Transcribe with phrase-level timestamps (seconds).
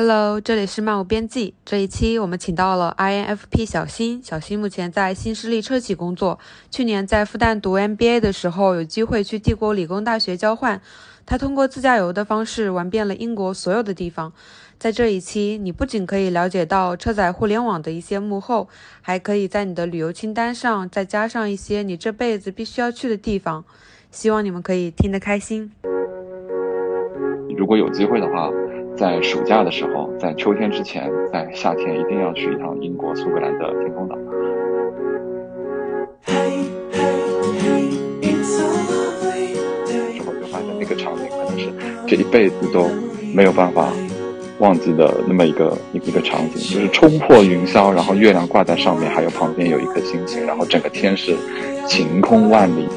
[0.00, 1.54] Hello，这里是漫无边际。
[1.64, 6.38] 这一期我们请到了 INFP 小新，小新目前在新势力车企工作。
[6.70, 10.80] 去年在复旦读 MBA 的时候，有机会去帝国理工大学交换。
[11.26, 14.32] 他通过自驾游的方式玩遍了英国所有的地方。
[14.78, 18.68] 在这一期，你不仅可以了解到车载互联网的一些幕后，
[19.02, 23.64] 还可以在你的旅游清单上再加上一些你这辈子必须要去的地方。
[24.12, 25.72] 希望你们可以听得开心。
[27.58, 28.48] 如果有机会的话。
[28.98, 34.16] 在暑假的时候，在秋天之前，在夏天一定要去一趟英国苏格兰的天空岛。
[39.86, 41.70] 之后就发现那个场景可能是
[42.08, 42.88] 这一辈子都
[43.32, 43.88] 没有办法
[44.58, 51.36] 忘记的那么一个一个场景，就是冲破云霄，然后月亮挂在上面，还有旁边有一颗星星，然后整个天是
[51.86, 52.88] 晴空万里。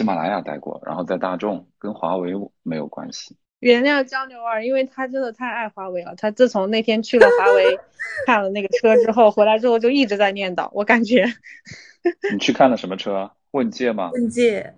[0.00, 3.36] 喜马拉雅待过，然后在大众跟华为没有关系。
[3.58, 6.14] 原谅江牛儿，因为他真的太爱华为了。
[6.16, 7.78] 他自从那天去了华为
[8.24, 10.70] 看了那个车之后，回来之后就一直在念叨。
[10.72, 11.26] 我感觉，
[12.32, 13.30] 你去看了什么车？
[13.50, 14.10] 问界吗？
[14.14, 14.72] 问界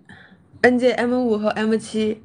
[0.59, 2.21] ，N 界 M 五和 M 七。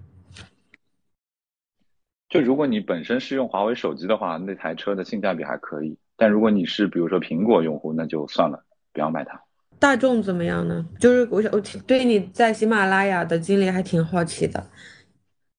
[2.28, 5.97] 就如果你本身是用华为手机的话，那台车的性价比还可以。
[6.17, 9.41] 但如果你是比如说苹果用户，那就算了，不要买它。
[9.78, 10.84] 大众怎么样呢？
[10.99, 14.69] 就是我想，我挺对你在喜马拉雅的经历还挺好奇的，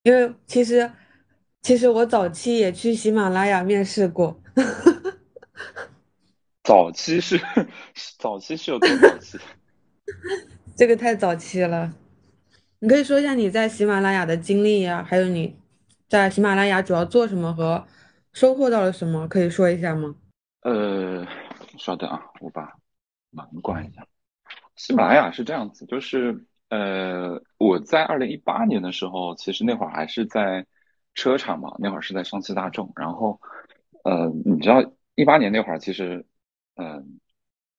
[0.03, 0.91] 因为其实
[1.61, 4.41] 其实我早期也去喜马拉雅面试过。
[6.63, 7.39] 早期是
[8.19, 9.39] 早期是有多早期？
[10.75, 11.93] 这个太早期了。
[12.79, 15.55] 你可以说一下你在喜马拉雅的经历呀，还有你
[16.07, 17.85] 在喜马拉雅主要做什么和
[18.33, 20.15] 收获到了什么，可以说一下吗？
[20.61, 21.25] 呃，
[21.77, 22.73] 稍等啊，我把。
[23.31, 24.05] 门关一下。
[24.79, 30.65] 喜马拉雅是这样子，就是呃，我在二零一八年的时候，其实那会儿还是在
[31.15, 32.89] 车厂嘛，那会儿是在上汽大众。
[32.95, 33.37] 然后，
[34.05, 34.81] 呃，你知道
[35.15, 36.25] 一八年那会儿，其实，
[36.75, 37.19] 嗯，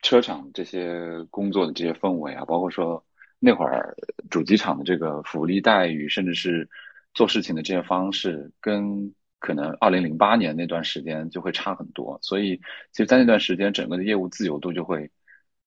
[0.02, 3.02] 车厂这些工作的这些氛围啊，包括说
[3.38, 3.96] 那会儿
[4.28, 6.68] 主机厂的这个福利待遇，甚至是
[7.14, 12.18] 做事情的这些方式，跟可能二零零八年那段时间就会差很多。
[12.20, 12.58] 所以，
[12.92, 15.10] 其实，在那段时间，整个的业务自由度就会。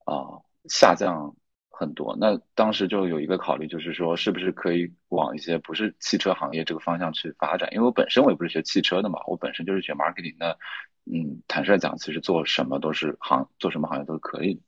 [0.05, 1.35] 啊，下降
[1.69, 2.15] 很多。
[2.19, 7.69] 那当时就有一个考虑，就是说是不是可以往一些不是汽车行业这个方向去发展？
[7.73, 10.57] 因为我本身我也不是学汽车的嘛，我本身就是学 marketing 的。
[11.05, 14.61] 嗯，坦率讲，其实做什么都是行，做什么行业都是可以的。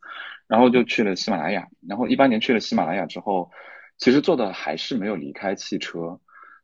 [0.48, 1.66] 然后就去了喜马拉雅。
[1.88, 3.50] 然后一八年去了喜马拉雅之后，
[3.98, 6.20] 其实做的还是没有离开汽车。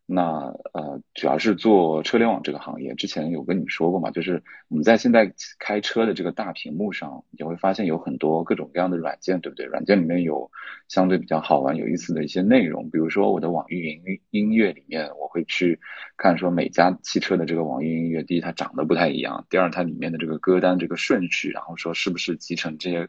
[0.05, 2.93] 那呃，主要是做车联网这个行业。
[2.95, 9.65] 之前有跟你说过嘛，就是我们在现在开车的这个大屏幕上，也会发现有很多各种各样的软件，对不对？
[9.67, 10.51] 软件里面有
[10.89, 12.89] 相对比较好玩、有意思的一些内容。
[12.89, 15.79] 比如说我的网易云音乐里面，我会去
[16.17, 23.07] 看说每家汽车的这个网易云音乐，第一它长得不太一样，第二它里面的这个歌单这个顺序，然后说是不是集成这些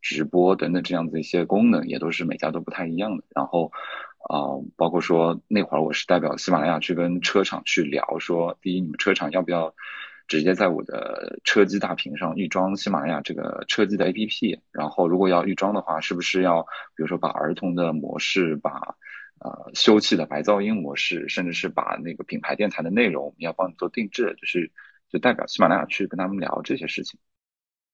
[0.00, 3.24] 直播等等这样子一些功能，也都是每家都不太一样的。
[3.34, 3.70] 然后。
[4.28, 4.44] 啊，
[4.76, 9.74] 包括说那会儿我是代表喜马拉雅去跟车厂去聊，说第一，你们车厂要不要
[10.26, 14.60] 直接在我的车机大屏上预装喜马拉雅这个车机的 APP？
[14.70, 16.60] 然后如果要预装的话，是不是要
[16.94, 18.96] 比如说把儿童的模式，把
[19.40, 24.70] 呃休憩的白噪音模式，甚至是把那个品牌电台的内容，要帮你做定制，就是
[25.08, 27.18] 就代表喜马拉雅去跟他们聊这些事情。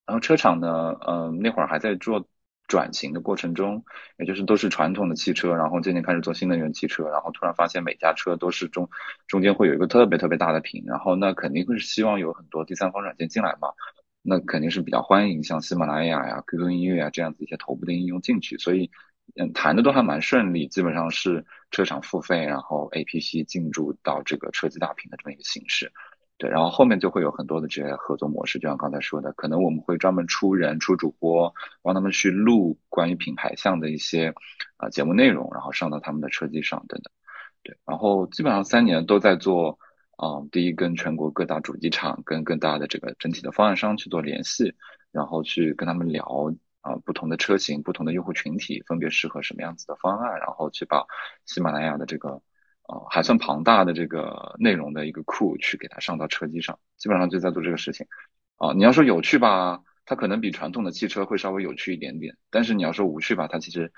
[0.04, 2.26] 然后车厂呢，嗯，那会儿还在做。
[2.66, 3.84] 转型的过程中，
[4.18, 8.88] 也就是都是传统的汽车，然后渐渐开始做新能源汽车，然后突然发现每家车都是中
[9.26, 13.68] 中间会有一个特别特别大的屏，然后那肯定会是希望有很多第三方软件进来嘛，
[14.22, 18.90] 那肯定是比较欢迎像喜马拉雅呀、QQ 音乐啊这样子一些头部的应用进去，所以
[19.36, 25.92] 嗯谈的都还蛮顺利，基本上是车厂付费，然后 APP 进驻到这个车机大屏的这么一个形式。
[26.36, 34.34] 对，然后后面就会有很多的这些合作模式，就像刚才说的，可能我们会专门出人、出主播，帮他们去录关于品牌项的一些
[34.76, 37.12] 啊节目内容，然后上到他们的车机上等等。
[37.62, 39.78] 对，然后基本上三年都在做，
[40.20, 44.74] 嗯，第一跟全国各大主机厂跟更大的这个整体的方案商去做联系，
[45.12, 51.06] 然后去跟他们聊啊不同的车型、不同的用户群体分别适合什么样子的方案，然后去把
[51.46, 52.42] 喜马拉雅的这个。
[52.86, 58.06] 啊，还算庞大的这个内容的一个库去给它上到车机上，基本上就在做这个事情。
[58.56, 62.36] 啊，你要说有趣吧，它可能比传统的汽车会稍微有趣一点点。
[62.50, 63.90] 但是你要说无趣吧，它其实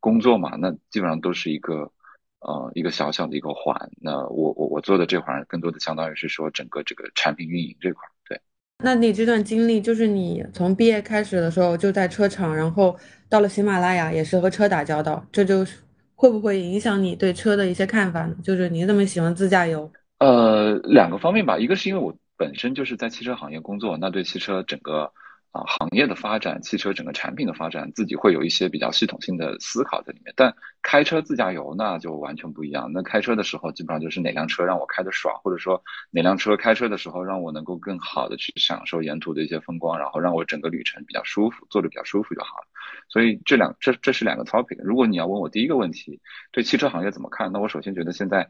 [0.00, 1.92] 工作嘛，那基本上都是一个
[2.40, 3.90] 呃一个小小的一个环。
[4.00, 8.08] 那我我我做的这环更多的相当于是说整个这个产品运营这块。
[8.26, 8.40] 对，
[8.82, 12.98] 那你这段经历就是你从毕业开始的时候就在车厂，然后
[13.28, 15.76] 到了喜马拉雅也是和车打交道，这就是。
[16.20, 18.36] 会不会影响你对车的一些看法呢？
[18.44, 19.90] 就是你这么喜欢自驾游？
[20.18, 25.10] 呃，两个方面吧，一个是因为我本身就是在汽车行业工作，那对汽车整个。
[25.52, 30.32] 啊，行业的发展，汽车整个产品的发展，自己会有一些比较系统性的思考在里面。
[30.36, 32.88] 但开车自驾游那就完全不一样。
[32.92, 35.82] 那开车的时候，基本上就是哪辆车让我开的爽，或者说
[36.12, 42.69] 哪辆车开车的时候让我能够更好的去享受沿途的一些风光，然后让我整个旅程比较舒服，坐着比较舒服就好了。
[43.08, 44.78] 所以这两这这是两个 topic。
[44.82, 46.20] 如果你要问我第一个问题，
[46.52, 47.52] 对汽车行业怎么看？
[47.52, 48.48] 那我首先觉得现在，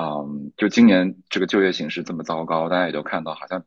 [0.00, 3.64] 嗯，就今年这个就业形势这么糟糕，大家也都看到，好像。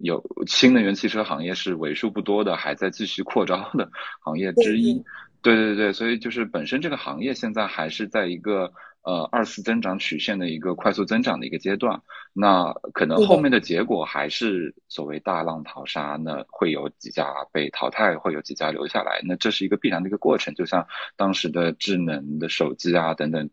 [0.00, 3.90] 有新能源汽车行业是为数不多的还在继续扩招的
[4.20, 5.02] 行业之一，
[5.42, 8.72] 对对对，所以就是本身这个行业现在还是在一个
[9.08, 12.02] 呃二次增长曲线的一个快速增长的一个阶段，
[12.34, 23.48] 那可能后面的结果还是所谓大浪淘沙，那会有几家被淘汰，会有几家留下来，那这是一个必然的一个过程，就像当时的智能的手机啊等等。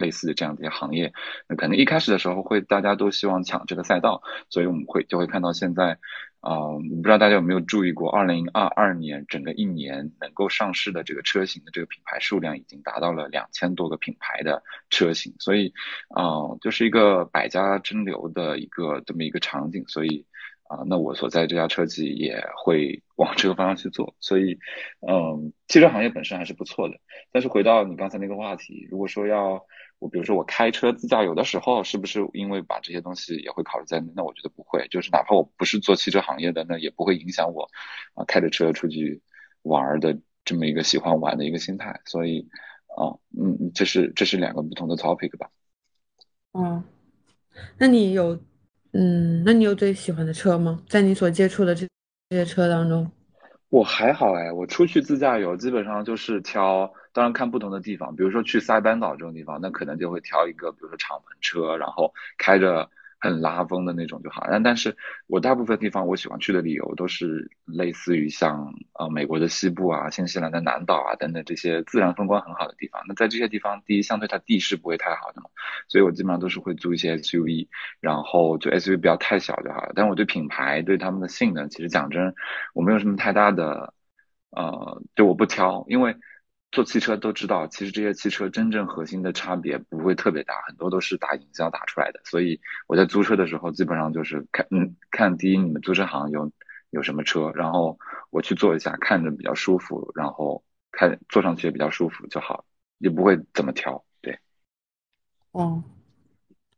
[0.00, 1.12] 类似的这样的一些行业，
[1.46, 5.98] 那可能一开始的时候会大家都希望抢这个赛道，所以我们会就会看到现在，
[6.40, 15.72] 啊，我不知道大家有没有注意过，二零二二年整个一年能够上市的这个车型的这个品牌数量已经达到了两千多个品牌的车型，所以，
[16.08, 20.24] 啊，就是一个百家争流的一个这么一个场景，所以，
[20.62, 24.58] 啊，那我所在这家车企也会往这个方向去做，所以，
[25.06, 26.96] 嗯，汽车行业本身还是不错的，
[27.32, 29.62] 但是回到你刚才那个话题，如果说要
[30.00, 34.10] 我比如说我开车自驾游的时候，是不是因为把这些东西也会考虑在内？
[34.16, 37.70] 那我觉得不会，就是哪怕我不是做汽车行业的，那也不会影响我
[38.14, 39.22] 啊开着车出去
[39.62, 42.00] 玩的这么一个喜欢玩的一个心态。
[42.06, 42.48] 所以
[42.96, 45.50] 啊，嗯，这是这是两个不同的 topic 吧。
[46.52, 46.82] 哦，
[47.78, 48.42] 那你有
[48.92, 50.82] 嗯，那你有最喜欢的车吗？
[50.88, 51.86] 在你所接触的这
[52.30, 53.10] 这些车当中？
[53.70, 56.92] 我还好哎，我出去自驾游基本上就是挑。
[57.12, 62.88] 当然看不同的地方，比如说去塞班岛这种地方，那可能就会挑一个，比如说敞篷车，然后开着
[63.20, 64.46] 很拉风的那种就好。
[64.50, 64.96] 但但是
[65.26, 73.02] 我大部分地方我喜欢去的理由都是类似于像呃美国的西部啊、新西兰的南岛啊等等这些自然风光很好的地方。
[73.06, 75.50] 那在这些地方，第一相对它地势不会太好的嘛，
[75.88, 77.68] 所以我基本上都是会租一些 SUV，
[78.00, 79.92] 然后就 SUV 不要太小就好了。
[79.94, 82.34] 但我对品牌对他们的性能，其实讲真，
[82.74, 83.92] 我没有什么太大的
[84.50, 86.16] 呃，就我不挑，因为。
[86.72, 92.20] 做汽车都知道，其实这些汽车真正核心的差别不会特别大，很多都是打营销打出来的。
[92.24, 96.50] 所以我在租车的时候，基本上就是看，嗯，看第一你们租车行有
[96.90, 97.98] 有什么车，然后
[98.30, 100.62] 我去坐一下，看着比较舒服，然后
[100.92, 102.64] 看坐上去也比较舒服就好，
[102.98, 104.04] 也不会怎么挑。
[104.20, 104.38] 对。
[105.50, 105.82] 哦，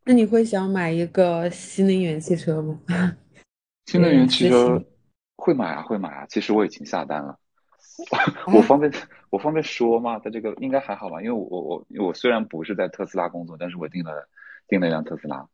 [0.05, 2.79] 那你会想买一个新能源汽车吗？
[3.85, 4.83] 新能源汽车
[5.35, 6.25] 会买啊，会买啊。
[6.27, 7.37] 其实我已经下单了。
[8.51, 8.91] 我方便
[9.29, 10.19] 我方便说吗？
[10.19, 11.21] 他这个应该还好吧？
[11.21, 14.27] 因为我我我虽然不是在特斯拉工作，但是我订了
[14.67, 15.47] 订了一辆特斯拉，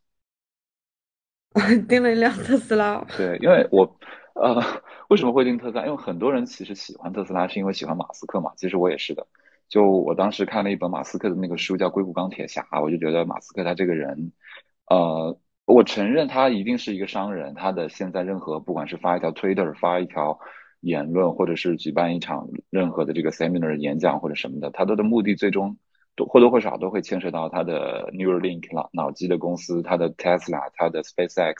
[1.88, 3.03] 订了一辆特斯拉。
[3.17, 4.00] 对，因为我
[4.36, 4.62] 呃
[5.10, 5.86] 为什么会订特斯拉？
[5.86, 8.53] 因为很多人其实喜欢特斯拉是因为喜欢马斯克嘛。
[8.55, 9.27] 其实我也是的。
[9.67, 14.31] 就我当时看了一本马斯克的那个书叫《硅谷钢铁侠》，我就觉得马斯克他这个人，
[14.88, 17.53] 呃，我承认他一定是一个商人。
[17.53, 20.39] 他的现在任何不管是发一条 Twitter 发一条。
[20.81, 25.77] 言论或者是举办一场任何的这个 seminar 演讲或者什么的，他的的目的最终
[26.15, 31.55] 都或多或少都会牵涉到他的 Neuralink 脑脑机的公司，他的 Tesla，他的 SpaceX。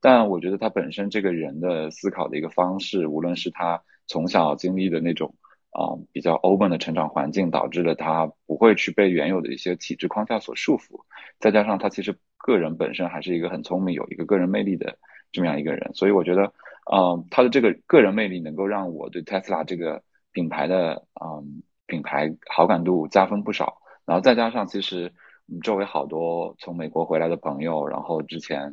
[0.00, 5.34] 但我觉得他本身这个人的思考的一个方式，无论是他从小经历的那种
[5.70, 11.04] 啊比较 open 的成长环境，导致了他不会去被原有的一些体制框架所束缚，
[11.38, 14.98] 再加上他其实个人本身还是一个很聪明、有一个个人魅力的
[15.32, 16.52] 这么样一个人，所以我觉得。
[16.92, 23.78] 嗯，他的这个个人魅力能够让我对 Tesla 这个品牌的嗯品牌好感度加分不少。
[24.04, 25.14] 然后再加上其实
[25.62, 28.72] 周围好多从美国回来的朋友，然后之前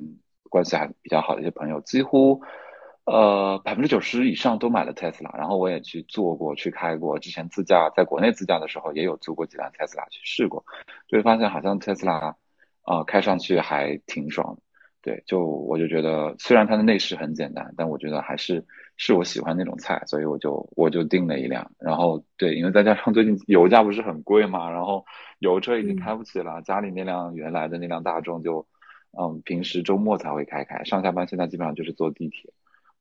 [0.50, 2.42] 关系还比较好的一些朋友，几乎
[3.06, 5.32] 呃百分之九十以上都买了特斯拉。
[5.38, 10.66] 然后我也去做过，去开过，之前自驾在国内自驾的时候也有租过几辆特斯拉去试过，
[11.08, 12.36] 就会发现好像特斯拉
[12.84, 14.62] 啊开上去还挺爽的。
[15.02, 18.64] 对，就我就觉得，虽然它的内饰很简单，但我觉得还是
[18.98, 21.72] 是我喜欢那种菜，所以我就我就订了一辆。
[21.80, 25.04] 然后对，因为再加上最近油价不是很贵嘛，然后
[25.40, 28.68] 油车已经开不起了，家里那辆原来的那辆大众就，
[29.20, 32.54] 嗯，平时周末才会开开，上下班现在基本上就是坐地铁。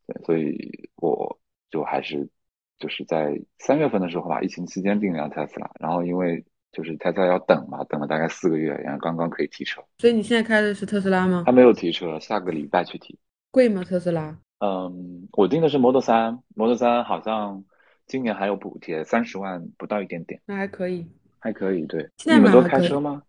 [0.07, 1.38] 对，所以我
[1.71, 2.30] 就还是
[2.78, 6.42] 就是在三月份的时候吧，疫情期间订了辆特斯拉，然后因为。
[6.73, 9.83] 就是他在要等嘛，等了大概四个月，然后刚刚可以提车。
[9.99, 11.45] 所以你现在开的是特斯拉吗？
[11.47, 13.19] 还没有提车，下个礼拜去提。
[13.50, 13.83] 贵吗？
[13.83, 14.39] 特斯拉？
[14.61, 17.65] 嗯，我订的是 Model 三，Model 三好像
[18.07, 20.41] 今年还有补贴，三十万不到一点点。
[20.47, 21.87] 那还可以，还可以。
[21.87, 23.23] 对，你们都开车吗？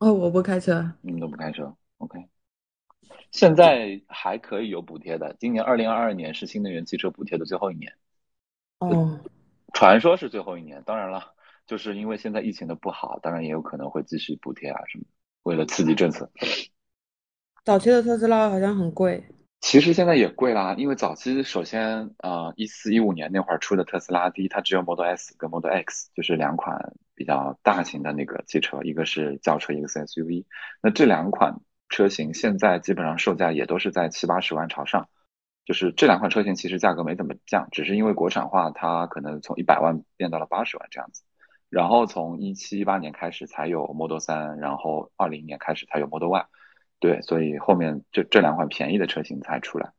[0.00, 0.92] 哦，我不开车。
[1.00, 2.18] 你们都不开车？OK。
[3.30, 7.92] 现在还可以有补贴的，今年二零二二年是新能源汽车补贴的最后一年。
[8.80, 9.18] 哦。
[9.72, 11.32] 传说是最后一年，当然了。
[11.68, 15.04] 就是因为现在疫情的不好，当然也有可能会继续补贴啊什么，
[15.42, 16.28] 为了刺激政策。
[17.62, 19.22] 早期的特斯拉好像很贵，
[19.60, 20.74] 其实现在也贵啦。
[20.78, 30.46] 因为早期首先呃一四一五年那会儿出的特斯拉，第一它只有 Model S 跟 Model X，就是两款比较大型的那个汽车，一个是轿车，一个是 SUV。
[30.80, 31.60] 那这两款
[31.90, 35.10] 车型现在基本上售价也都是在七八十万朝上，
[35.66, 41.22] 就是这两款车型其实价格没怎么降，只是因为国产化，它可能从一百万变到了八十万这样子。
[41.70, 46.46] 然后从一七一八年开始才有 Model 三，然后二零年开始才有 Model Y，
[46.98, 49.92] 对，所以后面这这两款便宜的车型才出来。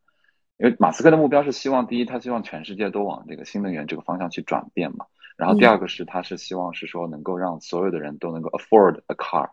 [0.58, 5.06] 因为马斯克的目标是希望，第一，他希望全世界都往这个新能源这个方向去转变嘛。
[5.38, 9.52] 然后第二个是，他是希望是说能够让所有的人都能够 afford a car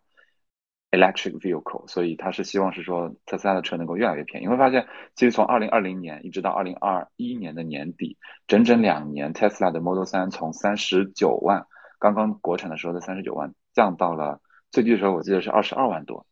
[0.91, 4.47] electric vehicle，所以他是希望是说特斯拉的车能够越来越便宜。
[4.47, 8.17] 你会发现，其实从二零二零年一直到二零二一年的年底，
[8.49, 11.67] 整整两年，Tesla 的 Model 三从三十九万。
[11.99, 16.27] 刚刚国产的时候的三十九万降到了最低的时候，我记得是二十二万多，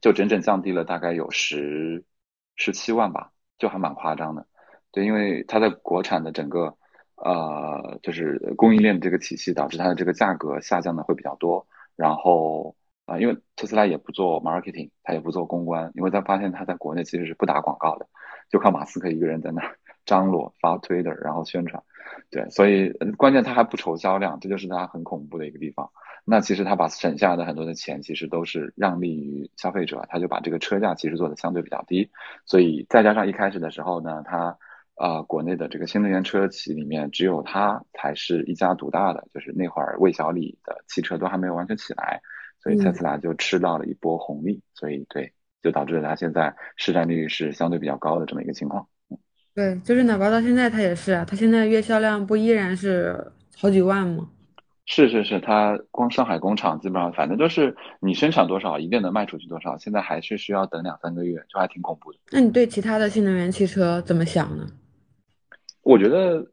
[0.00, 2.04] 就整整降低了大概有十
[2.56, 4.46] 十七万吧，就还蛮夸张的。
[4.90, 6.76] 对，因为它的国产的整个
[7.16, 11.66] 呃就是供应链的这个体系，导致它的这个价格下降的会比较多。
[11.96, 18.06] 然后啊，因为特斯拉也不做 marketing，它也不做公关，因为他发现他在国内其实是不打广告的，
[18.50, 19.62] 就靠马斯克一个人在那
[20.04, 21.82] 张罗发推的，然后宣传。
[22.30, 25.90] 对，所以关键他还不愁销量，这就是他很恐怖的一个地方。
[26.24, 32.10] 那其实他把省下的很多的钱，其实都是让利于消费者，他就把这个车价其实做的相对比较低。
[32.44, 34.58] 所以再加上一开始的时候呢，他
[34.96, 42.20] 呃国内的这个新能源车企里面只有他才是一家独大的，就是那会儿魏小李的汽车都还没有完全起来，
[42.62, 44.62] 所以特斯拉就吃到了一波红利。
[44.74, 45.32] 所以对，
[45.62, 48.86] 就导致了它现在市占率是相对比较高的这么一个情况。
[49.58, 54.30] 对，就是哪怕到现在，它也是啊，它现在月销量不依然是好几万吗？
[54.86, 62.20] 是是是，它光上海工厂基本上反正就是你生产多少，一定能卖出去多少，现在还是需要等两三个月，就还挺恐怖的。
[62.30, 64.64] 那你对其他的新能源汽车怎么想呢？
[65.82, 66.52] 我觉得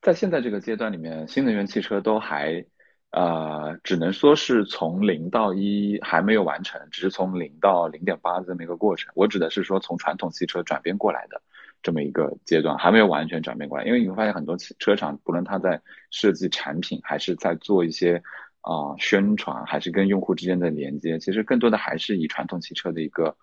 [0.00, 2.64] 在现在这个阶段里面，新能源汽车都还
[3.10, 9.12] 呃，只能说是从零到一还没有完成，只是从零到零点八这么一个过程。
[9.14, 11.42] 我指的是说从传统汽车转变过来的。
[11.82, 15.80] 这么一个阶段还没有完全转变过来，因为你会发现很多车厂，不论他在
[16.10, 18.22] 设计产品，还是在做一些
[18.60, 23.36] 啊宣传，还是跟用户之间的连接，其实更多的还是以传统汽车的一个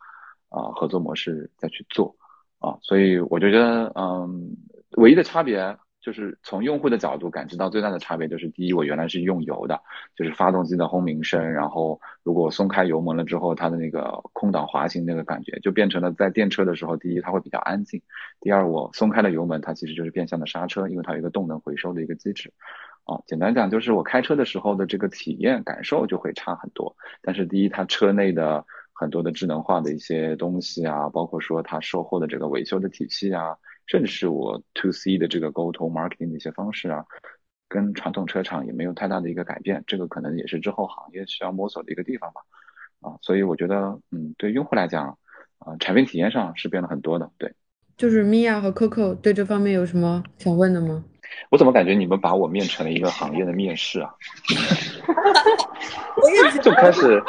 [0.49, 2.15] 啊合作模式再去做
[2.59, 4.57] 啊，所以我就觉得嗯，
[4.97, 5.77] 唯一的差别。
[6.05, 9.81] 就是从用户的角度感知到最大的差别，就是第一，我原来是用油的，
[10.15, 17.99] 就是发动机的轰鸣声，然后如果松开油门了之后，它的那个空档滑行那个感觉，就变成了在电车的时候，第一它会比较安静，
[18.39, 22.53] 第二我松开了油门，它其实就是变相的刹车，因为它有一个动能回收的一个机制。
[23.05, 26.95] 哦，简单讲就是我开车的时候的这个体验感受就会差很多。
[27.23, 33.57] 但是第一，它车内的很多的智能化的一些东西啊，包括说它售后的这个维修的体系啊。
[33.87, 37.05] 甚至是我 to C 的这个沟通 marketing 的一些方式啊，
[37.67, 42.41] 跟传统车厂也没有太大的一个改变，这个可能也是之后行业需要摸索的一个地方吧。
[43.01, 45.17] 啊，所以我觉得，嗯，对用户来讲，
[45.59, 47.29] 啊，产品体验上是变了很多的。
[47.37, 47.53] 对，
[47.97, 51.03] 就是米娅和 Coco 对这方面有什么想问的吗？
[51.49, 54.13] 我怎么感觉你们把我面成了一个行业的面试啊？
[56.15, 57.21] 我 也就开始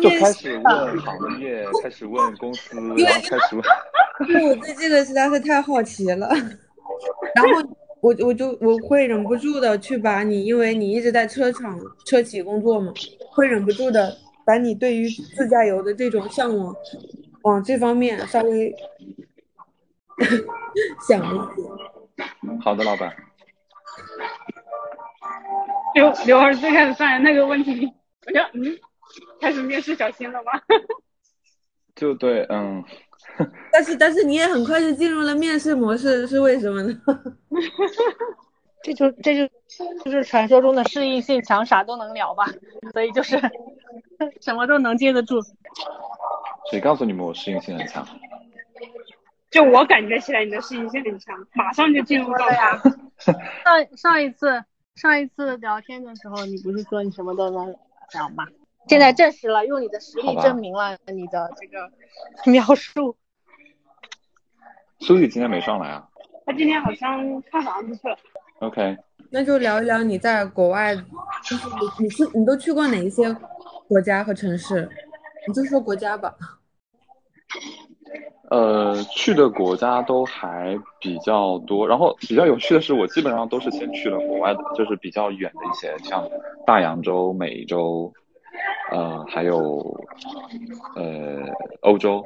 [0.00, 3.62] 就开始问行业，开始问公司，然后开始问。
[4.26, 6.28] 因为我对这个实在是太好奇了，
[7.34, 7.62] 然后
[8.00, 12.92] 我我我就我会忍不住的去把你，因为你一直在车厂车企工作嘛，
[13.30, 16.74] 会忍不住的把你对于自驾游的这种向往，
[17.42, 18.74] 往这方面稍微
[21.06, 21.68] 想一些。
[22.60, 23.14] 好的，老板。
[25.94, 27.92] 刘刘儿最开始上来那个问题，
[28.26, 28.78] 我就嗯，
[29.40, 30.52] 开始面试小新了吗？
[31.94, 32.82] 就对，嗯。
[33.72, 37.00] 但是但是你也很快就进入了面试模式，是为什么呢？
[38.82, 39.48] 这就这就
[40.04, 42.46] 就是传说中的适应性强，啥都能聊吧，
[42.92, 43.40] 所以就是
[44.40, 45.40] 什么都能接得住。
[46.70, 48.06] 谁告诉你们我适应性很强？
[49.50, 52.56] 就我感觉起来你的适应性很强，马上就进入状态。
[53.58, 54.64] 上上一次
[54.94, 57.66] 上一次聊天的时候，你不是说你什么都能
[58.12, 58.46] 聊吗？
[58.88, 61.90] 现在证实了，用你的实力证明了你的这个
[62.50, 63.16] 描述。
[65.00, 66.06] 苏雨今天没上来啊？
[66.44, 68.16] 他今天好像看房子去了。
[68.60, 68.96] OK，
[69.30, 70.94] 那就聊一聊你在国外，
[71.44, 73.32] 就是你你是你都去过哪一些
[73.86, 74.88] 国家和城市？
[75.46, 76.34] 你就说国家吧。
[78.50, 86.28] 呃，去的国家都还比较多，然后比较有趣的是，我基本上都是先去了国外的，就是比较远的一些，像
[86.66, 88.12] 大洋洲、美洲。
[88.90, 89.78] 呃，还有
[90.96, 91.44] 呃，
[91.82, 92.24] 欧洲，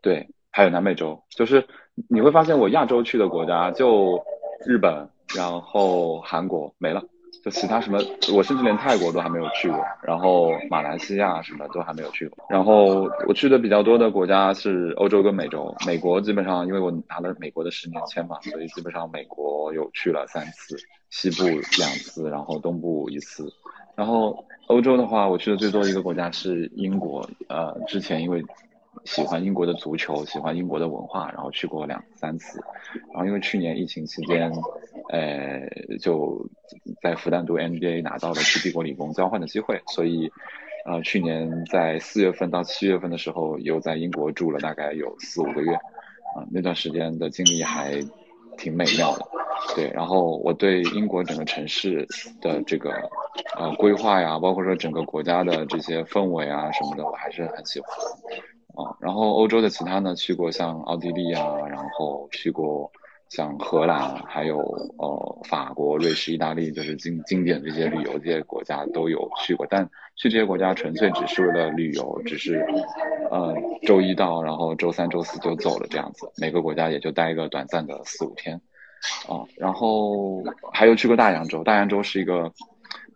[0.00, 1.66] 对，还有南美洲，就是
[2.08, 4.22] 你会发现我亚洲去的国家就
[4.66, 7.02] 日本，然后韩国没了，
[7.42, 7.98] 就其他什么，
[8.34, 20.76] 我甚至连泰国都还没有去过，然后马来西亚什么都还没有去过，然后我去的比较多的国家是欧洲跟美洲，美国基本上因为我拿了美国的十年签嘛，所以基本上美国有去了三次，
[21.10, 21.44] 西部
[21.78, 23.50] 两次，然后东部一次。
[23.96, 27.26] 然后欧洲的话，我去的最多一个国家是英国。
[27.48, 28.44] 呃，之前因为
[29.06, 32.60] 喜欢英国的足球，喜欢英国的文化，然后去过两三次。
[33.12, 34.52] 然后因为去年疫情期间，
[35.08, 35.66] 呃，
[36.00, 36.46] 就
[37.02, 40.30] 在复旦读 MBA 拿到了去帝国理工交换的机会，所以，
[40.84, 45.72] 呃，去年在四月份到七月份的时候，又在英国住了大概有四五个月。
[45.74, 47.98] 啊，那段时间的经历还
[48.58, 49.26] 挺美妙的。
[49.74, 52.06] 对，然后我对英国整个城市
[52.42, 52.92] 的这个
[53.56, 57.88] 呃规划呀，包括说整个国家的这些氛围啊什么的，我还是很喜欢
[58.76, 58.94] 啊。
[59.00, 62.90] 然后欧洲的其他呢，去过像奥地利啊，然后去过
[63.28, 64.58] 像荷兰，还有
[64.98, 69.66] 呃法国、瑞士、意大利，就是经经典这些旅游这些国家都有去过。
[69.68, 69.84] 但
[70.14, 72.64] 去这些国家纯粹只是为了旅游，只是
[73.30, 78.60] 呃周一到，然后周三、周四就走了这样子，每个国家也就待一个短暂的四五天。
[79.28, 82.50] 啊，然后还有去过大洋洲，大洋洲是一个，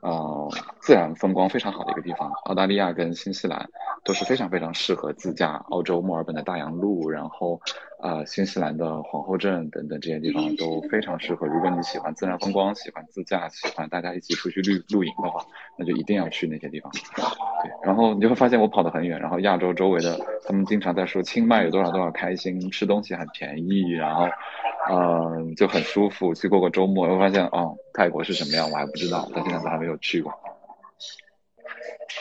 [0.00, 0.48] 呃，
[0.80, 2.30] 自然风光非常好的一个地方。
[2.44, 3.68] 澳大利亚跟新西兰
[4.02, 5.54] 都是非常非常适合自驾。
[5.68, 7.60] 澳洲墨尔本的大洋路，然后，
[8.02, 11.46] 呃，新西兰的皇后镇等等这些地方都非常适合。
[11.46, 15.44] 如果你喜欢自然风光，喜欢自驾，喜欢大家一起出去露露营的话，
[15.76, 16.90] 那就一定要去那些地方。
[16.92, 24.26] 对，然后你就会发现我跑得很远，然后亚洲周围的他们经常在说清迈有多少多少开心，吃东西很便宜，然后。
[24.90, 26.32] 嗯，就很舒服。
[26.32, 30.32] 去过个周末，我发现哦，泰国是什么样，我还不知道，到现在都还没有去过。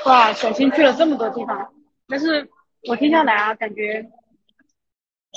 [0.06, 1.72] 哇，小新去了这么多地方，
[2.10, 2.46] 但是
[2.90, 4.06] 我听下来啊，感觉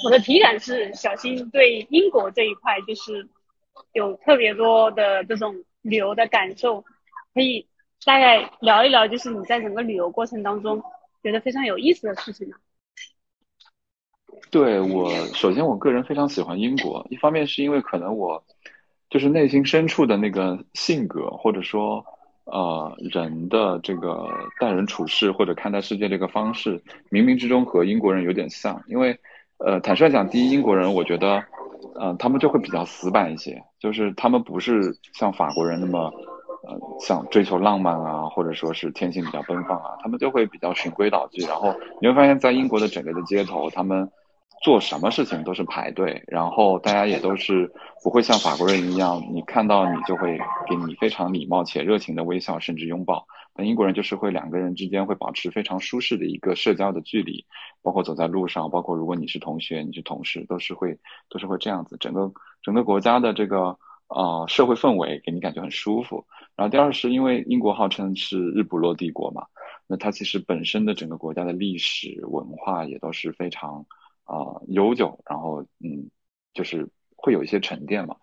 [0.05, 3.29] 我的体感是，小新对英国这一块就是
[3.93, 6.85] 有特别多的这种旅游的感受，
[7.35, 7.67] 可以
[8.05, 10.83] 大概聊一聊，就是你在整个旅游过程当中
[11.23, 12.57] 觉得非常有意思的事情呢？
[14.51, 18.43] 对我，首先我个人非常喜欢英国，一方面是因为可能我
[19.09, 22.05] 就是内心深处的那个性格，或者说
[22.45, 24.27] 呃人的这个
[24.59, 28.83] 待人处事或者看待世界这个方式，冥冥之中和英国人有点像。
[28.89, 29.19] 因为
[29.65, 31.43] 呃坦率讲，第一英国人我觉得，
[31.95, 36.13] 呃他们就会比较死板一些，就是他们不是像法国人那么
[36.67, 41.43] 呃想追求浪漫啊，或者说是天性比较奔放啊，他们就会比较循规蹈矩。
[41.47, 44.11] 然后你会发现在英国的整个的街头，他们
[44.65, 47.73] 做什么事情都是排队，然后大家也都是
[48.03, 53.27] 不会像法国人一样，你看到你就会给你非常礼貌且热情的微笑，甚至拥抱。
[53.55, 57.45] 那英国人就是会两个人之间会保持非常舒适的一个社交的距离，
[57.83, 61.97] 包括走在路上，包括如果你是同学，你是同事，都是会都是会这样子。
[61.99, 66.25] 整个整个国家的这个呃社会氛围给你感觉很舒服。
[66.57, 69.47] 然后第二是因为英国号称是日不落帝国嘛，
[69.87, 73.87] 那它其实本身的整个国家的历史文化也都是非常。
[74.25, 76.09] 啊，悠久，然后嗯，
[76.55, 78.17] 就是会有一些沉淀嘛。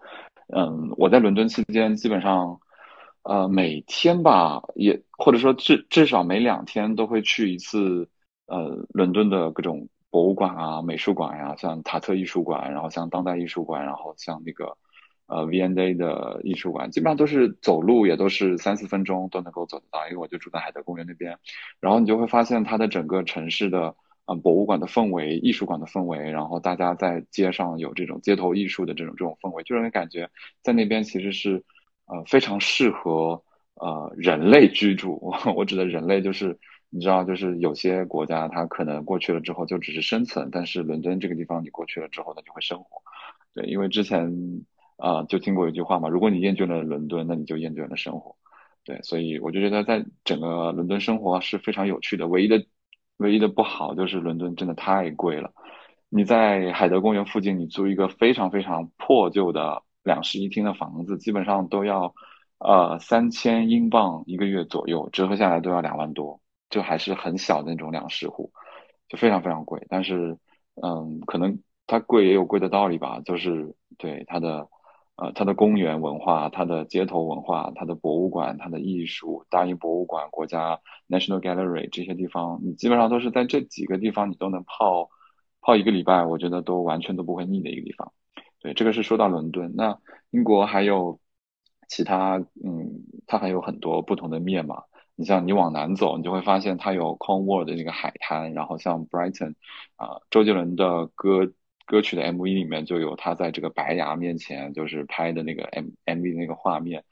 [0.47, 2.61] 嗯，我在伦敦期间，基本上
[3.23, 8.09] 呃每天吧，也或者说至至少每两天都会去一次
[8.47, 14.75] 呃伦敦的各种博物馆啊、美术馆呀，像塔特艺术馆，然后像当代艺术馆，然后像那个
[15.27, 21.37] 呃 V&A 的艺术馆，基本上都是走路也都是三四分钟都能够走得到，因为我就住在海德公园那边。
[21.79, 30.31] 然后你就会发现它的整个城市的啊博物馆的氛围、艺术馆的氛围，然后大家在街上有这种街头艺术的这种这种氛围，就让人感觉
[30.63, 31.63] 在那边其实是
[32.09, 33.41] 呃非常适合
[33.75, 35.17] 呃人类居住。
[35.23, 36.59] 我我指的人类就是。
[36.91, 43.03] 你知道，就是有些国家，它可能过去了之后就只是生存，但是伦敦这个地方，你过去了之后，它就会生活。
[43.53, 44.33] 对，因为之前
[44.97, 48.35] 啊，就听过一句话嘛，如果你厌倦了伦敦，那你就厌倦了生活。
[48.83, 52.27] 对，所以我就觉得在整个伦敦生活是非常有趣的。
[52.27, 52.65] 唯一的
[53.17, 55.53] 唯一的不好就是伦敦真的太贵了。
[56.09, 62.13] 你在海德公园附近，你租一个非常非常破旧的两室一厅的房子，基本上都要
[62.57, 66.41] 呃三千英镑一个月左右，折合下来都要两万多。
[66.69, 68.51] 就还是很小的那种两室户，
[69.07, 69.83] 就非常非常贵。
[69.89, 70.37] 但是，
[70.75, 73.19] 嗯，可能它贵也有贵的道理吧。
[73.25, 74.67] 就是对它的，
[75.15, 85.09] 呃，它的公园文化、它的街头文化、它的博物馆、它的艺术、大英博物馆、国家 National Gallery 这些地方，你基本上都是在这几个地方，你都能泡
[85.61, 88.13] 泡一个礼拜，我觉得都完全都不会腻的一个地方。
[88.59, 89.73] 对，这个是说到伦敦。
[89.75, 89.97] 那
[90.31, 91.19] 英国还有
[91.87, 94.83] 其他，嗯，它还有很多不同的面嘛。
[95.15, 99.55] 你像你往南走，你就会发现它有 Cornwall 的那个海滩，然后像 Brighton，
[99.95, 101.51] 啊，周杰伦的歌
[101.85, 107.03] 歌曲的 MV 里面就有他在这个白崖面前就是拍的那个 M MV 那个画面，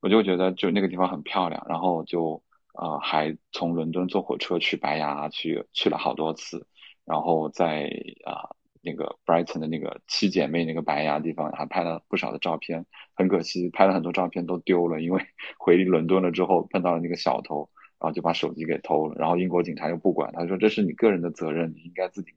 [0.00, 2.42] 我就觉得就那个地方很漂亮，然后就
[2.74, 6.66] 啊还从伦敦坐火车去白崖去去了好多次，
[7.04, 7.90] 然后在
[8.24, 8.54] 啊。
[8.82, 12.84] 那个 Brighton 的那个七姐妹那个白牙地方，还拍了不少的照片。
[13.14, 15.22] 很可惜，拍了很多照片都丢了，因为
[15.58, 19.14] 回伦敦了之后碰到了那个小偷，然后就把手机给偷了。
[19.18, 22.32] 然后英国警察又不管，他说这是你个人的责任，你应该自己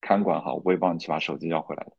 [0.00, 1.92] 看管好，我会帮你去把手机要回来的，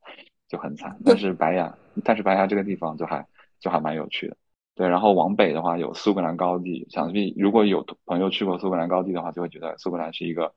[0.48, 1.00] 就很惨。
[1.04, 3.26] 但是白牙，但是白牙这个地方就还
[3.60, 4.38] 就还蛮有趣的。
[4.76, 10.54] 对，然后往北的话有苏格兰高地，想必如果有朋友去过苏格兰高地的话，就会觉得苏格兰是一个。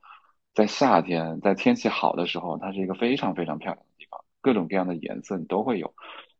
[0.53, 5.93] 在夏天，在天气好的时候，它是一个非常非常漂亮的地方，各种各样的颜色你都会有。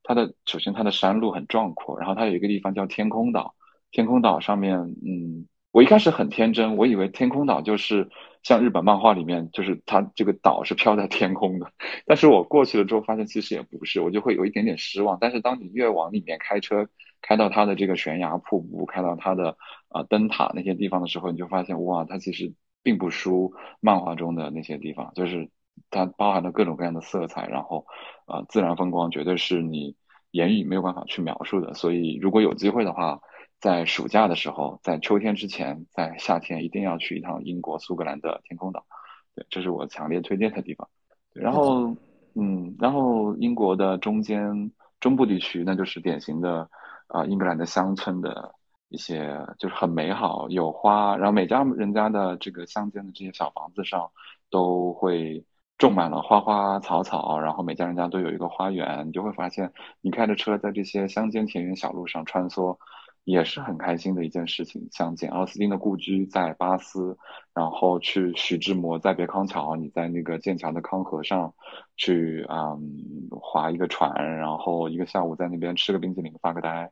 [0.03, 3.55] 它的首先它的山路很壮阔，然后它有一个地方叫天空岛。
[3.91, 8.09] 天空岛上面，嗯，我一开始很天真，我以为天空岛就是
[8.43, 11.71] 像日本漫画里面，就是它这个岛是飘在天空的。
[12.05, 15.17] 但是我过去了之后发现其实也不是，我就会有一点点失望。
[15.21, 16.87] 但是当你越往里面开车，
[17.21, 19.57] 开到它的这个悬崖瀑布，开到它的
[19.89, 22.53] 啊灯塔那些地方的时候，你就发现哇，它其实。
[22.83, 25.49] 并不输漫画中的那些地方，就是
[25.89, 27.87] 它包含了各种各样的色彩，然后，
[28.27, 29.95] 呃，自然风光绝对是你
[30.31, 31.73] 言语没有办法去描述的。
[31.73, 33.21] 所以，如果有机会的话，
[33.59, 38.85] 在暑假的时候，在秋天之前，在夏天一定要去一趟英国苏格兰的天空岛，
[39.33, 40.89] 对，这是我强烈推荐的地方。
[41.33, 41.95] 然后，
[42.35, 46.69] 嗯，然后英国的中间中部地区，那就是典型的
[47.07, 48.53] 啊，英格兰的乡村的。
[48.93, 54.11] 一些就是很美好，有花，然后每家人家的这个乡间的这些小房子上
[54.51, 55.43] 都会
[55.79, 62.77] 种满了花花草草，然后每家人家都有一个花园，你就会发现你开着车在这些乡间田园小路上穿梭，
[63.23, 64.87] 也是很开心的一件事情。
[64.91, 67.17] 像简奥斯汀的故居在巴斯，
[67.55, 71.51] 然后去徐志摩在别康桥，你在那个剑桥的康河上
[71.97, 76.91] 去嗯划一个船，然后一个下午在那边吃个冰淇淋发个呆。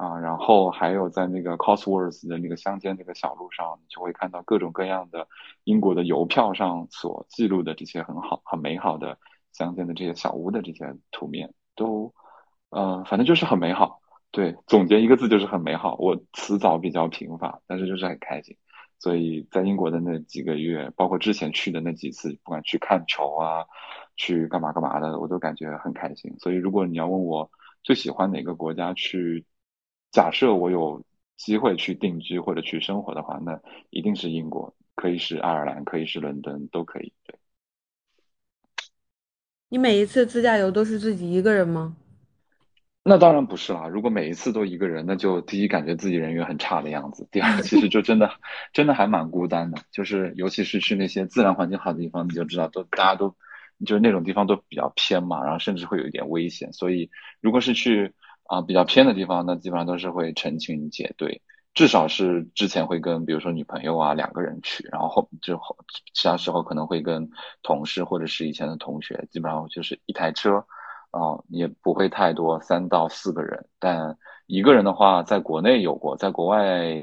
[0.00, 5.28] 啊，然后还有在那个 Cosworth 的那个乡间那个小路上，你就会看到各种各样的
[5.64, 9.18] 英国的邮票上所记录的这些很好、很美好的
[9.52, 12.14] 乡间的这些小屋的这些图面，都，
[12.70, 14.00] 呃，反正就是很美好。
[14.30, 15.96] 对，总结一个字就是很美好。
[15.98, 18.56] 我词藻比较贫乏，但是就是很开心。
[18.98, 23.66] 所以在英国的那几个月，包括之前去的那几次，不管去看球啊，
[24.16, 26.34] 去干嘛干嘛的，我都感觉很开心。
[26.38, 27.50] 所以如果你要问我
[27.82, 29.44] 最喜欢哪个国家去，
[30.12, 31.04] 假设我有
[31.36, 37.12] 机会去定居或者去生活的话，那一定是英国，可以是爱尔兰，可以是伦敦，都可以。
[37.24, 37.36] 对。
[39.68, 41.96] 你每一次自驾游都是自己一个人吗？
[43.04, 43.86] 那当然不是啦。
[43.86, 48.30] 如果每一次都一个人，那就第一感觉自己人缘很差的样子，第二 其实就真的
[48.72, 49.80] 真的还蛮孤单的。
[49.92, 53.36] 就是尤其是去那些自然环境好的地方，你就知道都大家都
[53.86, 56.72] 就是那种地方都比较偏嘛，然后甚至会有一点危险。
[56.72, 58.12] 所以如果是去。
[58.50, 61.40] 啊，比较偏的地方，那基本上都是会成群结队，
[61.72, 65.76] 至少是之前会跟，比如说女朋友啊两个人去，然后后就后
[66.12, 67.30] 其他时候可能会跟
[67.62, 70.56] 同事或者是以前的同学，基本上就是一台车，
[71.12, 73.68] 啊，也不会太多，三到四个人。
[73.78, 77.00] 但一个人的话，在国内有过，在国外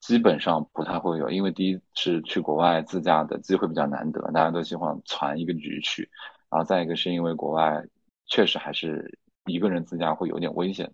[0.00, 6.08] 基本上不太会有，因为第一是去国外自驾的机会比较难得，大家都喜欢攒一个局去，
[6.48, 7.84] 然后再一个是因为国外
[8.24, 9.18] 确实还是。
[9.48, 10.92] 一个人自驾会有点危险。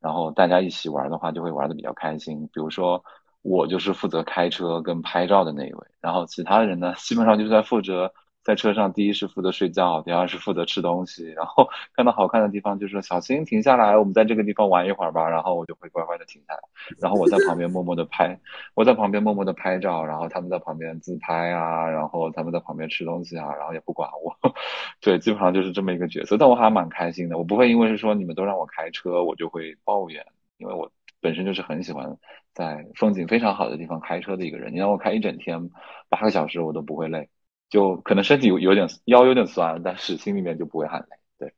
[0.00, 2.46] 然后大家一起玩的话，就会玩的比较开心。
[2.52, 3.02] 比如说，
[3.42, 8.12] 我就是负责开车跟拍照的那一位，然后其他的人呢，基本上就是在负责。
[8.48, 11.30] 在车上，第一是负责睡觉，第二是负责吃东西。
[11.32, 15.28] 然后 看到好看的地方，就说小心停下来，我们在这个地方玩一会儿吧。
[15.28, 16.60] 然后我就会乖乖的停下来，
[16.98, 18.40] 然后我在旁边默默的拍，
[18.72, 24.34] 我在旁边默默的拍照，然后他们在旁边自拍啊，然后他们在旁边吃东西啊，然后也不管我。
[25.02, 27.36] 对，基本上就是这么一个角色，但我还蛮开心的。
[27.36, 30.24] 我不会因为是说你们都让我开车，我就会抱怨，
[30.56, 32.16] 因为我本身就是很喜欢
[32.54, 34.72] 在风景非常好的地方开车的一个人。
[34.72, 35.68] 你让我开一整天，
[36.08, 37.28] 八个小时我都不会累。
[37.70, 41.54] 就可能身体有有点腰有点酸，但是心里面就不会喊累，对，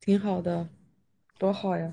[0.00, 0.68] 挺好的，
[1.38, 1.92] 多好呀！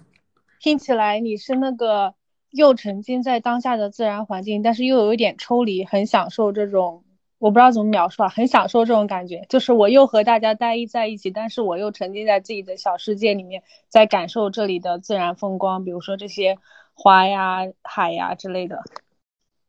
[0.59, 2.13] 听起来你是那个
[2.51, 7.03] 又沉浸在当下的自然环境，但是又有一点抽离，很享受这种，
[7.39, 16.57] 我不知道怎么描述啊，很享受这种感觉，就是我又和大家待在一起，但是我又沉浸在自己的小世界里面，在感受这里的自然风光，比如说这些
[16.93, 18.83] 花呀、海呀之类的。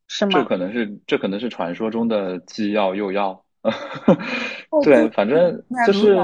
[0.09, 0.33] 是吗？
[0.33, 3.44] 这可能是这可能是传说中的既要又要，
[4.83, 6.16] 对，反正就是，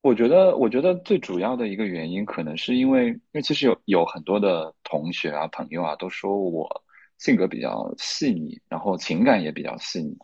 [0.00, 6.68] 我觉得我觉得最主要的一个原因，可能是因为因为其实有有很多的同学啊朋友啊都说我
[7.18, 10.18] 性格比较细腻，然后情感也比较细腻，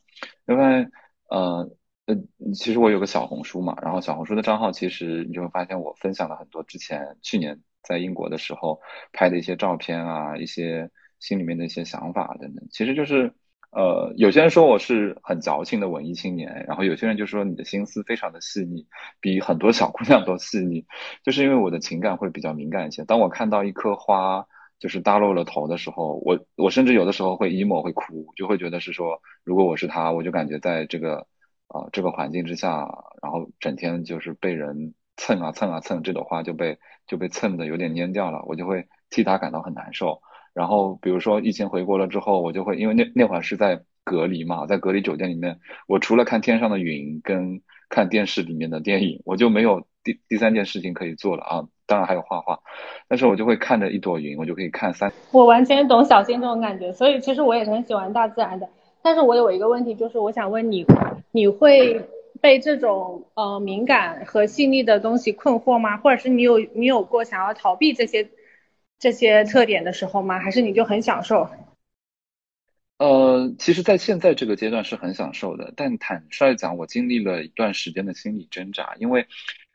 [0.48, 0.85] 因为
[1.31, 1.70] 呃
[2.07, 2.16] 呃，
[2.55, 8.81] 其实我有个小红书嘛，然后小红书的账号其实你就会发现我分享了很多之前去年在英国的时候
[9.12, 10.90] 拍的一些照片啊一些。
[11.24, 13.32] 心里面的一些想法等等，其实就是，
[13.72, 18.87] 呃，有些人说我是很矫情的文艺青年，然后有些人就说你的心思非常的细腻，
[19.20, 20.84] 比很多小姑娘都细腻，
[21.24, 23.04] 就是因为我的情感会比较敏感一些。
[23.06, 24.46] 当我看到一棵花
[24.78, 31.26] 就是耷落了头的时候，我我甚至有的时候会 emo 会哭，就会觉得是说，如果我是他，我就感觉在这个，
[31.68, 32.87] 呃，这个环境之下，
[33.22, 40.20] 然后整天就是被人蹭啊蹭啊蹭，这朵花就被就被蹭的有点蔫掉了，我就会替他感到很难受。
[40.54, 51.64] 然后，比如说疫情回国了之后，我就会因为那那会儿是在隔离嘛，在隔离酒店里面，我除了看天上的云跟看电视里面的电影，我就没有第第三件事情可以做了啊。
[51.86, 52.60] 当然还有画画，
[53.08, 55.12] 但是我就会看着一朵云，我就可以看三。
[55.32, 58.68] 我完全懂小新这种感觉，所以其实我也很喜欢大自然的。
[59.02, 60.86] 但是我有一个问题，就是我想问你，
[61.32, 62.00] 你会
[62.40, 65.96] 被这种呃敏感和细腻的东西困惑吗？
[65.96, 68.28] 或者是你有你有过想要逃避这些？
[68.98, 70.38] 这些特点的时候吗？
[70.38, 71.48] 还是你就很享受？
[72.98, 75.72] 呃，其实，在现在这个阶段是很享受的。
[75.76, 79.26] 但坦率讲，我经历了一段时间的心理挣扎，因为，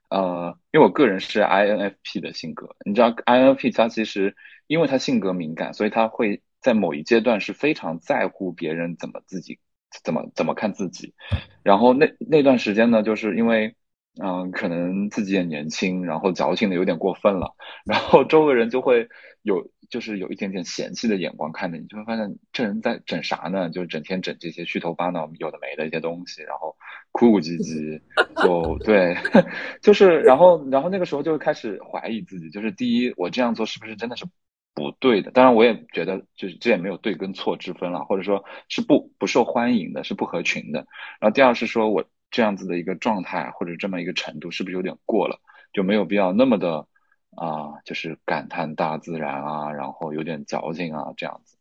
[0.09, 4.35] 呃，因为我个人是 INFP 的性格，你知道，INFP 他其实
[4.67, 9.59] 因为他性格敏感，所以他会在某一阶段是非常在乎别人怎么自己
[10.03, 11.13] 怎么怎么看自己。
[11.61, 13.75] 然后那那段时间呢，就是因为。
[14.21, 19.07] 嗯，可能自己也年轻，然后矫情的有点过分了，然后周围人就会
[19.43, 23.69] 有，就是有一点点嫌弃的眼光看着你，就会发现这人在整啥呢？
[23.69, 26.75] 就是整天整这些虚头巴脑、有的没的一些东西，然后
[27.13, 28.01] 哭哭唧唧，
[28.43, 29.15] 就对，
[29.81, 34.25] 就是，然后，然后那个时候就会开始怀疑自己，就是第一，我这样做是不是真的是
[34.73, 35.31] 不对的？
[35.31, 40.79] 当然，我也觉得就是这也没有对跟错之分了，或者说是不不受欢迎的，是不合群的。
[41.21, 42.03] 然后第二是说我。
[42.31, 45.39] 这样子的一个状态或者这么一个程度，是不是有点过了？
[45.73, 46.87] 就没有必要那么的
[47.35, 51.57] 啊，就是感叹大自然啊，然后有点矫情啊，这样子。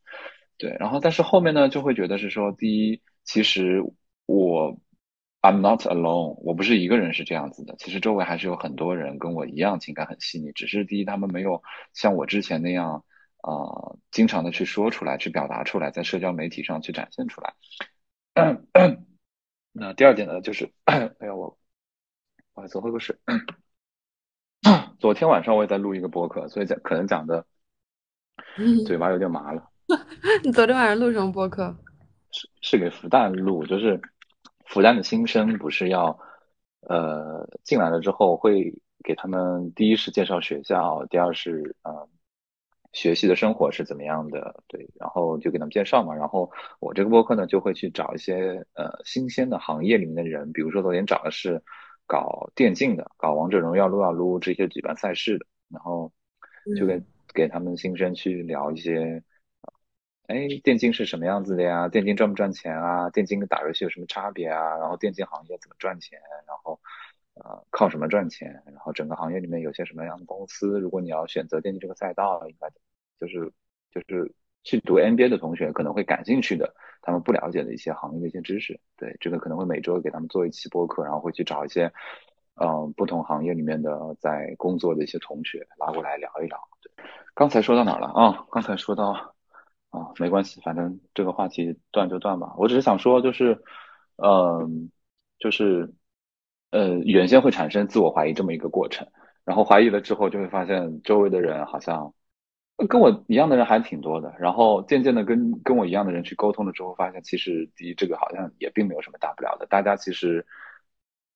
[0.57, 3.83] 对，然后但是后面呢，就会觉得是说，第一，其实
[4.27, 4.79] 我
[5.41, 7.77] I'm not alone，我不是一个人是这样子的。
[7.79, 11.63] 其实周围还是有很多人跟我一样情感很细腻，只是第一，他们没有
[11.95, 13.05] 像我之前那样
[13.43, 17.55] 啊，经常的去说出来，去表达出来，在社交媒体上去展现出来。
[19.73, 21.57] 那第二点呢，就是， 哎呀，我，
[22.55, 23.17] 不好意思，喝口水。
[24.99, 27.47] 昨天晚上我也在录一个播客，所以讲可能讲的
[28.87, 29.71] 嘴巴有点麻了。
[30.43, 31.77] 你昨天晚上录什么播客？
[32.31, 34.01] 是是给复旦录，就是
[34.67, 36.19] 复旦的新生不是要
[36.81, 42.09] 呃进来了之后会给他们第一是介绍学校，第二是呃。
[42.93, 44.63] 学习的生活是怎么样的？
[44.67, 46.15] 对，然后就给他们介绍嘛。
[46.15, 51.63] 然后我这个播客呢，就会去找一些呃新鲜的行业里面的人，比如说昨天找的是
[52.07, 56.13] 搞电竞的，搞王者荣耀、撸啊撸这些举办赛事的，然后
[56.79, 57.03] 就给
[57.35, 59.23] 给他们新生去聊一些，
[60.27, 61.89] 哎，电竞是什么样子的呀？
[61.89, 63.11] 电竞赚不赚钱啊？
[63.11, 64.77] 电竞跟打游戏有什么差别啊？
[64.79, 66.19] 然后电竞行业怎么赚钱？
[66.47, 66.81] 然后。
[67.45, 68.63] 呃，靠什么赚钱？
[68.67, 70.79] 然后整个行业里面有些什么样的公司？
[70.81, 72.69] 如果你要选择电竞这个赛道，应该
[73.19, 73.53] 就是
[73.91, 78.79] 就是去读 MBA 的同学可能会感兴趣的，他们不了解的一些行业的一些知识。
[78.97, 81.93] 对，这个可能会每周给他们做一期播客，然后会去找一些
[82.61, 86.59] 嗯，不同行业里面的在工作的一些同学拉过来聊一聊。
[86.83, 86.93] 对，
[87.35, 88.47] 刚才说到哪了啊？
[88.51, 89.35] 刚才说到
[89.91, 92.55] 啊，没关系，反正这个话题断就断吧。
[92.59, 93.63] 我只是想说，就是，
[94.17, 94.91] 嗯，
[95.39, 95.95] 就是，
[96.71, 99.07] 呃，原先会产生自我怀疑这么一个过程，
[99.45, 102.13] 然后怀疑了之后，就会发现周围的人好像
[102.89, 104.35] 跟我一样的人还挺多的。
[104.39, 110.47] 然后渐渐的跟跟我一样的人去沟通了之后，发现其实第一，这个好像也并没有什么大不了的，大家其实。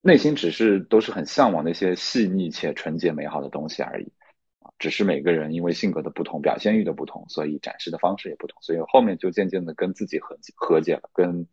[0.04, 4.10] 内心只是都是很向往那些细腻且纯洁美好的东西而已，
[4.58, 11.46] 啊，只是每个人因为性格的不同、表现欲的不同，所以展示的方式也不同，所以后面就渐渐的跟自己和和解了，跟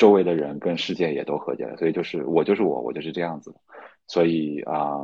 [0.00, 3.54] 周围的人、跟世界也都和解了，所以就是我就是我，我就是这样子，
[4.06, 4.96] 所以啊，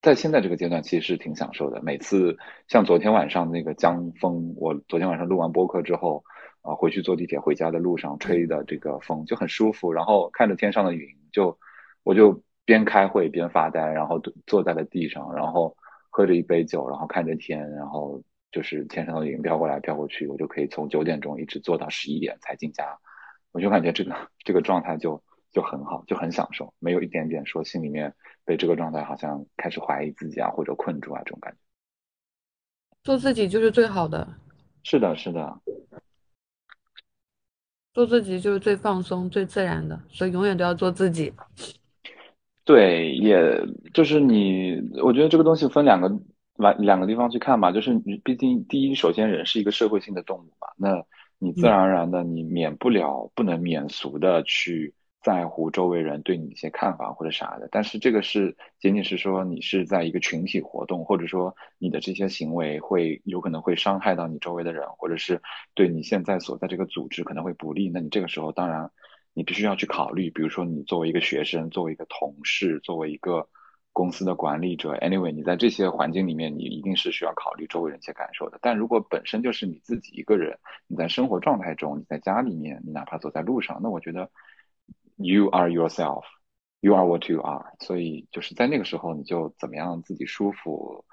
[0.00, 1.82] 在现在这个阶段其实是挺享受的。
[1.82, 2.38] 每次
[2.68, 6.22] 像昨天晚上那个江风，我昨天晚上录完播客之后，
[6.62, 11.58] 啊，回去坐地铁回家的路上吹的这个风就很舒服，然后看着天上的云就。
[12.02, 15.76] 我就边开会边发呆，然后坐在了地上，然后
[16.08, 22.98] 喝着一杯酒，然后看着天，然后就是天上的云飘过来飘过去，我就可以从九点钟一直坐到十一点才进家，
[23.52, 31.58] 我就感觉这个这个状态就就很好，就很享受，没有一点点说心里面被这个状态好像开始怀疑自己啊或者困住啊这种感觉。
[33.02, 34.28] 做自己就是最好的。
[34.82, 35.60] 是的，是的。
[37.92, 41.32] 做自己就是最放松、最自然的，所以永远都要做自己。
[42.64, 43.36] 对，也
[43.92, 46.08] 就是你，我觉得这个东西分两个
[46.54, 47.72] 两两个地方去看吧。
[47.72, 51.04] 就是你，毕竟第一，首先人是一个社会性的动物嘛，那
[51.40, 57.68] 你自然而然的，你免不了不能免俗的去在乎周围人对你一些看法或者啥的。
[57.72, 65.42] 但是这个是仅仅是说你是在一个群体活动，或者说你的这些行为会有可能会伤害到你周围的人，或者是
[65.74, 67.90] 对你现在所在这个组织可能会不利。
[67.90, 68.90] 那你这个时候当然。
[69.32, 73.48] 你必须要去考虑，比如说你作为一个学生，作为一个同事，作为一个
[74.00, 78.58] 公司的管理者，anyway，你在这些环境里面，你一定是需要考虑周围人一些感受的。
[78.62, 84.30] 但如果本身就是你自己一个人，你在生活状态中，你在家里面，你哪怕走在路上，那我觉得
[85.16, 87.74] you are yourself，you are what you are。
[87.80, 91.04] 所以就是在那个时候，你就怎么样自己舒服，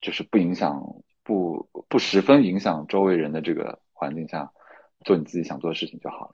[0.00, 0.80] 就是不影响、
[1.24, 4.52] 不不十分影响周围人的这个环境下，
[5.04, 6.32] 做你自己想做的事情就好了。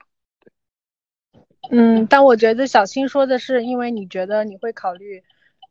[1.71, 5.23] 嗯，但我觉得小新说的是，因为你觉得你会考虑，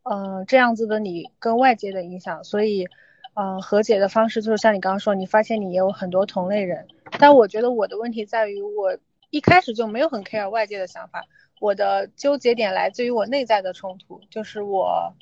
[0.04, 2.88] 嗯，这样子的你跟外界的影响，所以，
[3.34, 6.88] 嗯，和解的方式就是像你刚刚说，你发现你也有很多同类人。
[7.18, 8.98] 但我觉得我的问题在于，我
[9.30, 11.24] 一开始就没有很 care 外界的想法，
[11.60, 15.14] 我的纠结点来自于我内在的冲突，就是我，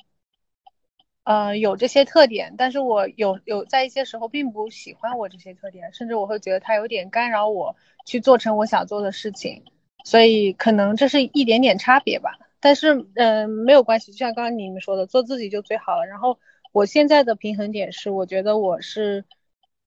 [1.25, 9.63] 呃，有这些特点，但是我有有在一些时候并不喜欢我这些特点，甚至我会觉得它有点干扰我去做成我想做的事情。
[10.03, 16.05] 所以可能这是一点点差别吧，但是嗯没有关系，就像刚刚你们说的，做自己就最好了。
[16.05, 16.39] 然后
[16.71, 19.25] 我现在的平衡点是，我觉得我是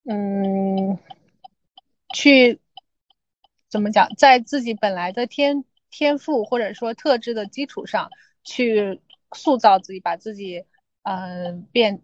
[0.03, 0.99] 嗯
[2.13, 2.59] 去
[3.69, 8.09] 怎么讲，在自己本来的天天赋或者说特质的基础上
[8.43, 9.01] 去
[9.33, 10.65] 塑造自己，把自己
[11.03, 12.01] 嗯变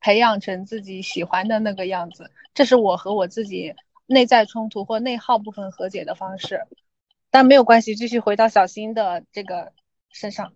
[0.00, 3.74] 培养成自己喜欢的那个样子，这是我和我自己
[4.06, 6.64] 内在冲突或内耗部分和解的方式。
[7.36, 9.74] 但没有关系，继续回到小新的这个
[10.08, 10.54] 身上。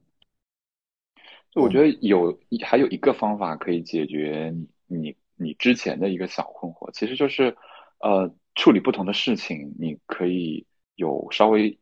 [1.50, 4.54] 就我觉得有还有一个方法可以解决
[4.86, 7.54] 你你你之前的一个小困惑，其实就是
[7.98, 10.64] 呃处理不同的事情，你可以
[10.94, 11.78] 有稍微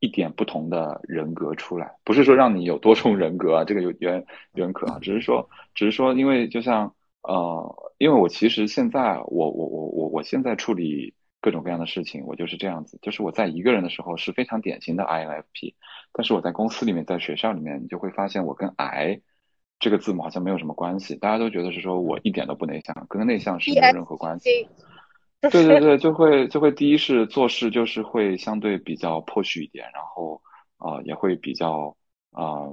[0.00, 11.14] 一点不同的人格出来，不是说让你有多重人格啊，这个有有点有点可啊，只是说只是说，因为就像呃，因为我其实现在我我我我我现在处理。
[11.40, 12.98] 各种各样的事情，我就是这样子。
[13.00, 15.74] 就是我在一个人的时候是非常典型的 INFP，
[16.12, 19.22] 但是我在公司里面，在学校里面，你就会发现我跟 I
[19.78, 21.16] 这个字母好像没有什么关系。
[21.16, 24.68] 大家都觉得是说我一点都不内向，跟内向是没有任何关系。
[25.40, 30.42] 对对对，就会就会第一是做事就是会相对比较 push 一点，然后
[30.76, 31.96] 啊也会比较
[32.32, 32.68] 啊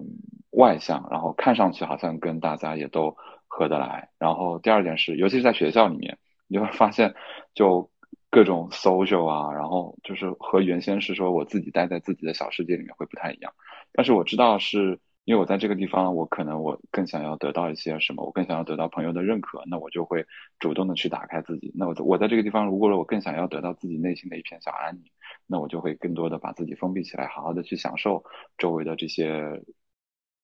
[0.52, 3.16] 外向，然后看上去好像跟大家也都
[3.48, 4.10] 合得来。
[4.20, 7.16] 然后第二点是，尤其是在学校里面，你会发现
[7.54, 7.90] 就。
[8.30, 13.54] 各种 social 啊，然后就是和原先是说我自己待在自己的小世界里面会不太一样，
[13.94, 20.26] 但是我知道是因为我在这个地方，我可能我更想要得到一些什么，我更想要得到朋友的认可，那我就会
[20.60, 21.72] 主动的去打开自己。
[21.76, 25.04] 那我我在这个地方，如果我更想要得到自己内心的一片小安宁，
[25.46, 28.24] 那我就会更多的把自己封闭起来，好好的去享受
[28.58, 29.64] 周围的这些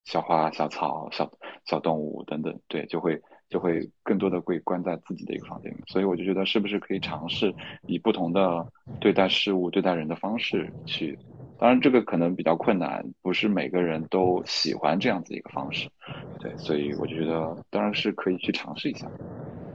[0.05, 1.31] 小花、小草、小
[1.65, 3.21] 小动物等等，对，就会。
[3.53, 7.53] 就会更多的会关在自己的一个房间里，所以我就觉得是不是可以尝试
[7.85, 8.65] 以不同的
[8.99, 11.15] 对待事物、对待人的方式去
[11.59, 15.87] 当然这个可能比较困难，不是每个人都喜欢这样子一个方式，
[16.39, 19.07] 对，所以我就觉得当然是可以去尝试一下。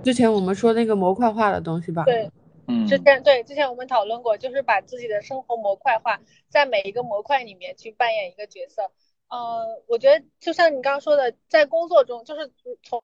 [0.02, 2.28] 之前我们说那个模块化的东西吧，对，
[2.66, 6.18] 嗯，之前对之前我们讨论过，就是把自己的生活模块化，
[6.48, 8.90] 在每一个模块里面去扮演一个角色。
[9.28, 12.50] 呃，我觉得就像你刚刚说的，在工作中就是
[12.82, 13.00] 从。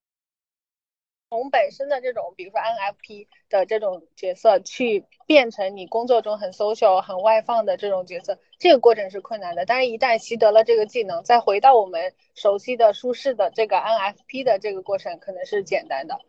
[1.30, 9.64] 从本身的这种，比如说 NFP 的这种角色，去变成你工作中很 social、很外放的这种角色，这个过程是困难的。
[9.64, 16.20] 但是，一旦习得了这个技能，再回到我们熟悉的、舒适的这个 NFP 的这个过程，可能是简单的。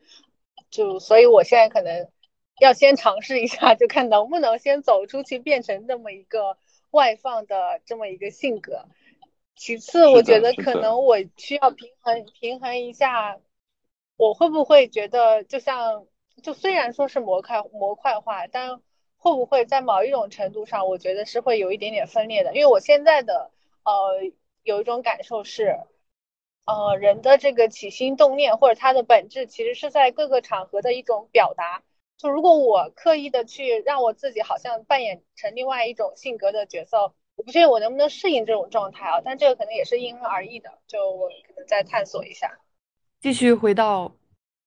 [0.71, 2.09] 就所以，我现在可能
[2.59, 6.57] 要先尝试一下， 就看能不能先走出去，变成那么一个
[6.89, 8.85] 外放的这么一个性格。
[9.55, 13.37] 其次，我觉得可能我需要平衡平衡一下。
[14.17, 16.05] 我会不会觉得，就像
[16.41, 18.81] 就虽然说是模块模块化，但
[19.17, 22.53] 会不会在某一种程度上，我觉得是会有一点点分裂的。
[22.53, 23.51] 因为我现在的
[23.83, 24.21] 呃
[24.63, 25.79] 有一种感受是，
[26.65, 31.83] 呃人的这个起心动念或者他的本质，其实是在各个场合的一种表达。
[32.17, 39.21] 就如果我刻意的去让我自己好像扮演成另外一种性格的角色，我不确定我能不能适应这种状态啊。
[39.25, 42.57] 但这个可能也是因人而异的，就我可能再探索一下。
[43.25, 44.15] 继续回到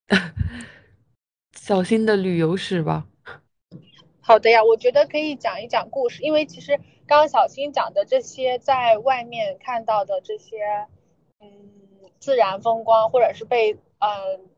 [1.54, 3.06] 小新的旅游史吧。
[4.20, 10.56] 好的呀，我觉得可以讲一讲故事，因为其实刚刚小新讲的这些在外面看到的这些，
[11.38, 11.48] 嗯，
[12.18, 14.50] 自然风光，或者是被嗯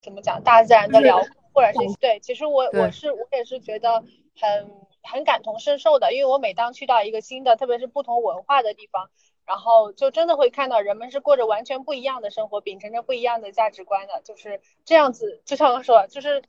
[0.00, 4.04] 怎么讲大自然的辽阔，或者是对，其实我我是我也是觉得
[4.38, 4.70] 很
[5.02, 9.10] 很感同身受的，因为我每当去到一个新的，特别是不同文化的地方。
[9.50, 15.42] 然后就真的会看到人们是过着完全不一样的生活，秉承着不一样的价值观的，就是这样子。
[15.44, 16.44] 就像我说，就是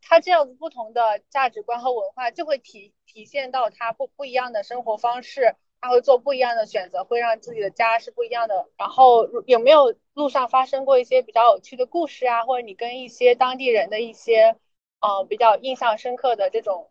[0.00, 8.66] 他这样子不同的价值观和文化，就会体体现到他不不一样的生活方式，他会做不一样的选择，会让自己的家是不一样的。
[8.78, 12.46] 然后有没有路上发生过一些比较有趣的故事啊？
[12.46, 14.56] 或者你跟一些当地人的一些
[15.02, 16.88] 呃比较印象深刻的这种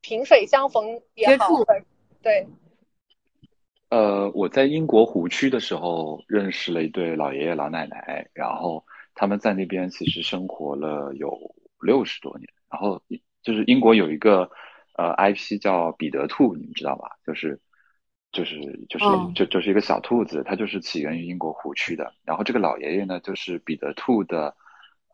[0.00, 1.48] 萍水相逢也好，
[2.22, 2.46] 对。
[3.88, 8.84] 呃，我在英国湖区的时候认识了一对老爷爷老奶奶，然后
[9.14, 12.48] 他们在那边其实生活了有六十多年。
[12.68, 13.00] 然后
[13.42, 14.50] 就是英国有一个
[14.96, 17.12] 呃 IP 叫彼得兔，你们知道吧？
[17.24, 17.60] 就是
[18.32, 18.56] 就是
[18.88, 19.04] 就是
[19.36, 22.12] 就就是一个小兔子，它就是起源于英国湖区的。
[22.24, 24.56] 然后这个老爷爷呢，就是彼得兔的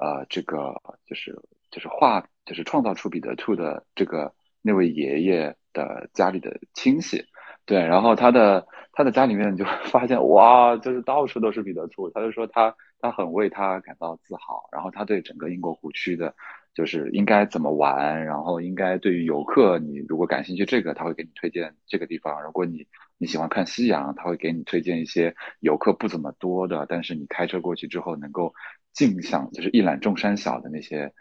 [0.01, 1.39] 呃这个就是
[1.71, 7.27] 就是画就是创造出彼得兔的这个那位爷爷的家里的亲戚。
[7.65, 12.11] 对，然后他的他的家里面就 发现哇，就是到处都是彼得兔。
[12.11, 16.35] 他就说他他很为他感到自豪，然后他对整个英国湖区的，
[16.75, 22.43] 就是应该怎么玩，然后应该对于游客，你如果感兴趣这个，他会给你推荐这个地方。
[22.43, 22.87] 如果你
[23.17, 28.53] 你喜欢看夕阳，他会给你推荐一些游客不怎么多的，但是你开车过去之后能够
[28.93, 31.13] 尽享，就是一览众山小的那些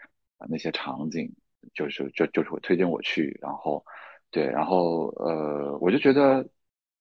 [0.50, 1.32] 那些场景，
[1.72, 3.84] 就是就就是会推荐我去，然后。
[4.32, 6.48] 对，然后呃，我就觉得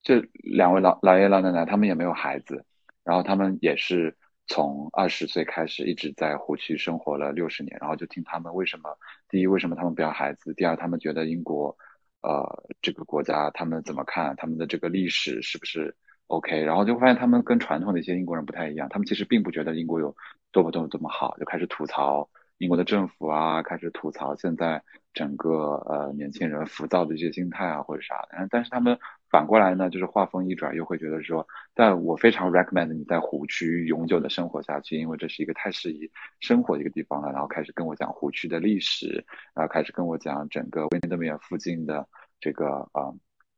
[0.04, 2.64] 这两位老老爷老奶奶他们也没有孩子，
[3.04, 4.16] 然后他们也是
[4.48, 8.96] 从二十岁开始一直在湖区生活了六十年，然后就听他们为什么
[9.30, 11.76] 第一为什么他们不要孩子，第二他们觉得英国
[12.22, 12.44] 呃
[12.82, 15.96] 这个国家他们怎么看他们的这个历史是不是
[16.28, 20.14] OK，然后就发现他们跟传统的一些英国人不太一样，他们其实并不觉得英国有
[20.52, 22.30] 多么多么多么好，就开始吐槽
[22.62, 24.82] 英国的政府啊，开始吐槽现在。
[25.14, 28.98] 整个呃年轻人浮躁的一些心态啊或者啥的，但是他们
[29.30, 36.10] 反过来呢，就是话锋一转，又会觉得说，但我非常 recommend 你在湖区永久的生活下去，因为这是一个太适宜
[36.40, 37.30] 生活的一个地方了。
[37.34, 42.08] 然后开始跟我讲湖区的历史，然后开始跟我讲整个威德米尔附近的
[42.40, 43.12] 这个啊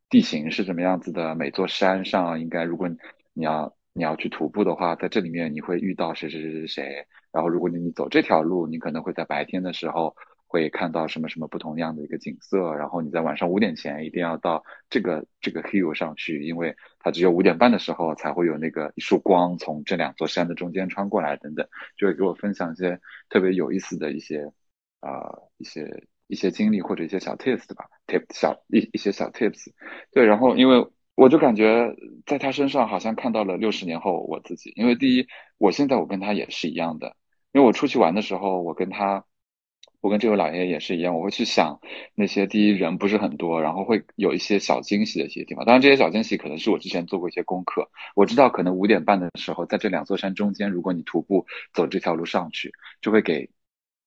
[0.09, 2.89] 地形是什么样子的，每座山上应该如果
[3.33, 10.15] 你要你要去徒步的话，在这里面你会遇到谁谁谁谁谁，然后如果你你走这条路，你可能会在白天的时候。
[10.53, 21.67] 会看到什么什么不同样的一个景色，然后你在晚上五点前一定要到这个这个 hill 上去，因为它只有五点半的时候才会有那个一束光从这两座山的中间穿过来，等等，
[21.97, 24.43] 就会给我分享一些特别有意思的一些
[24.99, 25.25] 啊
[25.57, 29.71] 一些一些经历或者一些小 tips 吧，tip 小一一些小 tips，
[30.11, 31.95] 对，然后因为我就感觉
[32.27, 35.25] 在他身上好像看到了六十年后我自己，因为第一，
[35.57, 37.15] 我现在我跟他也是一样的，
[37.53, 39.23] 因为我出去玩的时候，我跟他。
[40.01, 41.79] 我跟这位老爷爷也是一样，我会去想
[42.13, 45.63] 那些第一人不是很多，然后会有一些小惊喜的一些地方。
[45.63, 53.49] 当然，这些小惊喜可能是我之前做过一些功课，我知道可能五点半的时候，在这两座山中间，如果你徒步走这条路上去，就会给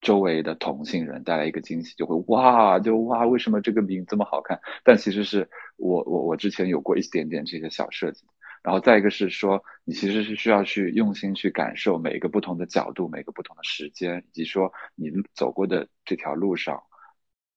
[0.02, 4.60] 周围的同性人带来一个惊喜，就会哇，就哇，为什么这个饼这么好看？
[4.84, 8.26] 但其实是我我我之前有过一点点这些小设计。
[8.66, 16.82] 然后再一个是说，你其实是需要去用心去感受每一个不同的角度、每个不同的时间，以及说你走过的这条路上，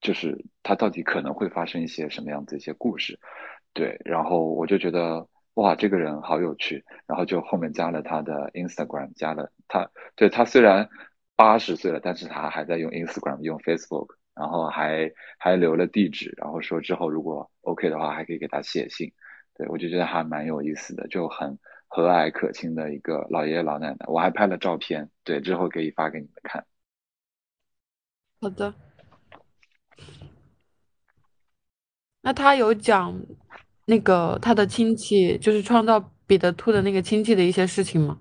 [0.01, 3.19] 就是它到底可能会发生一些什么样子一些故事。
[3.73, 10.87] 对，然后我就觉得哇，这个人好有趣，然后就后面加了他的 Instagram，加了他，对他虽然
[11.35, 19.11] 八十岁了，但是他还在用 Instagram，用 Facebook，然后还还留了地址，然后说之后如果 OK 的话，还可以给他写信。
[19.59, 24.05] 对，我就觉得还蛮有意思的，就很和蔼可亲的一个老爷爷老奶奶。
[24.07, 26.65] 我还拍了照片，对，之后可以发给你们看。
[28.39, 28.73] 好的。
[32.21, 33.21] 那他有讲
[33.83, 38.17] 那个他的亲戚，就是创造彼得兔的那个亲戚的一些事情吗？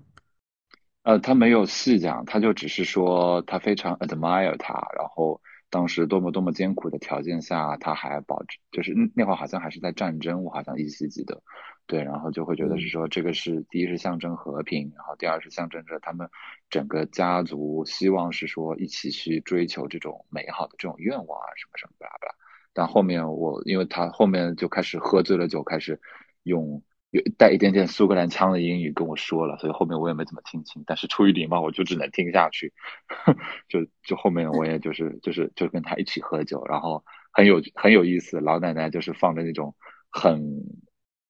[1.03, 5.39] 呃，他没有细讲，他就只是说他非常 admire 他，然后。
[5.69, 11.41] 当时多么多么艰苦的条件下，他还保持，就是那会儿好像还是在战争，我好像依稀记得，
[11.85, 16.29] 对，然后就会觉得是说这个是第一是象征和平，然后第二是象征着他们
[16.69, 22.35] 整个家族希望是说一起去追求这种美好的这种愿望啊什么什么巴拉巴拉。
[22.73, 25.99] 但后面我因为他后面就开始喝醉了酒，开始
[26.43, 26.81] 用。
[27.11, 30.83] 有带一点点苏格兰腔的英语跟我说了，所以后面我也没怎么听清。
[30.85, 32.71] 但是出于礼貌，我就只能听下去。
[33.67, 38.39] 就就后面我也就是就是就跟他一起喝酒，然后很有很有意思。
[38.39, 39.75] 老奶奶就是放着那种
[40.11, 40.63] 很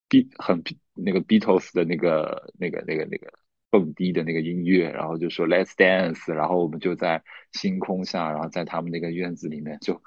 [0.10, 0.62] B 很
[0.94, 3.32] 那个 Beatles 的那个那个那个那个
[3.70, 7.24] 蹦迪的那个音乐，然后就说 Let's dance，然后我们就在
[7.54, 10.02] 星空下，然后在他们那个院子里面就。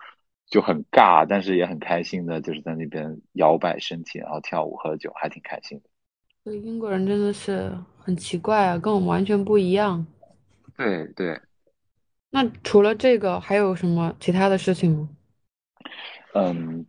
[0.52, 5.84] 就很尬，但是也很开心的，就是在那边摇摆身体，然后跳舞喝酒，还挺开心的。
[6.44, 10.06] 对，英国人真的是很奇怪啊，跟我们完全不一样。
[10.76, 11.40] 对对。
[12.28, 15.08] 那除了这个，还有什么其他的事情吗？
[16.34, 16.84] 嗯，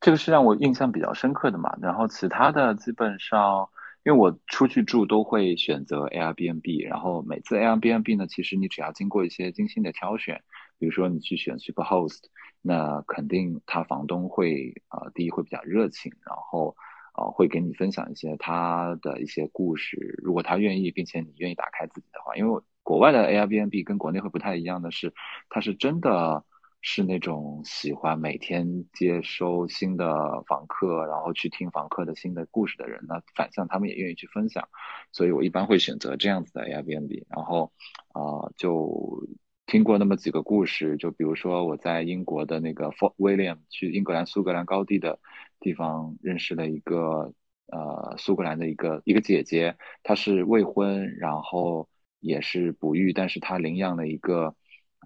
[0.00, 1.78] 这个是让我印象比较深刻的嘛。
[1.80, 3.68] 然后其他的基本上，
[4.02, 10.42] 因为我出去住都会选择 Airbnb，然后每次 Airbnb 呢，其实你只要经过一些精心的挑选，
[10.80, 12.24] 比如说你去选 Superhost。
[12.66, 16.74] 那肯定他房东会啊，第一会比较热情，然后
[17.12, 20.20] 啊会给你分享一些他的一些故事。
[20.24, 25.14] 如果他愿意，并且你愿意打开自己的话，因为国外的 Airbnb 跟国内会不太一样的是，
[25.48, 26.44] 他是真的
[26.80, 33.04] 是那种喜欢每天接收新的房客，然后去听房客的新的故事的人。
[33.08, 34.68] 那反向他们也愿意去分享，
[35.12, 37.70] 所以我一般会选择这样子的 Airbnb，然后
[38.12, 39.24] 啊就。
[39.66, 45.18] 听过那么几个故事，就比如说我在英国的那个 for William 去英格兰苏格兰高地的
[45.58, 47.34] 地方认识了一个
[47.66, 51.88] 呃苏格兰的一个一个姐姐，她是未婚，然后
[52.20, 54.54] 也是不育，但是她领养了一个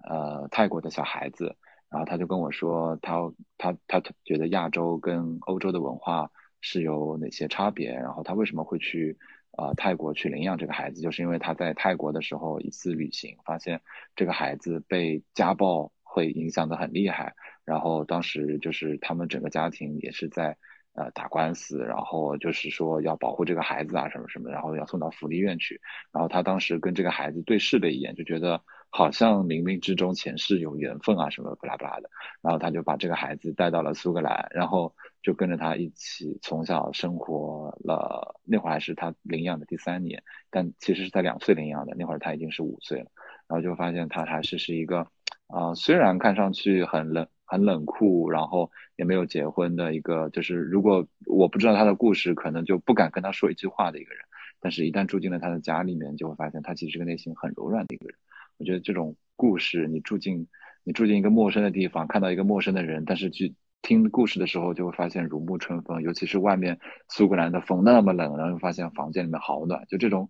[0.03, 1.55] 呃泰国的小孩子，
[1.89, 6.29] 然后她就跟我说，她她她觉得亚洲跟欧洲的文化
[6.61, 9.17] 是有哪些差别，然后她为什么会去。
[9.57, 13.81] 啊，泰国去领养这个孩子，就是因为他在泰国的时候一次旅行，发现
[14.15, 17.35] 这个孩子被家暴会影响的很厉害，
[17.65, 20.57] 然后当时就是他们整个家庭也是在
[20.93, 25.81] 呃打官司，然后就是说要保护这个孩子啊什么什么，然后要送到福利院去，
[26.13, 32.09] 然后他当时跟这个孩子对视了一眼，就觉得好像冥冥之中前世有缘分啊什么不拉不拉的，
[32.41, 34.95] 然后他就把这个孩子带到了苏格兰，然后。
[35.21, 43.11] 就跟着他一起从小生活了，那会儿还是他领养的第三年，但其实是在两岁领养的，那会儿他已经是五岁了，
[43.47, 45.05] 然后就发现他还是是一个，
[45.47, 54.23] 啊，虽然看上去很冷很冷酷，然后也没有结婚的一个，就是如果我不知道他的故事，可能就不敢跟他说一句话的一个人，
[54.59, 58.17] 但是一旦住进了他的家里面，就会发现他其实是个内心很柔软的一个人。
[58.57, 60.47] 我觉得这种故事，你住进
[60.83, 63.53] 你住进一个陌生的地方，看到一个陌生的人，但是去。
[63.81, 66.79] 听故事的时候就会发现如沐春风，尤其是外面
[67.09, 70.29] 苏格兰的风那么冷，然后又发现房间里面好暖，就这种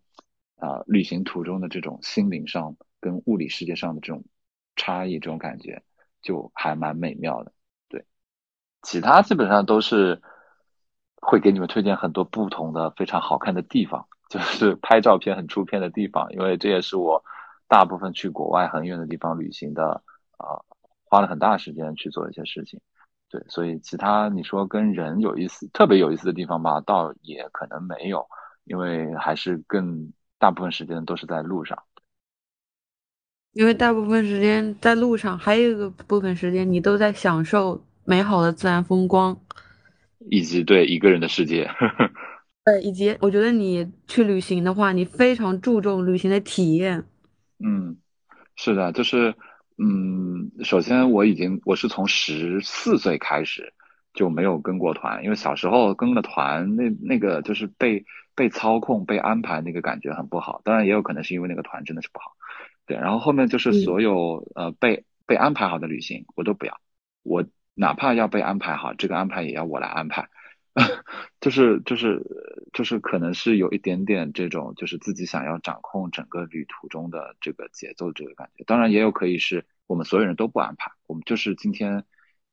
[0.58, 4.24] 啊旅行途中的这种心灵上跟物理世界上的这种
[4.76, 5.84] 差异，这种感觉
[6.22, 7.52] 就还蛮美妙的。
[7.90, 8.06] 对，
[8.82, 10.22] 其他基本上都是
[11.22, 17.24] 会给你们推荐很多不同的非常好看的地方， 就是拍照片很出片的地方，因为这也是我
[17.68, 20.04] 大部分去国外很远的地方旅行的
[20.38, 20.64] 啊，
[21.04, 22.80] 花了很大时间去做一些事情。
[23.32, 28.28] 对，所以其他你说跟人有意思、特别有意思的地方吧，倒也可能没有，
[28.66, 31.82] 因为还是更大部分时间都是在路上。
[33.54, 39.40] 因为大部分时间在路上，还有一个部分时间你都在享受美好的自然风光，
[40.30, 41.70] 以及对一个人的世界。
[42.66, 47.06] 呃，以及我觉得你去旅行的话，你非常注重旅行的体验。
[47.64, 47.96] 嗯，
[48.58, 49.34] 是的，就是。
[49.84, 53.74] 嗯，首先我已经我是从十四岁开始
[54.14, 58.06] 就没有跟过团，因为小时候跟了团，那那个就是被
[58.36, 60.62] 被操控、被安排，那个感觉很不好。
[60.64, 62.34] 当然也有可能是因为那个团真的是不好。
[62.86, 66.80] 对，然后后面就是所有呃被被安排好的旅行我都不要，
[67.24, 70.30] 我哪怕要被安排好，这个安排也要我来安排。
[71.42, 72.22] 就是就是
[72.72, 78.64] 就是可能是有一点点这种，就是自己想要掌控整个旅途中的这个节奏这个感觉。
[78.64, 82.06] 当然也有可以是我们所有人都不安排，我们就是今天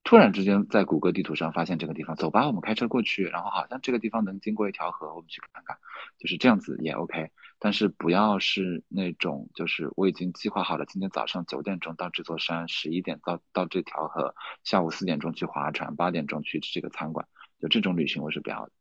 [0.02, 5.76] 突然之间在谷歌地图上发现这个地方，走吧，我们开车过去，然后好像这个地方能经过一条河，我们去看看，
[6.18, 7.30] 就是这样子也 OK。
[7.60, 17.28] 但是不要是那种，就是我已经计划好了，今天早上九点钟到这座山，十一点到到这条河，下午四点钟去划船，八点钟去这个餐馆。
[17.60, 18.72] 就这种旅行我是不要的，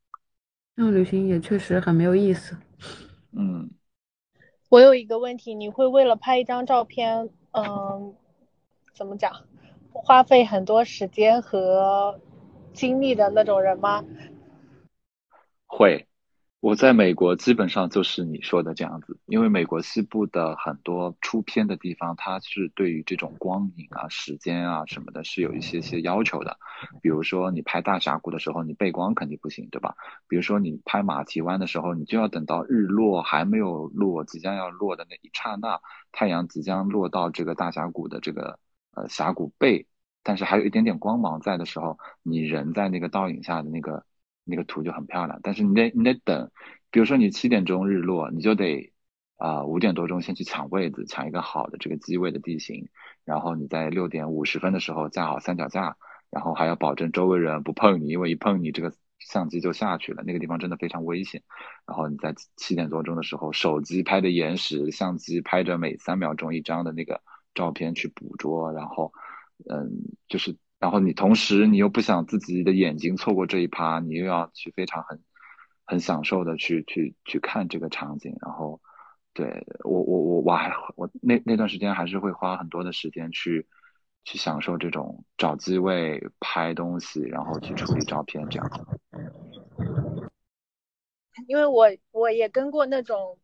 [0.75, 2.57] 这种旅行也确实很没有意思。
[3.31, 3.69] 嗯，
[4.69, 8.15] 我有一个问题，你会为了拍一张照片，嗯，
[8.93, 9.45] 怎么讲，
[9.91, 12.19] 花费很多时间和
[12.73, 14.03] 精力的那种人吗？
[15.65, 16.06] 会。
[16.67, 26.57] 我在美国基本上就是你说的这样子，因为美国西部的很多出片的地方，它是对于这种光影啊、时间啊什么的，是有一些些要求的。
[27.01, 29.95] 比如说你拍大峡谷的时候，你背光肯定不行，对吧？
[30.27, 35.79] 比如说你拍马蹄湾的时候，你就要等到日落还没有落，即将要落的那一刹那，
[36.11, 38.59] 太阳即将落到这个大峡谷的这个
[38.93, 39.87] 呃峡谷背，
[40.21, 44.03] 但是还有一点点光芒在的时候，你人在那个倒影下的那个。
[44.47, 46.49] 那个图就很漂亮，但是你得你得等，
[46.89, 48.93] 比如说你七点钟日落，你就得
[49.35, 52.87] 啊五点多钟先去抢位子，抢一个好的这个机位的地形，
[53.25, 55.97] 然后你在六点五十分的时候架好三脚架，
[56.31, 61.43] 然后还要保证周围人不碰你，因为一碰你这个相机就下去了，那个地方真的非常危险。
[61.85, 67.21] 然后你在七点多钟的时候，手机拍的延时，相机拍着每三秒钟一张的那个
[67.53, 69.11] 照片去捕捉，然后
[69.69, 69.91] 嗯
[70.27, 70.55] 就是。
[70.79, 75.23] 然后你同时你又不想自己的眼睛错过这一趴，你又要去非常很
[75.85, 78.35] 很享受的去去去看这个场景。
[78.41, 78.79] 然后，
[79.33, 83.65] 对我我我我还我那那段时间还是会花很多的时间去
[84.23, 88.69] 去享受这种找机位拍东西，然后去处理照片这样。
[91.47, 93.39] 因为我我也跟过那种。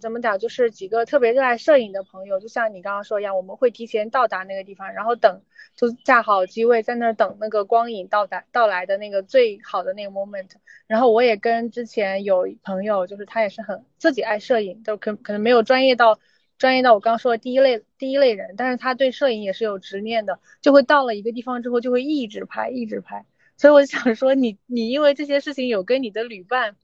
[0.00, 0.38] 怎么讲？
[0.38, 5.42] 就是几个特别热爱摄影的朋友，就像你刚刚说一样，我们会提前到达那个地方，然后等，
[5.74, 10.50] 就架好机位在那儿等那个光影到达到来的那个最好的那个 moment。
[10.86, 16.20] 然后我也跟之前有朋友，就是他也是很自己爱摄影，就可可能没有专业到
[16.58, 23.26] 专业到我刚刚说的第一类第一类人，但是他对摄影也是有执念的，就会到了一个地方之后就会一直拍一直拍。
[23.56, 26.76] 所以我想说，你你因为这些事情有跟你的旅伴。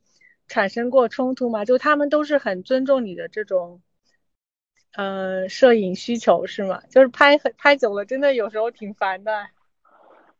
[0.49, 1.64] 产生过冲突吗？
[1.64, 3.80] 就他们都是很尊重你的这种，
[4.94, 6.80] 呃，摄影需求是吗？
[6.90, 9.46] 就是拍拍久了，真的有时候挺烦的。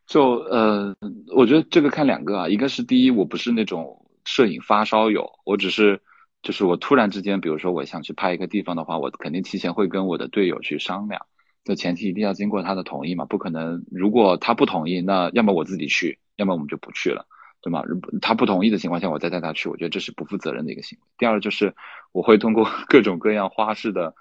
[0.07, 0.97] 就呃，
[1.37, 6.01] 我觉得这个看两个啊，一个是第一，我不是那种摄影发烧友，我只是
[6.43, 11.27] 就是我突然之间，比如说我想去拍一个地方的话，我肯定提前会跟我的队友去商量，
[11.63, 17.27] 就前提一定要经过他的同意嘛，不可能如果他不同意，那要么我自己去，要么我们就不去了。
[17.61, 17.83] 对吗？
[18.23, 21.05] 他不同意的情况下，我再带他去，我觉得这是不负责任的一个行为。
[21.19, 21.75] 第二就是，
[22.13, 24.15] 我会通过 各种各样花式的，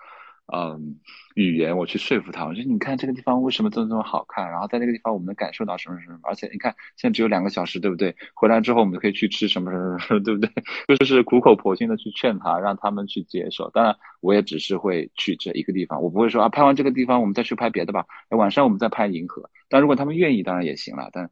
[0.52, 0.98] 嗯，
[1.36, 2.46] 语言，我去说服他。
[2.46, 4.50] 我说，你看这个地方为什么这么这么好看？
[4.50, 6.18] 然后在那个地方我们能感受到什么什么。
[6.24, 8.16] 而且你看，现在只有两个小时，对不对？
[8.34, 10.50] 回来之后我们就可以去吃什么什么什么，对不对？
[10.98, 13.70] 就是苦口婆心的去劝他，让他们去接受。
[13.70, 18.06] 当然，我也只是会去这一个地方，我不会说啊，拍完这个地方我们再去拍别的吧。
[18.30, 19.50] 晚上我们再拍银河。
[19.70, 21.10] 但如果他们愿意，当然也行了。
[21.12, 21.30] 但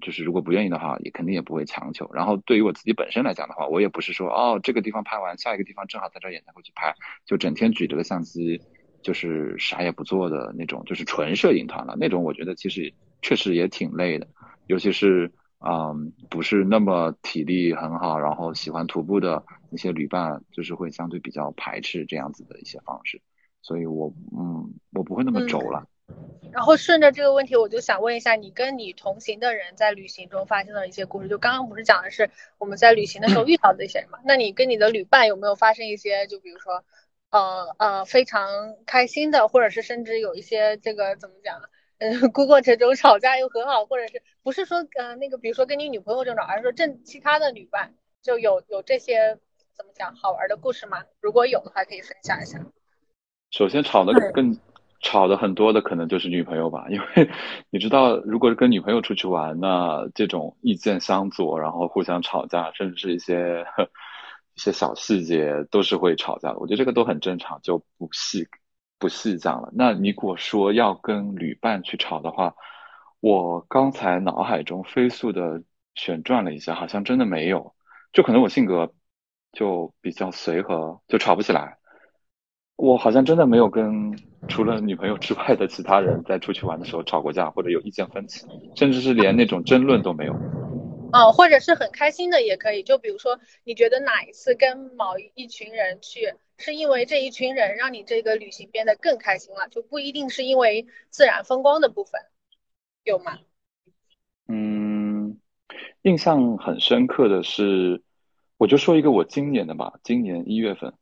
[0.00, 2.10] 就是如果不愿意的话，也肯定也不会强求。
[2.12, 6.94] 然后对于我自己本身来讲的话，我也不是说哦这个地方拍完，下一个地方正好在这演才会去拍，
[7.26, 8.60] 就整天举着个相机，
[9.02, 11.96] 就是啥也不做的那种，就是纯摄影团了。
[11.98, 14.26] 那种我觉得其实确实也挺累的，
[14.66, 15.30] 尤其是
[15.60, 23.20] 嗯不是那么体力很好，然后喜欢徒步的那些旅伴，就是会相对比较排斥这样子的一些方式。
[23.60, 25.86] 所以我嗯我不会那么轴了。
[26.52, 31.28] 然后顺着这个问题，我就想问一下，你跟你同行的人在旅行中发生的一些故事。
[31.28, 34.20] 就刚刚不是讲的是我们在旅行的时候遇到的一些人嘛？
[34.24, 36.84] 那你跟你的旅伴有没有发生一些，就比如说，
[37.30, 41.60] 呃呃，非常开心的，或者是甚至有一些这个怎么讲？
[41.98, 49.38] 嗯，过程中吵架又和好，或者是不是说呃那个，比如说跟你女朋友这种，而是说正其他的旅伴就有有这些
[49.76, 51.02] 怎么讲好玩的故事吗？
[51.20, 52.64] 如果有的话，可以分享一下。
[53.50, 54.56] 首先吵的更。
[55.04, 57.30] 吵的很多的可能就是女朋友吧，因为
[57.68, 63.66] 你知道，如果是跟女朋友出去玩，那这种意见相左，然后互相吵架，甚至是一些
[64.54, 66.58] 一些小细节都是会吵架的。
[66.58, 68.48] 我觉得这个都很正常，就不细
[68.98, 69.70] 不细讲了。
[69.74, 72.54] 那你如果说要跟旅伴去吵的话，
[73.20, 75.62] 我刚才脑海中飞速的
[75.94, 77.74] 旋转了一下，好像真的没有。
[78.12, 78.94] 就可能我性格
[79.52, 81.78] 就比较随和，就吵不起来。
[82.76, 84.18] 我好像真的没有跟
[84.48, 90.34] 除了女朋友之外的其他人在出去玩的时候吵过架，或者有意见分歧，甚至是连那种争论都没有。
[91.12, 92.82] 哦，或者是很开心的也可以。
[92.82, 102.20] 就比如说，你觉得哪一次跟某一群人去，是因为这一群人让你这个旅行变得更开心了，就不一定是因为自然风光的部分，
[103.04, 103.38] 有吗？
[104.48, 105.38] 嗯，
[106.02, 108.02] 印象很深刻的是，
[108.58, 110.92] 我就说一个我今年的吧，今年一月份，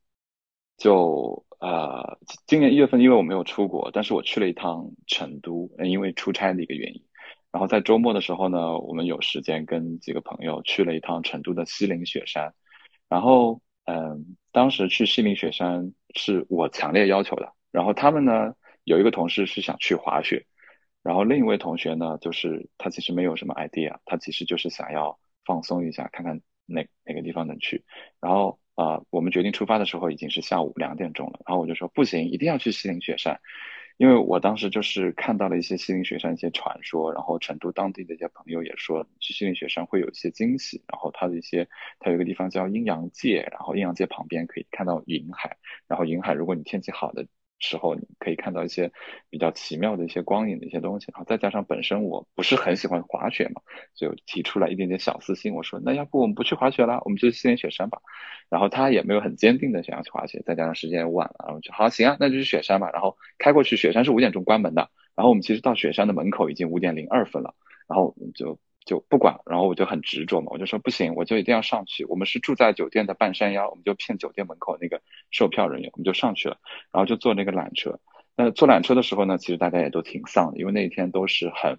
[0.77, 7.05] 就呃，今年一月份，因为我没有出国，但是我去了一趟成都，因为出差的一个原因。
[7.53, 12.53] 然后在周末的时候呢，我们有时间跟几个朋友去了一趟成都的西岭雪山。
[13.09, 17.53] 然后，嗯，当时去西岭雪山是我强烈要求的。
[17.71, 20.45] 然后他们呢，有一个同事是想去滑雪，
[21.05, 27.85] 然后另一位同学呢，就是他其实没有什么 idea，他其实就是想要放松一下，看看哪哪个地方能去。
[28.21, 31.41] 然后，啊，我们决定出发的时候已经是下午两点钟了。
[31.47, 33.41] 然后我就说不行，一定要去西岭雪山。
[33.99, 41.69] 因为我当时就是看到了一些西岭雪山一些传说，然后成都当地的一些朋友也说去西岭雪山会有一些惊喜，然后它的一些
[42.01, 45.57] 它有一个地方叫阴阳界，然后阴阳界旁边可以看到云海，
[45.87, 47.27] 然后云海如果你天气好的。
[47.63, 48.93] 时候你可以看到一些
[49.31, 53.63] 比较奇妙的一些光影的一些东西，然后再加上本身我不是很喜欢滑雪嘛，
[53.95, 58.03] 所以我提出来一点点小私心，我说那要不我们不去滑雪了，我们就去西岭雪山吧。
[58.51, 62.91] 然后他也没有很坚定的想要去滑雪，再加上时间也晚了，然后就好行啊，那就去雪山吧。
[62.93, 67.55] 然后开过去，雪山是五点钟关门的，然后我们其实到雪山的门口已经五点零二分了，
[67.87, 68.59] 然后就。
[68.85, 72.05] 就不管，然后我就很执着嘛，我就说不行，我就一定要上去。
[72.07, 76.59] 我们是住在酒店的半山腰，我们就骗酒店门口那个售票人员，我们就上去了，
[76.93, 78.01] 然后就坐那个缆车。
[78.35, 81.79] 那坐缆车的时候呢，其实大家也都挺丧的，因为那一天都是很。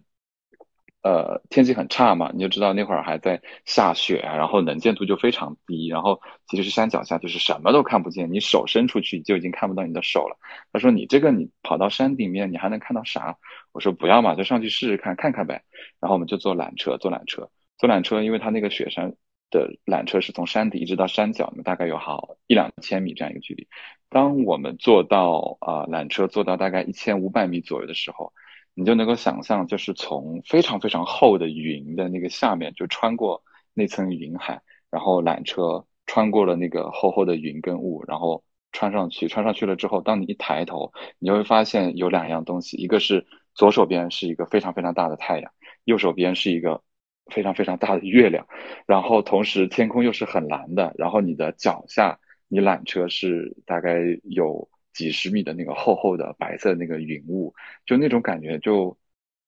[1.03, 10.37] 呃，天气很差嘛，你就知道那会儿还在下雪，然后能见度就非常低，然后其实是山脚下，就是什么都看不见，你手伸出去就已经看不到你的手了。
[10.71, 13.37] 他说你这个你跑到山顶面，你还能看到啥？
[13.73, 15.61] 我说不要嘛，就上去试试看看看呗。
[15.99, 19.13] 然后我们就坐缆车，坐缆车，坐缆车，因为它那个雪山
[19.51, 23.67] 的缆车是从山底一直到山脚，大概有好一两千米这样一个距离。
[24.07, 28.31] 当我们坐到啊缆车坐到大概一千五百米左右的时候。
[28.75, 33.43] 你就能够想象，就是从非常非常厚的云的那个下面，就穿过
[33.73, 45.51] 那层云海，然后缆车穿过了那个厚厚的云跟雾，然后穿上去，穿上去了之后，当你一抬头，你就会发现有两样东西，一个是左手边是一个非常非常大的太阳，
[45.83, 46.81] 右手边是一个
[47.27, 48.47] 非常非常大的月亮，
[48.87, 54.67] 然后同时天空又是很蓝的，然后你的脚下，你缆车是大概有。
[54.93, 57.53] 几十米的那个厚厚的白色那个云雾，
[57.85, 58.97] 就那种感觉，就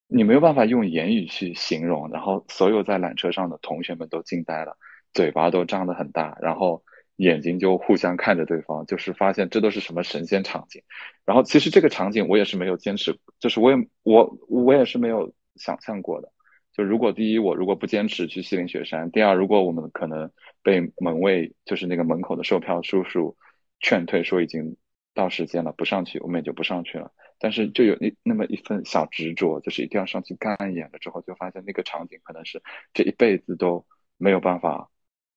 [0.08, 2.10] 你没有办法用言语去形容。
[2.10, 4.78] 然后所有在缆车上的同学们都惊呆了，
[5.14, 6.84] 嘴巴都张得很大，然后
[7.18, 10.82] 眼睛就互相看着对方，就是发现这都是什么神仙场景。
[11.26, 16.32] 然后其实这个场景我也是没有坚持，就是我也我我也是没有想象过的。
[16.74, 20.32] 就如果第一我如果不坚持去西岭雪山，第二如果我们可能
[20.62, 23.38] 被门卫就是那个门口的售票叔叔
[23.80, 24.76] 劝退，说已经。
[25.16, 27.12] 到时间了，不上去，我们也就不上去了。
[27.40, 31.00] 但是就有那那么一份小执着，就是一定要上去看一眼了。
[31.00, 32.62] 之后就发现那个场景可能是
[32.94, 33.86] 这一辈子都
[34.18, 34.90] 没有办法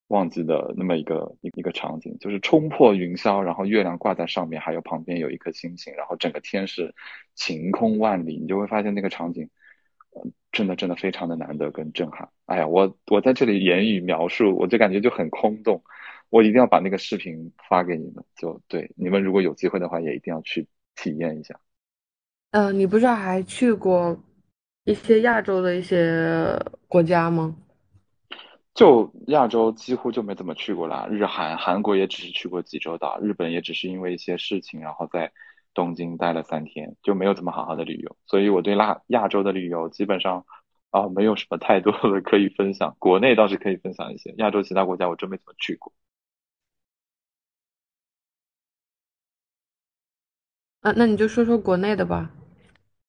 [0.08, 6.94] 忘记的那么一个一一个场景，就是冲破云霄，然后月亮挂在上面，还有旁边有一颗星星，然后整个天是
[7.34, 9.48] 晴空万里，你就会发现那个场景，
[10.16, 12.28] 嗯，真的真的非常的难得跟震撼。
[12.46, 15.82] 哎呀，我我在这里言语描述，我就感觉就很空洞。
[16.30, 21.58] 我一定要把那个视频发给你们，就对你们如果有机会的话，也一定要去体验一下。
[22.50, 24.18] 嗯，你不是还去过
[24.84, 27.56] 一些亚洲的一些国家吗？
[28.74, 35.32] 就亚洲几乎就没怎么去过啦，日韩韩国也只是去过济州岛，日本也只是因为一些事情，然后在
[35.74, 38.16] 东京待了三天，就没有怎么好好的旅游。
[38.26, 40.46] 所以我对亚亚洲的旅游基本上
[40.90, 45.92] 啊没有什么太多的可以分享，国内倒是可以分享一些，亚洲其他国家我真没怎么去过。
[50.88, 52.30] 啊，那你就说说国内的吧。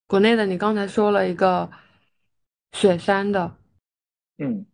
[0.06, 1.70] 国内的，你刚才说了一个
[2.74, 3.56] 雪山的，
[4.38, 4.66] 嗯，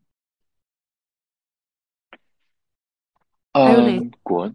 [3.54, 4.02] 还有哪？
[4.24, 4.52] 国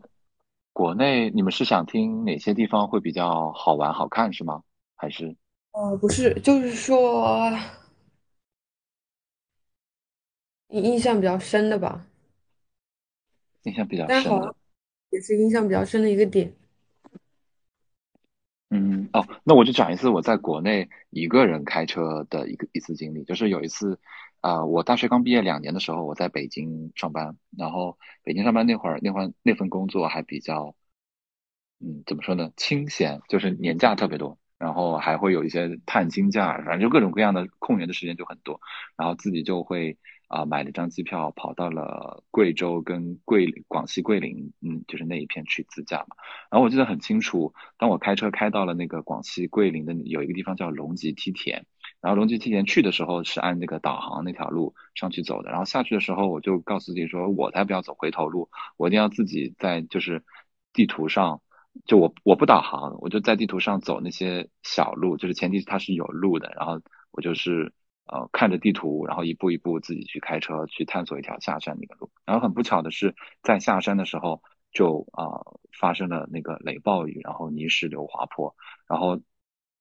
[0.72, 4.64] 国内，你们是想听哪些地方会比较好玩好看是吗？
[4.96, 5.36] 还是？
[5.70, 7.56] 哦，不是，就是说
[10.66, 12.04] 你印象比较深的吧？
[13.62, 14.56] 印象比较但好，
[15.10, 16.52] 也是印象比较深的一个点。
[18.72, 23.98] 嗯，哦，那我就讲一次我在国内一个人开车的一个一次经历，就是有一次，
[24.40, 30.76] 啊、我大学刚毕业两年的时候，我在北京上班，然后北京上班那会儿，那会儿那份工作还比较，
[31.80, 38.60] 嗯，怎么说呢，清闲，就是年假特别多，然后还会有一些探亲假，反正就各种各样的空余的时间就很多，
[38.96, 39.98] 然后自己就会
[40.30, 46.14] 啊、买了张机票，跑到了贵州跟桂广西桂林，嗯，就是那一片去自驾嘛。
[46.52, 51.66] 然后我记得很清楚，当我开车开到了那个广西桂林的有一个地方叫龙脊梯田，
[52.00, 60.22] 然后龙脊梯田去的时候是按那个导航那条路上去走的，然后下去的时候我就告诉自己说，我才不要走回头路，我一定要自己在就是
[60.72, 61.42] 地图上，
[61.86, 67.72] 就我我不导航，我就在地图上走那些小路，就是前提它是有路的，然后我就是
[68.12, 74.42] 呃看着地图，然后一步一步自己去开车去探索一条下山的一个路，然后很不巧的是在下山的时候。
[74.72, 78.54] 就啊、呃发生了那个雷暴雨，然后泥石流滑坡，
[78.86, 79.20] 然后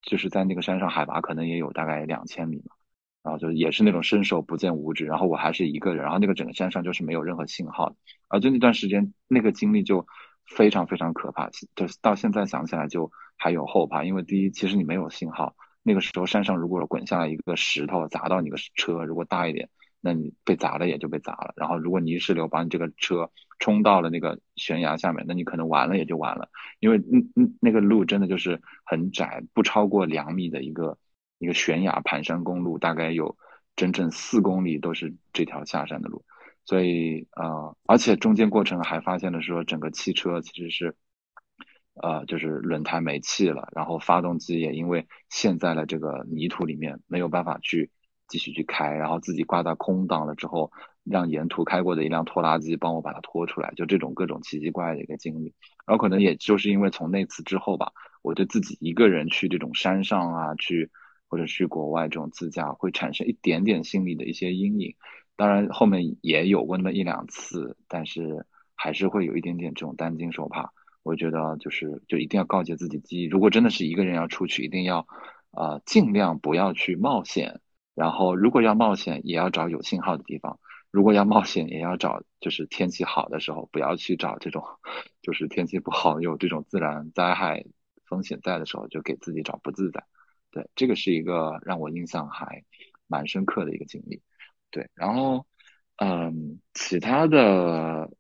[0.02, 2.74] 就是在那个山上海拔可能也有大概两千米嘛，
[3.22, 7.96] 然后就也是那种伸手不见五指，然后我还是一个人，然后那个整个山上就是没有任何信号的，
[8.30, 10.08] 而就那段时间那个经历就
[10.48, 15.56] 非常非常可怕，就是到现在想起来就还有后怕，因为第一其实你没有信号，
[15.90, 19.68] 那个时候山上如果滚下来一个石头砸到你的车，如果大一点。
[20.02, 23.30] 那你被砸了也就被砸了，然后如果泥石流把你这个车
[23.60, 26.48] 冲到了那个悬崖下面，那你可能完了也就完了，
[26.80, 30.98] 因为嗯嗯那个路真的就是很窄，不超过两米的一个
[31.38, 33.36] 一个悬崖盘山公路，大概有
[33.76, 36.24] 整整四公里都是这条下山的路，
[36.64, 40.96] 所以呃，而且中间过程还发现了说整个汽车其实是。
[42.02, 47.92] 呃，就是轮胎没气了，然后发动机也因为陷在了这个泥土里面，没有办法去
[48.28, 50.72] 继续去开，然后自己挂在空档了之后，
[51.04, 55.54] 让沿途开过的一辆拖拉机帮我把它拖出来，就这种各种奇奇怪怪的一个经历。
[55.86, 57.92] 然后可能也就是因为从那次之后吧，
[58.22, 60.92] 我对自己一个人去这种山上啊，去
[61.28, 64.96] 或者去国外这种自驾，会产生一点点心理的一些阴影。
[65.36, 68.46] 当然后面也有过那么一两次，但是
[68.76, 70.72] 还是会有一点点这种担惊受怕。
[71.10, 75.08] 我觉得就是就一定要告诫自己记忆，如果真的是一个人要出去，一定要
[75.50, 77.62] 呃尽量不要去冒险。
[77.96, 80.60] 然后如果要冒险，也要找有信号的地方；
[80.92, 84.64] 如果要冒险，也要找就是天气好的时候，不要去找这种
[85.24, 87.66] 就是天气不好有这种自然灾害
[88.06, 90.06] 风险在的时候，就给自己找不自在。
[90.52, 92.64] 对，这个是一个让我印象还
[93.08, 94.22] 蛮深刻的一个经历。
[94.70, 95.48] 对，然后
[95.96, 98.12] 嗯，其他的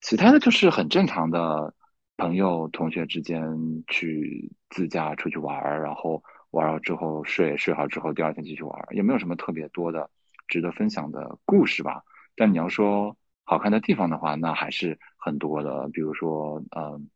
[0.00, 1.74] 其他的就是很正常的。
[2.18, 10.10] 朋友、同学之间去自驾出去玩儿，然后玩了之后睡，睡好之后第二天继续玩儿，也没有什么特别多的
[10.48, 12.02] 值得分享的故事吧。
[12.34, 15.88] 但你要说好看的地方的话，那还是很多的。
[15.92, 17.08] 比如说，嗯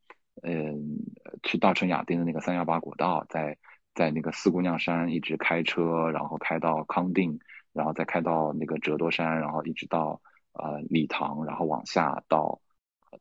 [0.42, 1.00] 嗯，
[1.42, 3.58] 去稻城亚丁的那个三幺八国道，在
[3.94, 7.40] 在那个四姑娘山一直开车，然后开到康定，
[7.72, 10.20] 然后再开到那个折多山，然后一直到
[10.52, 12.60] 呃理塘，然后往下到。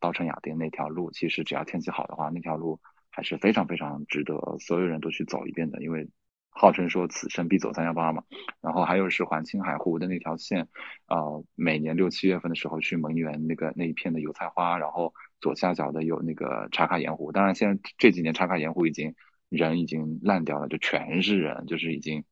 [0.02, 2.82] 稻城亚丁那条路，其实只要天气好的话，那条路
[3.12, 5.82] 还是非常非常值得所有人都去走一遍的。
[5.82, 6.10] 因为
[6.50, 8.24] 号称说此生必走三幺八嘛。
[8.60, 10.68] 然后还有是环青海湖的那条线，
[11.08, 17.32] 呃，每年六七月份的时候去蒙源那个那一片的油菜花，然后左下角的有那个茶卡盐湖。
[17.32, 19.14] 当然现在这几年茶卡盐湖已经
[19.50, 22.26] 人已经烂掉了，就全是人，就是已经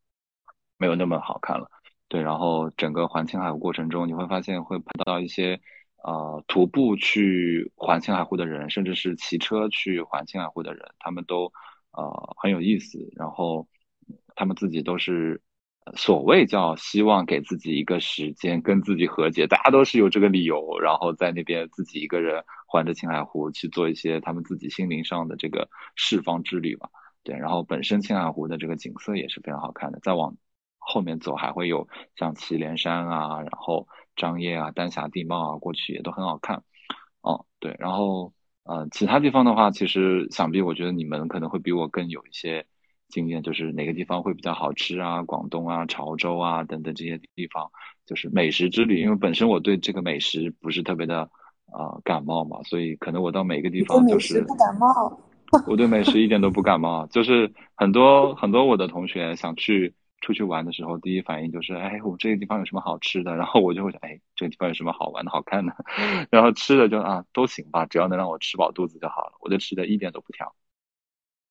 [0.77, 1.69] 没有那么好看了。
[2.07, 5.61] 对，然后整个环青海湖过程中，你会发现会碰到一些。
[6.01, 11.51] 呃，徒步去环青海湖的人，甚至是骑车去环青海湖的人，他们都
[11.91, 12.97] 呃很有意思。
[13.17, 13.67] 然后
[14.33, 15.41] 他们自己都是
[15.97, 26.89] 所谓叫希望给自己一个时间跟自己和解，大家都是有这个理由，然后在那边自己一个人环着青海湖去做一些他们自己心灵上的这个释放之旅吧。
[27.23, 29.99] 对，然后本身青海湖的这个景色也是非常好看的。
[30.01, 30.33] 再往
[30.77, 33.85] 后面走，还会有像祁连山啊，然后。
[34.19, 36.61] 张掖啊，丹霞地貌啊，过去也都很好看，
[37.21, 42.65] 哦，对，然后呃，其他地方的话，其实想必我觉得你们可能会比我更有一些
[43.07, 47.71] 经验，就是哪个地方会比较好吃啊，广东啊，潮州啊等等这些地方，
[48.05, 49.01] 就是美食之旅。
[49.01, 51.29] 因为本身我对这个美食不是特别的
[51.71, 55.19] 呃感冒嘛，所以可能我到每个地方就是不感冒，
[55.65, 59.95] 我对美食一点都不感冒，就是很多很多我的同学想去。
[60.21, 63.35] 出去玩的时候，第一反应就是，哎，我这个地方有什么好吃的？
[63.35, 65.73] 然后我就会想，哎，这个地方有什么好玩的、好看的？
[66.29, 69.33] 然后吃的就啊，都行吧，只要能让我吃饱肚子就好了。
[69.41, 70.53] 我对吃的一点都不挑。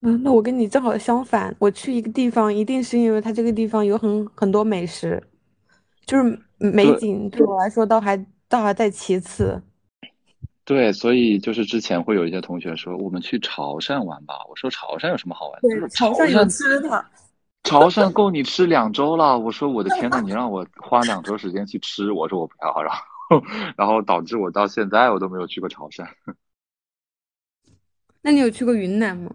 [0.02, 5.22] 嗯，那我跟你正好相反，我去一个地方，一定是因为它这个地方有很很多美食，
[6.06, 8.16] 就是美景对我来说倒还
[8.48, 9.60] 倒还在其次。
[10.64, 14.34] 对，所以就是之前会有一些同学说，我们去潮汕玩吧。
[14.50, 15.68] 我说潮汕有什么好玩的？
[15.68, 17.04] 对，潮汕有吃的。
[17.68, 19.38] 潮汕够你吃两周了。
[19.38, 22.82] 我说我的天呐，你让我花两周时间去吃，我说我不要。
[22.82, 23.42] 然后，
[23.76, 26.08] 然后导致我到现在我都没有去过潮汕。
[28.22, 29.30] 那你有去过云南吗？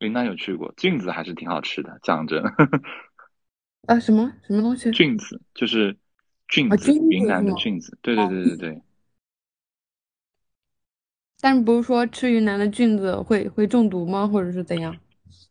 [0.00, 2.42] 云南有去过，菌子还是挺好吃的，讲真。
[3.86, 4.90] 啊，什么什么东西？
[4.90, 5.96] 菌子就是
[6.48, 7.96] 菌子，云南的菌子。
[8.02, 8.82] 对对对对对。
[11.40, 14.26] 但是不是说吃云南的菌子会会中毒吗？
[14.26, 14.94] 或者是怎样？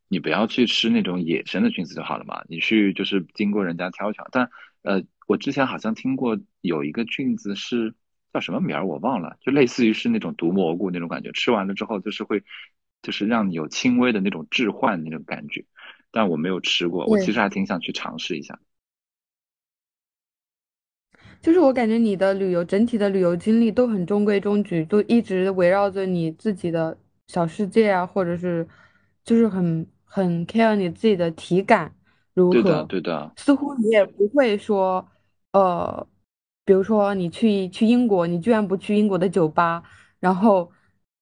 [0.07, 2.43] 你不要去吃那种野生的菌子就好了嘛。
[2.47, 4.23] 你去就是经过人家挑选。
[4.31, 4.49] 但
[4.81, 7.93] 呃，我之前好像听过有一个菌子是
[8.33, 12.43] 叫什么名儿我忘了，就类似于是那种毒蘑菇那种感觉，吃完了之后就是会
[13.01, 15.65] 就是让你有轻微的那种致幻那种感觉。
[16.11, 18.59] 但我没有吃过，我其实还挺想去尝试一下。
[21.41, 28.67] 就是我感觉你的旅游整体的旅游经历都很中规中矩，都一直围绕着你自己的小世界啊，或者是
[29.23, 31.95] 就是很很 care 你自己的体感
[32.33, 32.53] 如何。
[32.53, 33.31] 对的，对的。
[33.35, 35.07] 似乎你也不会说，
[35.53, 36.07] 呃，
[36.65, 39.83] 比如说你去去英国，你居然不去英国的酒吧，
[40.19, 40.71] 然后，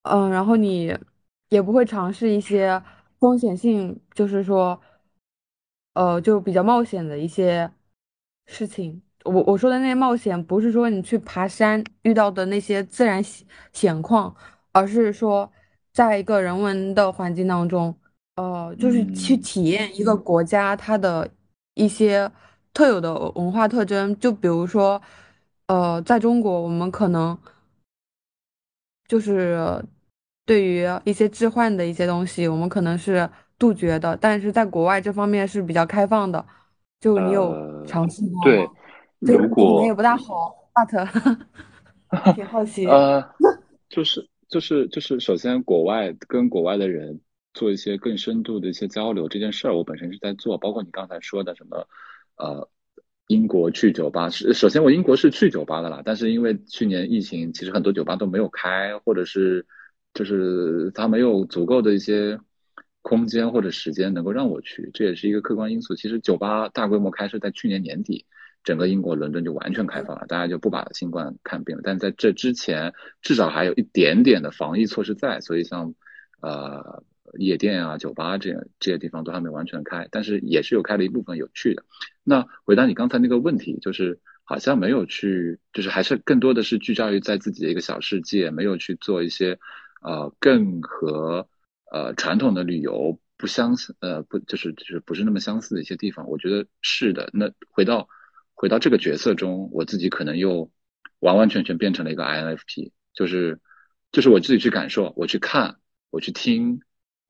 [0.03, 0.97] 嗯，然后你
[1.49, 2.81] 也不会尝试一些
[3.19, 4.79] 风险性，就是说，
[5.93, 7.71] 呃，就比较冒险的一些
[8.45, 9.01] 事情。
[9.25, 14.35] 我我说的那些冒险，不是说你去爬山遇到的那些自然险险况，
[14.71, 15.51] 而是说，
[15.97, 17.91] 在一个人文的环境当中，
[18.35, 21.27] 呃，就是去体验一个国家它的
[21.73, 22.31] 一些
[22.71, 24.15] 特有的文化特征。
[24.19, 25.01] 就比如说，
[25.65, 27.35] 呃，在中国，我们可能
[29.07, 29.83] 就是
[30.45, 33.27] 对于一些置换的一些东西，我们可能是
[33.57, 36.45] 杜绝的，但是在国外这方面是比较开放的。
[37.01, 38.69] 就你有尝试过吗？
[39.19, 39.35] 对。
[39.35, 40.93] 如果也不大好， but
[42.35, 42.85] 挺好奇。
[42.85, 43.27] 呃，
[43.89, 47.19] 就是就是就是，首先国外跟国外的人
[47.53, 50.57] 做一些更深度的一些交流这件事儿，我本身是在做。
[50.57, 51.87] 包括你刚才说的什么，
[52.37, 52.69] 呃，
[53.27, 59.65] 英国去酒吧是，首先我英国是去酒吧的啦，但是因为去年疫情，其实很多酒吧都没有开，或者是
[60.13, 62.39] 就是他没有足够的一些
[63.01, 65.93] 空间或者时间能够让我去，这也是一个客观因素。
[65.95, 68.25] 其实酒吧大规模开是在去年年底。
[68.67, 71.81] 整个英国伦敦就完全开放了，大家就不把新冠看病了。
[71.85, 75.95] 但在这之前，至少还有一点点的防疫措施在，所以像
[76.41, 77.01] 呃
[77.39, 81.85] 夜店啊、酒吧这样这些地方都还没完全开，但是也是有开了一部分有趣的。
[82.25, 89.57] 那回答你刚才那个问题，就是好像没有去，就是还是更多的是聚焦于在自己的一个小世界，没有去做一些
[90.01, 91.47] 呃更和
[91.89, 96.27] 呃传统的旅游不相似，呃不就是就是不是那么相似的一些地方。
[96.27, 97.29] 我觉得是的。
[97.31, 98.09] 那回到。
[98.57, 100.71] 回到这个角色中，我自己可能又
[101.19, 103.59] 完完全全变成了一个 INFP，就是
[104.11, 105.77] 就是我自己去感受，我去看，
[106.09, 106.81] 我去听，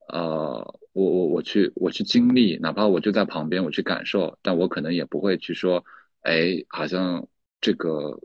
[0.08, 5.84] 呃，我我我去我去经历，哪怕我就在旁边我去感受，但我可能也不会去说，
[6.22, 7.28] 哎，好像
[7.60, 8.20] 这个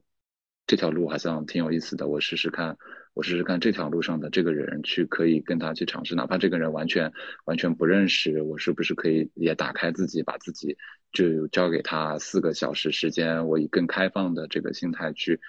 [0.66, 2.78] 这条路好像挺有意思的，我试试看，
[3.14, 7.12] 我试试看这条路上的这个人去可以跟他去尝试，哪怕这个人完全
[7.46, 10.78] 完全不认识，我是不是可以也打开自己，把自己。
[11.12, 15.40] 就交给他四个小时时间，我以更开放的这个心态去，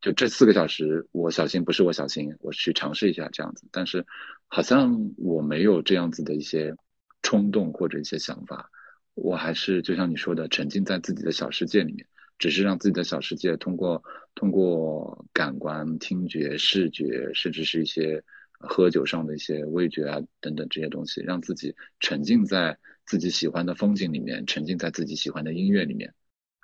[0.00, 3.64] 就这四个小时，我小心不是我小心，我去尝试一下这样子。
[3.70, 4.04] 但是
[4.48, 6.74] 好像我没有这样子的一些
[7.22, 8.68] 冲动或者一些想法，
[9.14, 12.04] 我还是就像你说的，沉浸在自己的小世界里面，
[12.42, 14.02] 只是让自己的小世界通过
[14.34, 18.20] 通过感官、听觉、视觉，甚至是一些
[18.58, 22.76] 喝酒上的一些味觉啊等等这些东西，让自己沉浸在。
[23.04, 26.14] 自己喜欢的风景里面，沉浸在自己喜欢的音乐里面，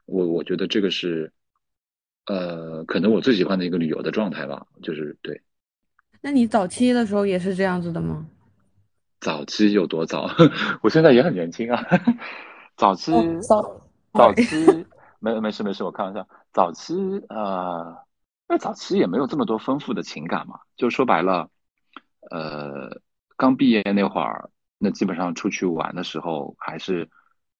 [0.06, 1.32] 我我觉得这个是，
[2.26, 5.42] 呃，可能我最喜欢的一个旅游的状态吧，就是对。
[6.20, 8.24] 那你早期的时候也是这样子的吗？
[9.20, 10.30] 早期有多早？
[10.80, 11.84] 我现在也很年轻啊。
[12.78, 13.10] 早期
[13.42, 14.86] 早早期
[15.18, 16.28] 没没事没事，我开玩笑。
[16.52, 16.94] 早期
[17.28, 18.04] 呃，
[18.48, 21.50] 那早期也没有这么多丰富的情感嘛，就说白了，
[22.30, 23.00] 呃，
[23.36, 24.50] 刚毕业那会儿。
[24.80, 27.10] 那基本上出去玩的时候，还是，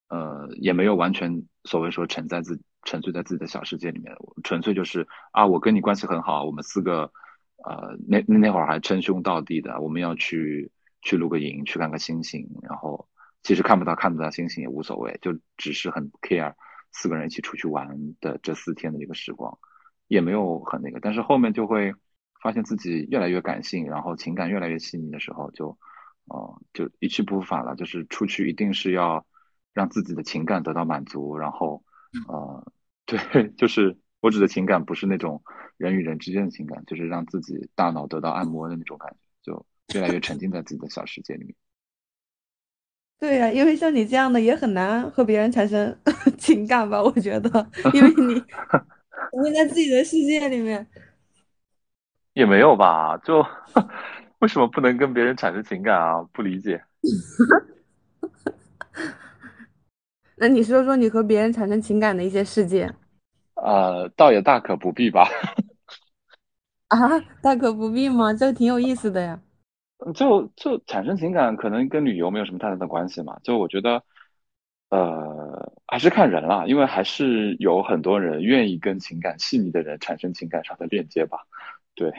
[0.09, 7.11] 呃，也没有完全所谓说沉在自沉醉在自己的小世界里面，纯粹就是啊，我跟你关系很好，我们四个，
[7.64, 10.70] 呃，那那会儿还称兄道弟的，我们要去
[11.02, 13.09] 去露个营，去看个星星，然后
[13.42, 16.54] 其实看不到看不到星星也无所谓，就只是很 care
[16.93, 17.89] 四个人一起出去玩
[18.20, 19.59] 的这四天的一个时光，
[20.07, 21.95] 也没有很那个，但是后面就会
[22.43, 25.78] 发现自己越来越感性，然后情感越来越细腻的时候就。
[26.30, 27.74] 哦，就一去不复返了。
[27.74, 29.24] 就是出去一定是要
[29.72, 31.82] 让自己的情感得到满足，然后，
[32.28, 32.70] 呃，
[33.07, 35.43] 对，就是我指的情感不是那种
[35.78, 39.11] 人与人之间的情感，就是让自己大脑得到按摩的那种感
[39.43, 41.55] 觉，就越来越沉浸在自己的小世界里面。
[43.18, 45.96] 对呀，因为像你这样的也很难和别人产生
[46.38, 47.02] 情感吧？
[47.02, 48.34] 我觉得， 因为你
[49.32, 50.86] 沉浸在自己的世界里面。
[52.34, 53.16] 也没有吧？
[53.24, 53.44] 就
[54.38, 56.22] 为什么不能跟别人产生情感啊？
[56.32, 56.80] 不理解。
[60.36, 62.94] 那你说说你和别人产生情感的一些事件？
[63.56, 65.28] 呃，倒也大可不必吧。
[66.86, 68.32] 啊，大可不必吗？
[68.32, 69.40] 这挺有意思的呀。
[70.14, 73.38] 就就产生情感，可能跟旅游没有什么太大的关系嘛。
[73.42, 74.03] 就我觉得，
[74.90, 81.38] 呃，还是看人啦，因为还是有很多人愿意跟情感细腻的人产生情感上的链接吧。
[81.94, 82.12] 对。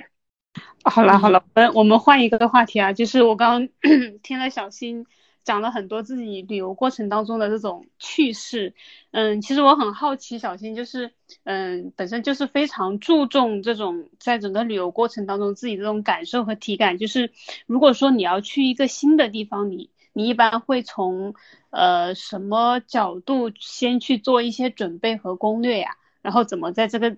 [0.83, 3.69] 好了好了，我们我们换一个话题啊，就是我刚刚
[4.23, 5.05] 听了小新。
[5.49, 8.75] 讲了很多自己旅游过程当中的这种趣事，
[9.09, 11.11] 嗯，其实我很好奇，小新就是，
[11.43, 17.31] 嗯，本身就是非常注重这种在整个旅游过程当中自己这种感受和体感，就是
[17.65, 21.33] 如果说你要去一个新的地方，你你一般会从
[21.71, 25.97] 呃什么角度先去做一些准备和攻略呀？
[26.21, 27.17] 然后怎么在这个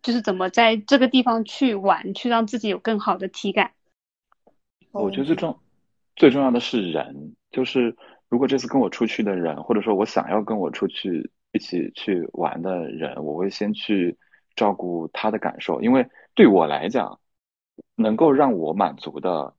[0.00, 3.72] 就是怎么在这个地方去玩，去让自己有更好的体感？
[4.92, 5.58] 我觉得最重
[6.14, 7.34] 最重要的是人。
[7.54, 7.96] 就是
[8.28, 14.18] 如果这次跟我出去的人，或者说我想要跟我出去一起去玩的人，我会先去
[14.56, 17.20] 照顾他的感受，因为对我来讲，
[17.94, 19.54] 能够让我满足的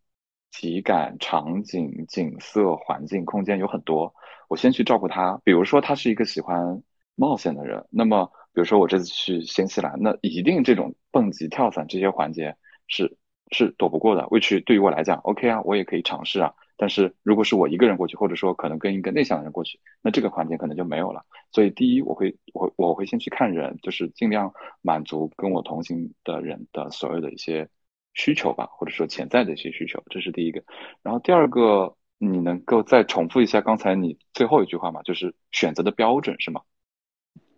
[0.52, 4.14] 体感、场景、景色、环境、空间有很多，
[4.50, 5.39] 我先去照顾他。
[5.46, 6.84] 比如说他是一个喜欢
[7.16, 13.18] 冒险的人，那么比如说我这次去新西兰，那一定这种蹦极、跳伞这些环节是
[13.52, 14.24] 是躲不过的。
[14.24, 16.54] which 对于我来讲，OK 啊，我也可以尝试啊。
[16.78, 21.26] 但是如果是我一个人过去，或者说可能跟一个内向的人过去，那这个环节可能就没有了。
[21.52, 27.70] 所以第一，我会我我会先去看人，就是尽量满足跟我同行的人的所有的一些
[28.14, 30.64] 需求吧，或者说潜在的一些需求，这是第一个。
[31.02, 35.02] 然后第二个，你能够再重复一下刚才你最后一句话吗？
[35.04, 36.62] 就是选择的标准是吗？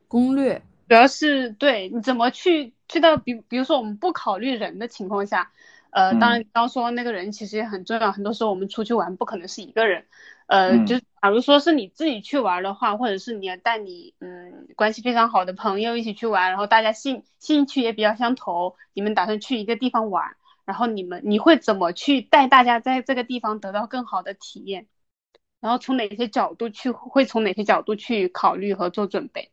[0.08, 5.52] 攻略主要是对你怎么去去到比比如说我们不考虑人的情况下。
[5.92, 8.12] 呃，当然，刚说那个人其实也很重要。
[8.12, 10.06] 很多时候我们出去玩不可能是一个人，
[10.48, 20.36] 呃，就假如说是你自己去玩的话，或者是你要带你嗯关系非常好的朋友一起去玩，然后大家兴兴趣也比较相投，你们打算去一个地方玩，
[20.66, 24.88] 然后你们你会怎么去带大家在这个地方得到更好的体验？
[25.60, 29.50] 然后从哪些角度去，会从哪些角度去考虑和做准备？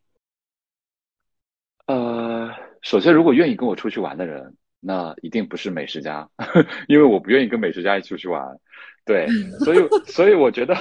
[1.87, 2.51] 呃，
[2.82, 4.57] 首先，如果愿意跟我出去玩的人。
[4.87, 6.28] 那一定不是美食家，
[6.89, 8.61] 因为我不愿意跟美食家一起出去玩。
[9.07, 9.26] 对，
[9.64, 10.76] 所以 所以我觉得，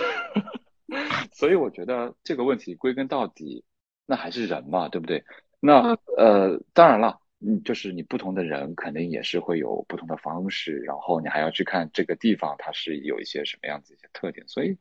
[1.31, 3.63] 所以我觉得这个问题归根到底，
[4.05, 5.23] 那还是人嘛，对不对？
[5.61, 14.77] 那呃，当然了，嗯，就是你不同的人肯定也是会有不同的方式，然后你还要去看这个地方它是有一些什么样子一些特点，所以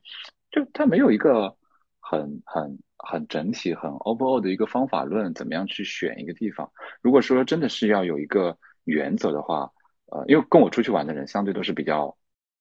[0.51, 1.55] 就它没有一个
[2.01, 6.69] 很很很整体很 overall 的一个方法论，怎么样去选一个地方？
[7.01, 8.57] 如果说真的是要有一个。
[8.83, 9.71] 原则的话，
[10.07, 12.15] 呃，因为跟我出去玩的人相对都是比较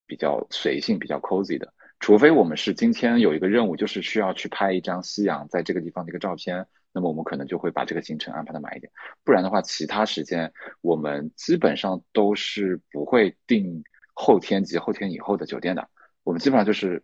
[0.06, 8.92] 比较随性、比较 cozy 的，除非我们是今天有一个任务，就是需要去拍一张夕阳在这个地方的一个照片，那么我们可能就会把这个行程安排的满一点。
[9.24, 13.82] 不然的话，其他时间我们基本上都是不会订
[14.14, 15.88] 后天及后天以后的酒店的，
[16.24, 17.02] 我们基本上就是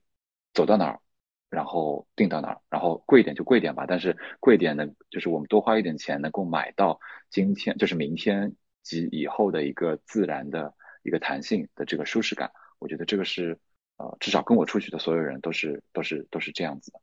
[0.53, 1.01] 走到哪儿，
[1.49, 6.99] 然后订到哪儿，然后贵一点就贵一点吧，但是贵一点呢，就是我们多花一点钱能够买到
[7.31, 8.55] 今天，就是明天。
[8.83, 13.59] 及以后的一个自然的一个弹性的这个舒适感，我觉得这个是
[13.97, 17.01] 呃，至少跟我出去的所有人都是都是都是这样子的。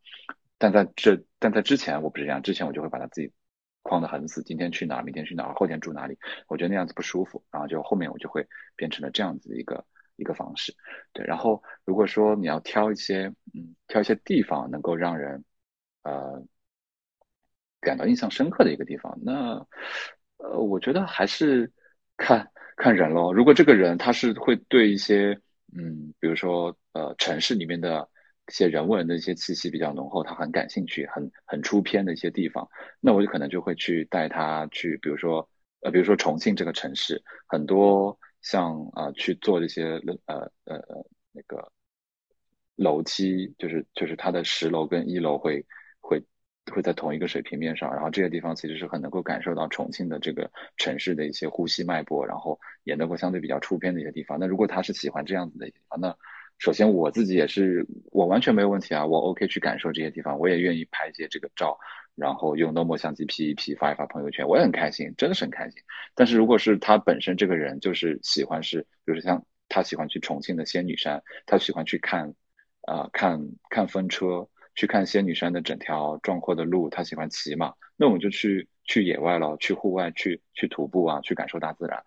[0.57, 3.31] 但在这但在之前我不是这样，之前我就会把它自己
[3.81, 7.43] 框得很死，今天去哪儿，明天去哪儿，后天住哪里，我觉得那样子不舒服。
[7.51, 9.85] 然后就后面我就会变成了这样子的一个
[10.15, 10.73] 一个方式。
[11.13, 15.43] 对，然后如果说你要挑一些嗯挑一些地方能够让人
[16.03, 16.41] 呃
[17.81, 19.67] 感到印象深刻的一个地方，那。
[20.51, 21.71] 呃，我觉得还是
[22.17, 23.33] 看看人咯。
[23.33, 25.39] 如果这个人他是会对一些，
[25.75, 28.07] 嗯，比如说呃城市里面的
[28.47, 32.67] 一些人文的一些气息比较浓厚，他很感兴趣，很很出片的一些地方，
[32.99, 35.47] 那我就可能就会去带他去，比如说
[35.81, 40.79] 呃，比如说重庆这个城市，很多像啊去做这些呃呃
[41.31, 41.71] 那个
[42.75, 45.65] 楼梯，就是就是它的十楼跟一楼会
[46.73, 46.81] 会。
[46.81, 54.37] 在同一个水平面上，然后这个地方其实是很能够感受到重庆的这个城市的一些呼吸脉搏，然后也能够相对比较出片的一些地方。
[54.39, 56.15] 那如果他是喜欢这样子的地方，那
[56.59, 61.77] 首先我自己也是，我完全没有问题啊，我 OK 去感受这些地方，我也愿意拍一些这个照，
[62.15, 65.81] 然后用 normal 相机 P 一 P 发一发朋友圈，我也很开心，真的是很开心。
[66.13, 72.33] 但是如果是他本身这个人就是喜欢是，就是像他喜欢去重庆的仙女山，他喜欢去看，
[72.83, 82.03] 啊看看风车，去看仙女山的整条壮阔的路，他喜欢骑马，那我们就去去野外了，去户外去去徒步啊，去感受大自然。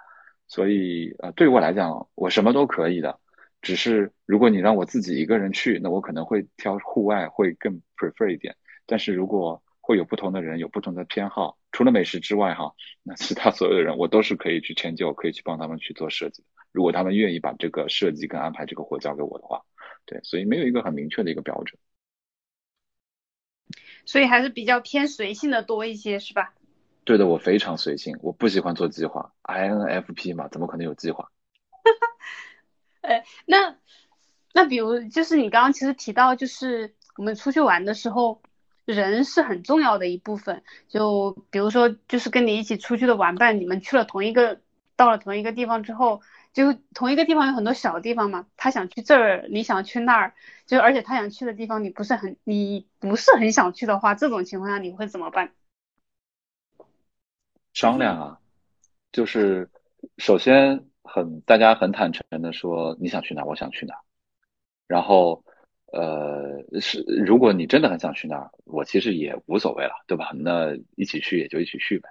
[0.47, 3.19] 所以呃，对我来讲，我什么都可以的。
[3.61, 8.55] 只是如果你让我自己一个人去，那我可能会挑户外会更 prefer 一点。
[8.86, 12.73] 但是如果会有不同的人有不同的偏好，除了美食之外哈，
[13.03, 16.45] 那其他所有的人我都是可以去迁就，可以去帮他们去做设计。
[16.73, 19.62] 如果他们愿意把这个设计跟安排这个活交给我的话，
[20.07, 21.78] 对，所以没有一个很明确的一个标准。
[24.09, 26.55] 所以还是比较偏随性的多一些，是吧？
[27.05, 31.29] 对的，我非常随性，我不喜欢做计划，INFP 嘛，怎么可能有计划？
[33.03, 33.77] 呃， 那
[34.55, 38.41] 那比如就是你刚刚其实提到，就是我们出去玩的时候，
[38.87, 40.63] 人是很重要的一部分。
[40.89, 44.59] 就比如说，就是跟你一起出去的玩伴，你们去了同一个，
[44.97, 46.23] 到了同一个地方之后，
[46.59, 50.35] 就同一个地方有很多小地方嘛，他想去这儿，你想去那儿，
[50.67, 55.53] 就而且他想去的地方你不是很你不是很想去的话，这种情况下你会怎么办？
[57.73, 58.39] 商量啊，
[59.13, 59.71] 就是
[60.17, 60.85] 首先。
[61.11, 63.95] 很，大家很坦诚的说你想去哪，我想去哪，
[64.87, 65.43] 然后，
[65.91, 70.33] 呃，是如果你真的很想去那儿，我其实也无所谓了，对吧？
[70.35, 72.11] 那一起去也就一起去呗。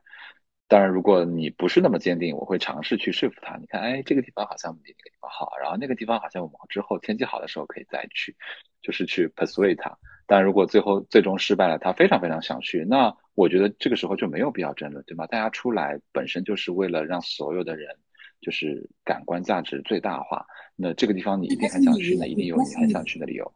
[0.67, 3.55] 当然，如果你不是那么坚定，我会尝试去说服他。
[3.57, 8.35] 你看，哎，这个地方好像比那个地方好，然后那个地方好像我们之后天气好的时候可以再去，
[8.81, 9.97] 就是去 persuade 他。
[10.25, 15.25] 但如果最后最终失败了，他非常非常想去，那我觉得这个时候就没有必要争论，对吗？
[15.27, 17.95] 大家出来本身就是为了让所有的人。
[18.39, 20.45] 就是感官价值最大化，
[20.75, 23.51] 那这个地方你一定很想去，那一定有你很想去的理由。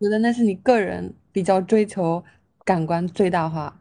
[0.00, 2.22] 觉得那是你个人比较追求
[2.64, 3.80] 感官最大化，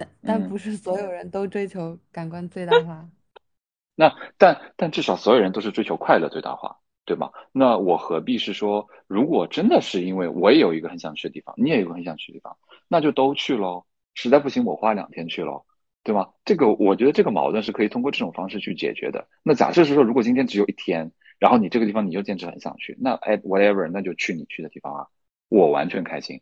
[0.00, 3.06] 但但不是所有人都追求感官最大化。
[3.94, 7.30] 那但但至少所有人都是追求快乐最大化，对吗？
[7.52, 12.56] 那我何必是说，如果真的是因为我也有一个很想去的地方，你也有一个很想去的地方，
[12.88, 13.84] 那就都去喽。
[14.14, 15.66] 实在不行，我花两天去喽。
[16.02, 16.30] 对吗？
[16.46, 19.28] 这个我觉得这个矛盾是可以通过这种方式去解决的。
[19.42, 25.06] 那假设是说，如果今天只有一天，然后你这个地方你又坚持很想去，那哎，whatever，那就去你去的地方啊，
[25.50, 26.40] 我完全开心。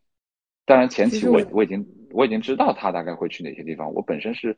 [0.64, 4.56] 当然前期我我已经我已经知道他大概会去哪些地方，我本身是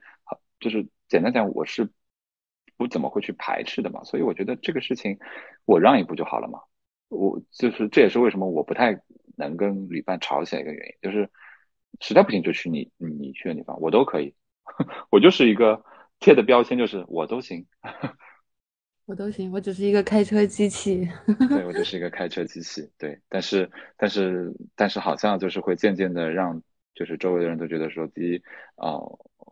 [0.59, 1.91] 就是简单讲我是
[2.77, 5.19] 不怎么会去排斥的嘛，所以我觉得这个事情
[5.65, 6.61] 我让一步就好了嘛。
[7.09, 9.01] 我就是这也是为什么我不太
[9.37, 11.29] 能跟旅伴吵起来一个原因，就是
[12.01, 14.35] 实在不行就去你你去的地方，我都可以。
[15.11, 15.85] 我就是一个
[16.21, 17.67] 贴的标签，就是我都行，
[19.07, 21.09] 我都行，我只是一个开车机器。
[21.49, 22.89] 对，我就是一个开车机器。
[22.97, 26.63] 对，但是但是但是好像就是会渐渐的让
[26.95, 28.37] 就是周围的人都觉得说，第一
[28.77, 28.99] 啊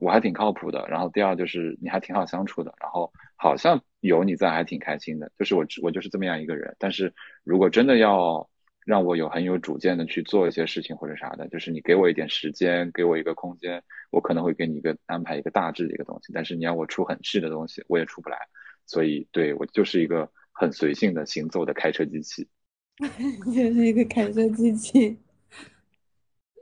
[0.01, 6.77] 我还挺靠谱的，然后第二就是你还挺好相处的，然后好像有你在还挺开心的，就是我我就是这么样一个人。
[6.79, 7.13] 但是
[7.45, 8.49] 如果真的要
[8.85, 16.33] 让我有很有主见的去做一些事情或者啥的，就是你给我一点时间，给我一个空间，我可能会给你一个安排一个大致的一个东西。
[16.33, 18.39] 但是你要我出很细的东西，我也出不来。
[18.87, 22.49] 所以对我就是一个很随性的行走的开车机器，
[23.47, 25.19] 就是一个开车机器。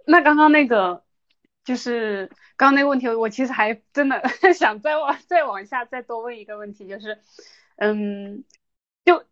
[0.07, 1.05] 那刚刚那个
[1.65, 4.23] 就是刚刚那个问题，我其实还真的
[4.55, 7.19] 想再往再往下再多问一个问题，就是
[7.77, 8.45] 嗯，
[9.05, 9.25] 就。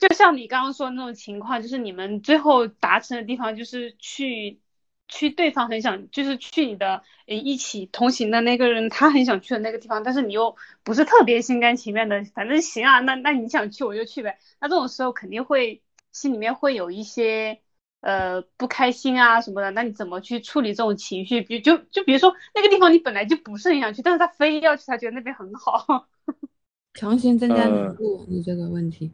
[0.00, 4.60] 就像你刚刚说的那种情况，就是你们最后达成的地方，就是去
[5.08, 10.54] 去对方很想，就是去你的一起同行的那个人，他很想去的那个地方，但是你又
[10.84, 14.38] 不是特别心甘情愿的，反正行啊，那那你想去我就去呗。
[14.60, 15.82] 那这种时候肯定会
[16.12, 17.60] 心里面会有一些
[18.00, 21.42] 呃不开心啊什么的，那你怎么去处理这种情绪？
[21.42, 26.06] 比就就比如说那个地方你本来就不是很想去，但是他非要去，他觉得那边很好，
[26.94, 29.10] 强行增加难度，你这个问题。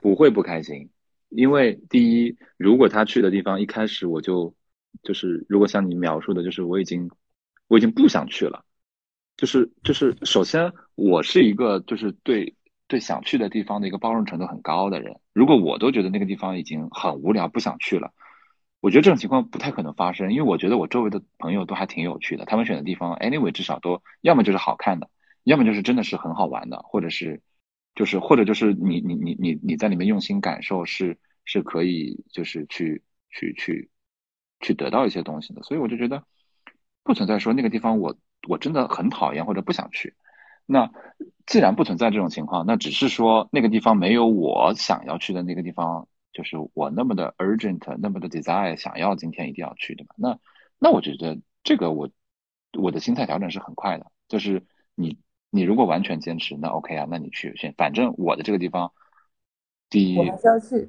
[0.00, 0.90] 不会不开心，
[1.30, 4.54] 因为第一，如果他去的地方一开始我就
[5.02, 7.10] 就是如果像你描述的，就是我已经
[7.68, 8.64] 我已经不想去了，
[9.36, 12.54] 就是就是首先我是一个就是对
[12.88, 18.12] 对想去的地方的一个包容程度很高的人，如果我都觉得那个地方已经很无聊不想去了，
[18.80, 25.08] 我觉得这种情况不太可能发生，因为我觉得我周围的朋友都还挺有趣的，他们选的地方 anyway 至少都要么就是好看的，
[25.44, 27.42] 要么就是真的是很好玩的，或者是。
[27.96, 33.88] 就是或者就是你你你你你在里面用心感受是是可以就是去去去
[34.58, 36.24] 去得到一些东西的，所以我就觉得
[37.04, 40.16] 不存在说那个地方我我真的很讨厌或者不想去。
[40.66, 40.90] 那
[41.46, 50.14] 既然不存在这种情况，那只是说那个地方没有我想要去的那个地方就是我那么的 urgent，那么的 desire，想要今天一定要去，对吧？
[50.18, 50.38] 那
[50.78, 52.10] 那我觉得这个我
[52.78, 54.64] 我的心态调整是很快的，就是
[54.94, 55.18] 你
[55.50, 58.92] 你如果完全坚持，那 OK 啊，那你去先，反正我的这个地方，
[59.90, 60.88] 第一我还是要去，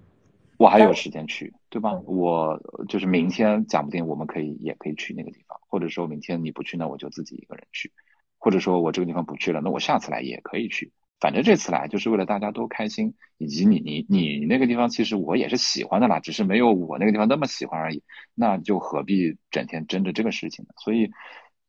[0.57, 1.99] 我还有时间去，对吧？
[2.05, 7.91] 我就是明天讲不定我们可以也可以去那个地方，或者说明天你不去，那我就自己一个人去，
[8.45, 10.91] 或者说我这个地方不去了，那我下次来也可以去。
[11.19, 18.03] 反正这次来就是为了大家都开心，以及你你你那个地方其实我也是喜欢的啦，只是没有我那个地方那么喜欢而已。
[18.35, 20.75] 那就何必整天争着这个事情呢？
[20.77, 21.09] 所以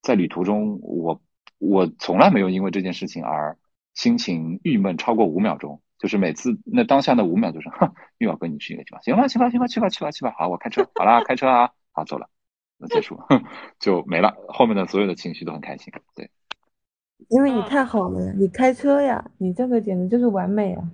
[0.03, 1.23] 在旅途中，我
[1.57, 3.57] 我从来没有因为这件事情而
[3.95, 5.81] 心情郁闷超过五秒钟。
[5.99, 12.29] 就是每次那当下那五秒就是哼，又要跟你去一个地方，行吧行吧行吧去吧去吧去吧，好我开车好啦，开车啊，好走了，
[12.77, 13.43] 那结束哼
[13.81, 16.31] 就没了，后面的所有的情绪都很开心，对。
[17.29, 20.91] 因为你太好了呀，你开车呀，你这个简直就是完美啊！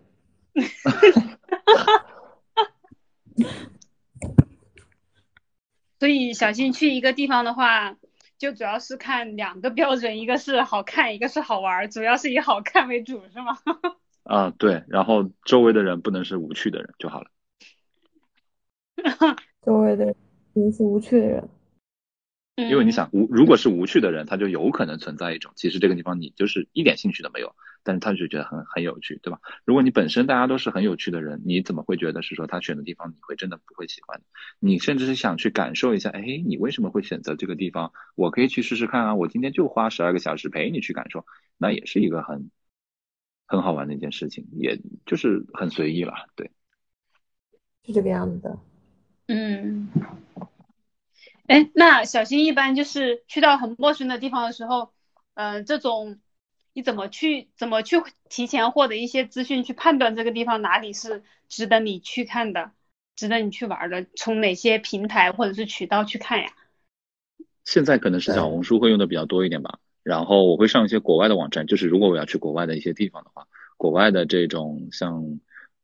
[5.98, 7.96] 所以小新去一个地方的话，
[8.38, 13.58] 就主要是看两个标准，一个是好看，一个是好玩，主要是以好看为主，是吗？
[14.24, 17.30] 啊，对，然后周围的人不能是无趣的人就好了。
[19.62, 20.16] 周围的人
[20.54, 21.48] 不能是无趣的人。
[22.54, 29.40] 因为你想无，如果是无趣的人，他就有可能存在一种，其实这个地方你就是一点兴趣都没有，但是他就觉得很很有趣，对吧？
[29.64, 34.20] 如果你本身大家都是很有趣的人，你怎么会觉得是说他选的地方你会真的不会喜欢？
[34.58, 37.92] 你甚至是想去感受一下，哎，你为什么会选择这个地方？
[38.16, 39.14] 我可以去试试看啊！
[39.14, 41.24] 我今天就花十二个小时陪你去感受，
[41.56, 42.50] 那也是一个很
[43.46, 46.50] 很好玩的一件事情，也就是很随意了，对，
[47.86, 48.58] 是这个样子的，
[49.28, 49.88] 嗯。
[51.52, 54.90] 哎，那小新一般就是去到很陌生的地方的时候，
[55.34, 56.18] 嗯，这种
[56.72, 62.70] 你怎么去怎么去提前获得一些资讯，去判断这个地方哪里是值得你去看的，
[63.16, 66.46] 值得你去玩的，从哪些平台或者是渠道去看呀？
[67.66, 73.46] 现在可能是小红书会用的比较多一点吧，然后我会上一些国外的网站，就是如果我要去国外的一些地方的话，
[73.76, 75.38] 国外的这种像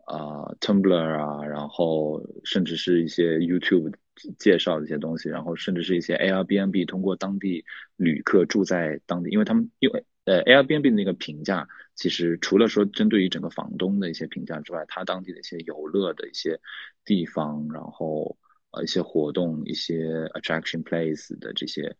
[0.06, 3.92] 啊 Tumblr 啊，然后甚至是一些 YouTube。
[4.38, 7.64] 介绍的一些东西，然后甚至是一些 Airbnb 通过当地
[7.96, 16.60] 旅客住在当地，因为他们因为呃 Airbnb 的那个评价，其实除了说针对于整个房东的一些评价之外，它当地的一些游乐的一些
[17.04, 18.36] 地方，然后
[18.72, 21.96] 呃一些活动、一些 attraction place 的这些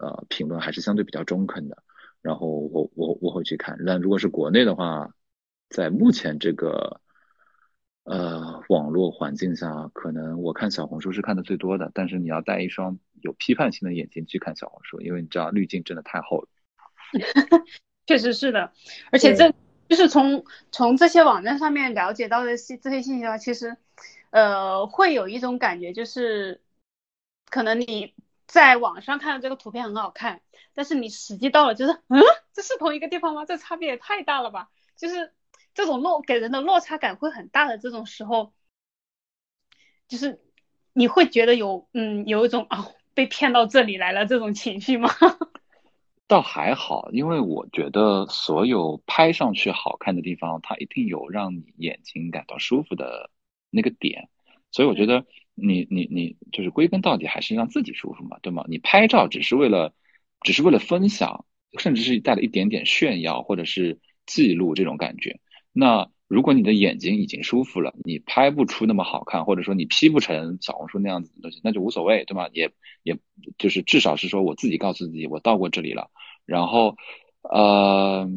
[0.00, 1.82] 呃评论还是相对比较中肯的。
[2.22, 5.14] 然后我我我会去看，但如果是国内的话，
[5.68, 7.00] 在目前这个。
[8.04, 16.48] 呃，网络环境下，可能我看小红书是看的最多的，但是你要带一双有批判性的眼睛去看小红书，因为你知道滤镜真的太厚了。
[18.06, 18.72] 确实是的，
[19.12, 19.52] 而且这
[19.88, 23.76] 就是从从这些网站上面了解到的信这些信息的话，其实
[24.30, 26.62] 呃会有一种感觉，就是
[27.50, 28.14] 可能你
[28.48, 30.40] 在网上看的这个图片很好看，
[30.74, 32.20] 但是你实际到了，就是嗯，
[32.54, 33.44] 这是同一个地方吗？
[33.44, 35.32] 这差别也太大了吧，就是。
[35.80, 38.52] 这种落给人的落差感会很大的这种时候，
[40.08, 40.38] 就是
[40.92, 45.08] 你会觉得有嗯有一种啊被骗到这里来了这种情绪吗？
[46.28, 53.30] 倒还好，因为我觉得所有拍上去好看的地方，它一定有让你眼睛感到舒服的
[53.70, 54.28] 那个点，
[54.70, 55.24] 所以我觉得
[55.54, 58.66] 你你你就是归根到底还是让自己舒服嘛，对吗？
[58.68, 59.94] 你拍照只是为了
[60.42, 61.46] 只是为了分享，
[61.78, 65.40] 甚至是带了一点点炫耀或者是记录这种感觉。
[65.72, 72.48] 那如果你的眼睛已经舒服了，你拍不出那么好看，或者说你 P 不成小红书那样子的东西，那就无所谓，对吧？
[72.52, 72.70] 也
[73.02, 73.18] 也
[73.58, 76.10] 就是至少是说我自己告诉自己，我到过这里了。
[76.46, 76.96] 然后，
[77.42, 78.28] 呃，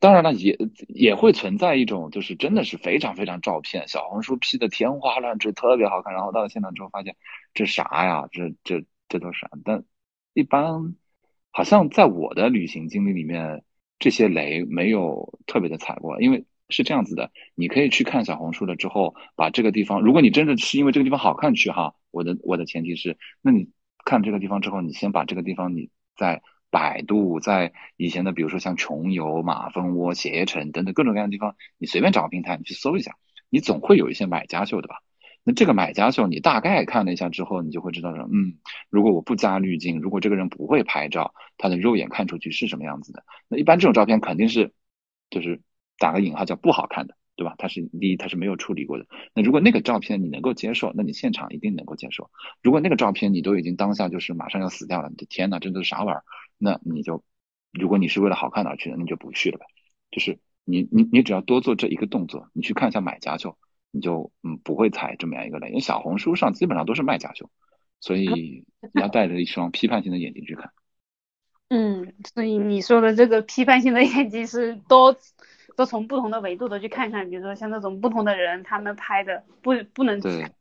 [0.00, 0.56] 当然了，也
[0.88, 6.14] 也会存在一种就是真的是非常非常照片，小红书 P 的天花乱坠，特别好看。
[6.14, 7.14] 然后到了现场之后发现
[7.52, 8.26] 这啥呀？
[8.32, 9.46] 这这这都是？
[9.64, 9.84] 但
[10.32, 10.94] 一般
[11.50, 13.64] 好像在我的旅行经历里面，
[13.98, 16.46] 这些雷没有特别的踩过，因为。
[16.68, 23.70] 是这样子的，你可以去看小红书了之后，把这个地方，如果你真的是因为这个地方好看去哈，我的我的前提是，那你
[24.04, 33.16] 看这个地方之后，你先把这个地方你在百度，在以前的比如说像穷游、马蜂窝、携程等等各种各样的地方，你随便找个平台你去搜一下，
[33.48, 34.96] 你总会有一些买家秀的吧？
[35.44, 38.58] 那这个买家秀你大概看了一下之后，你就会知道说，嗯，
[38.90, 43.24] 如果我不加滤镜，如果这个人不会拍照，他的肉眼看出去是什么样子的？
[43.48, 44.74] 那一般这种照片肯定是
[45.30, 45.62] 就是。
[45.98, 47.54] 打个引号叫不好看的，对吧？
[47.58, 49.06] 它是第一，它是没有处理过的。
[49.34, 52.30] 那如果那个照片你能够接受，那你现场一定能够接受。
[52.62, 56.24] 如果那个照片你都已经当下就是马上要死掉了，你的天呐，这都是啥玩意儿？
[56.58, 57.22] 那你就，
[57.72, 59.66] 如果你是为了好看而去的，那就不去了呗。
[60.10, 63.58] 就是你你你只要多做这一个动作，你去看一下买家秀，
[63.90, 65.68] 你就嗯不会踩这么样一个雷。
[65.68, 67.50] 因为小红书上基本上都是卖家秀，
[68.00, 70.70] 所以你要带着一双批判性的眼睛去看。
[71.70, 75.14] 嗯，所以你说的这个批判性的眼睛是多
[75.78, 80.52] 都从不同的维度的去看看，比如说像那种不同的人他们拍的不不能对，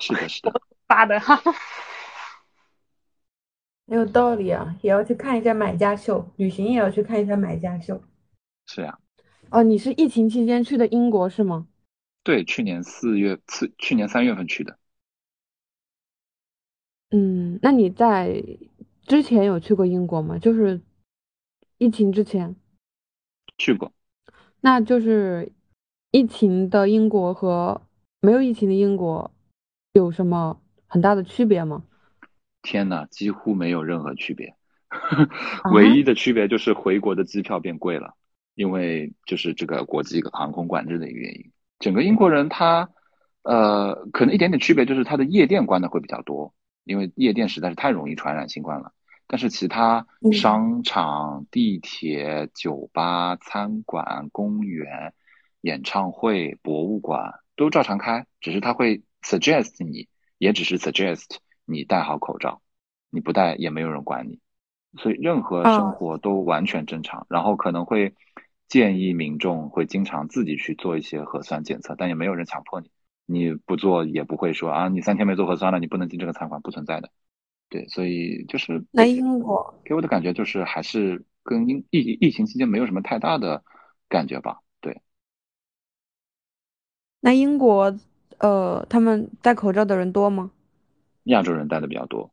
[0.00, 1.40] 是的，是的， 发的哈。
[3.86, 8.02] 很有道理啊，也要去看一下买家秀，旅行也要去看一下买家秀。
[8.66, 8.98] 是呀。
[9.50, 11.68] 哦，你是疫情期间去的英国是吗？
[12.24, 14.76] 对，去年四月四，去年三月份去的。
[17.12, 18.42] 嗯，那你在
[19.02, 20.36] 之前有去过英国吗？
[20.40, 20.80] 就是
[21.78, 22.56] 疫情之前。
[23.60, 23.92] 去过。
[24.62, 25.52] 那就是
[26.10, 27.82] 疫情的英国和
[28.20, 29.30] 没有疫情的英国
[29.92, 31.84] 有什么很大的区别吗？
[32.62, 34.54] 天呐，几乎没有任何区别，
[35.72, 38.14] 唯一的区别就是回国的机票变贵了，
[38.54, 41.52] 因为就是这个国际航空管制的一个原因。
[41.78, 42.90] 整个英国人他，
[43.42, 46.52] 呃，可能一点点区别就是他的夜店关的会比较多，
[46.84, 48.92] 因为夜店实在是太容易传染新冠了。
[49.32, 55.14] 但是其他商场、地铁、酒吧、餐馆、公园、
[55.60, 60.08] 演唱会、博物馆都照常开，只是他会 suggest 你，
[60.38, 61.36] 也只是 suggest。
[61.64, 62.60] 你戴好口罩，
[63.08, 64.40] 你不戴也没有人管你，
[64.98, 67.24] 所以任何生活都完全正常。
[67.30, 68.16] 然后可能会
[68.66, 72.90] 建议民众会经常自己去做一些核酸检测，但也没有人强迫你，
[73.26, 77.10] 你不做也不会说啊，你三天没做核酸了，你不能进这个餐馆，不存在的。
[77.70, 83.62] 对，所以就是那英国给我的感觉就是还是跟疫疫疫情期间没有什么太大的
[84.08, 84.58] 感觉吧。
[84.80, 85.00] 对，
[87.20, 87.96] 那英国
[88.38, 90.50] 呃，他们戴口罩的人多吗？
[91.24, 92.32] 亚洲人戴的比较多，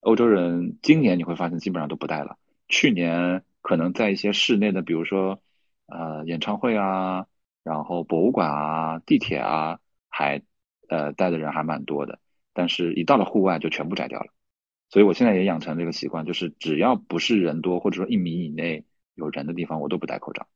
[0.00, 2.36] 欧洲人今年你会发现基本上都不戴了。
[2.68, 5.40] 去年可能在一些室内的，比如说
[5.86, 7.26] 呃演唱会啊，
[7.64, 10.42] 然后博物馆啊、地铁啊，还
[10.88, 12.20] 呃戴的人还蛮多的。
[12.52, 14.26] 但是，一到了户外就全部摘掉了。
[14.94, 18.84] 所以我现在也养成这个习惯，就是只要不是人多，或者说一米以内
[19.14, 20.46] 有人的地方，我都不戴口罩。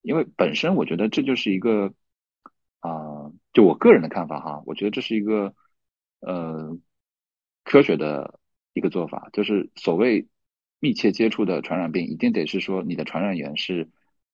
[0.00, 1.92] 因为本身我觉得这就是一个
[2.80, 5.54] 啊，就我个人的看法哈，我觉得这是一个。
[6.20, 6.76] 呃，
[7.62, 8.40] 科学的
[8.72, 10.26] 一个做法就是所谓
[10.80, 13.88] 密切接触的传染病，一定得是说你的传染源是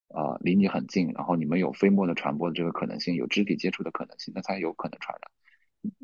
[0.08, 5.30] 啊离你很近，然后你们有飞沫的传播的这个可能性，有肢体接触的可能性，那才有可能传染。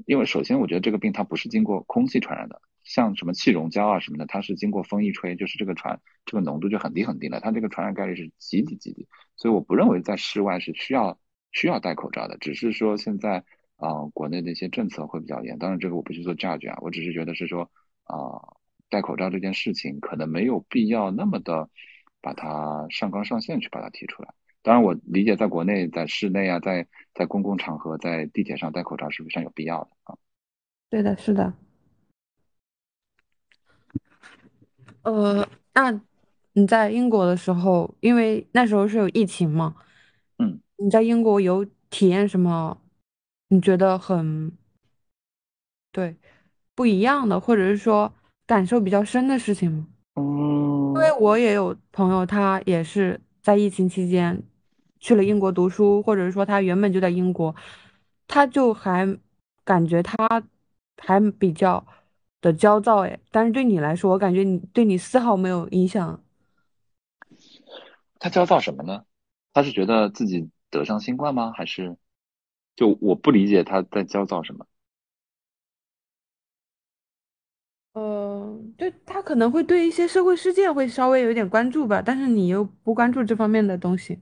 [0.07, 11.19] 因为首先我觉得这个病它不是经过空气传染的，像什么气溶胶啊什么的，它是经过风一吹，就是这个传这个浓度就很低很低了，它这个传染概率是极低极低，所以我不认为在室外是需要
[11.53, 13.45] 需要戴口罩的，只是说现在。
[13.83, 17.63] 啊，国内的一些政策会比较严，当然这个我不去做 judge 啊，我只是觉得是说，
[18.05, 21.71] 啊，戴口罩这件事情可能没有必要那么的
[22.21, 24.35] 把它上纲上线去把它提出来。
[24.63, 30.17] 当然我理解，在国内在室内啊，在在公共场合，在地铁上戴口罩是非常有必要的啊。
[30.89, 31.55] 对的，是的。
[35.03, 35.99] 呃，那
[36.53, 39.77] 你在英国的时候，因为那时候是有疫情嘛，
[40.39, 42.77] 嗯，你在英国有体验什么？
[43.49, 44.53] 你觉得很
[45.91, 46.17] 对
[46.75, 48.13] 不一样的，或者是说
[48.47, 49.89] 感受比较深的事情吗？
[50.17, 54.41] 嗯，因为我也有朋友，他也是在疫情期间
[55.01, 57.55] 去了英国读书，或者是说他原本就在英国，
[58.29, 59.19] 他就还
[59.65, 60.15] 感觉他
[60.99, 61.85] 还比较
[62.41, 63.19] 的焦躁哎。
[63.31, 66.23] 但是对你来说，我感觉你对你丝毫没有影响。
[68.19, 69.05] 他焦躁什么呢？
[69.53, 71.53] 他是觉得自己得上新冠吗？
[71.57, 71.97] 还是？
[72.77, 74.67] 就我不理解他在焦躁什么。
[77.95, 84.21] 嗯，对他可能会对一些社会事件会稍微有点关注吧，但是你又不关注这方面的东西。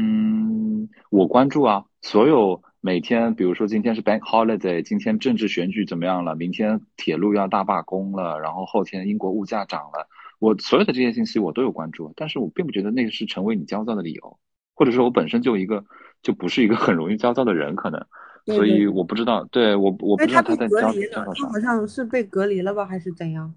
[0.00, 6.34] 嗯，我关注啊，所有每天，比如说今天是 Bank Holiday，今天政治选举怎么样了？
[6.34, 10.08] 明天铁路要大罢工了，然后后天英国物价涨了，
[10.38, 14.38] 我所有的这些信息我都有关注，但是我并不觉得那个是成为你焦躁的理由，
[14.74, 15.84] 或者说我本身就一个。
[16.22, 18.06] 就不是一个很容易焦躁的人，可能，
[18.44, 21.48] 所以我不知道，对我我不知道他在焦焦躁啥。
[21.48, 23.54] 好像是被隔离了吧，还是怎样？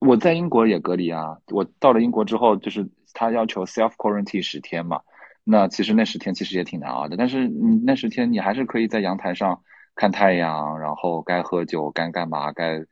[0.00, 5.00] 我在英国也隔离啊，我到了英国之后，就是他要求 self quarantine 十天嘛，
[5.48, 9.62] 那其实那十天其实也挺难熬的，但是你那十天你还是可以在阳台上
[9.94, 12.84] 看太阳，然后该喝酒该干嘛该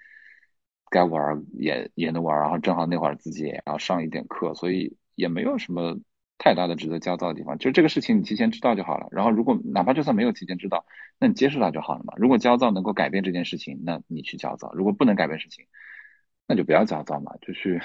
[0.90, 5.98] 该玩也也能玩，然后正好那会儿自己也要上一点课，所以也没有什么。
[6.36, 9.06] 太大的值得焦躁的地方，就这个事情你提前知道就好了。
[9.12, 10.85] 然后如果哪怕就算没有提前知道，
[11.18, 12.12] 那你接受它就好了嘛。
[12.16, 15.64] 如果焦躁能够改变这件事情，那你去焦躁；如果不能改变事情，
[16.48, 17.81] 那就不要焦躁嘛，就去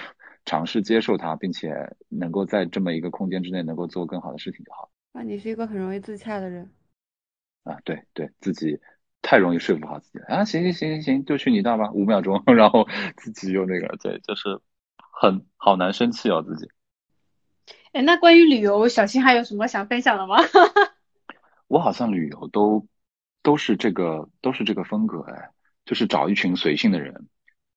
[0.50, 4.90] 尝试接受它，并且能够在这么一个空间之内能够做更好的事情就好。
[5.12, 6.68] 那你是一个很容易自洽的人。
[7.66, 8.80] 啊，对对，自己
[9.22, 10.46] 太容易说服好自己了啊！
[10.46, 14.60] 行行行行行，就去你那吧，五秒钟， 然后自己又那个，对，就是
[14.98, 16.68] 很好难生气哦，自己。
[17.92, 20.38] 哎，那关于旅游，小新还有什么想分享的吗？
[21.68, 22.88] 我好像旅游都
[23.44, 25.52] 都是这个都是这个风格哎，
[25.86, 27.28] 就是找一群随性的人，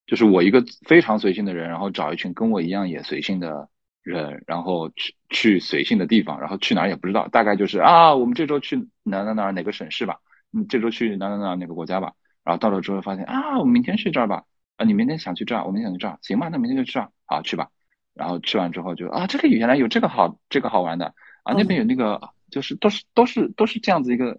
[0.06, 3.68] 就是我一个非常随性的人，然后找一群跟我一样也随性的
[4.02, 10.18] 人，然后去去随性的地方，然后去哪儿也不知道，大概就是啊，我们这周去哪哪哪哪个省市吧，
[10.52, 12.12] 嗯，这周去哪哪哪哪个国家吧，
[12.44, 14.44] 然后到了之后发现啊，我们明天去这儿吧，
[14.76, 17.68] 啊，你明天想去这儿，我明天想去这儿，行吧，那明天就去这儿，好去吧。
[18.14, 21.14] 然后吃完之后就啊，这里原来有这个好，这个好玩的
[21.44, 22.20] 啊，那边有那个，
[22.50, 24.38] 就是都是都是都是这样子一个呃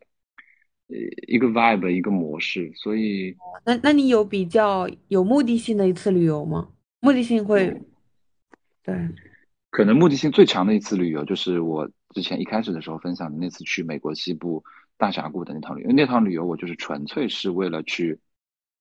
[1.27, 6.69] 一个 vibe 一个模式，所以那那你有比较有目的性的一次旅游吗？
[6.99, 7.81] 目的性会，
[8.83, 8.95] 对，
[9.69, 14.63] 可能目的性最强的一次旅游就是我之前一开始的时候分享的那次去美国西部
[14.97, 18.19] 大峡谷的那趟旅游，那趟旅游我就是纯粹是为了去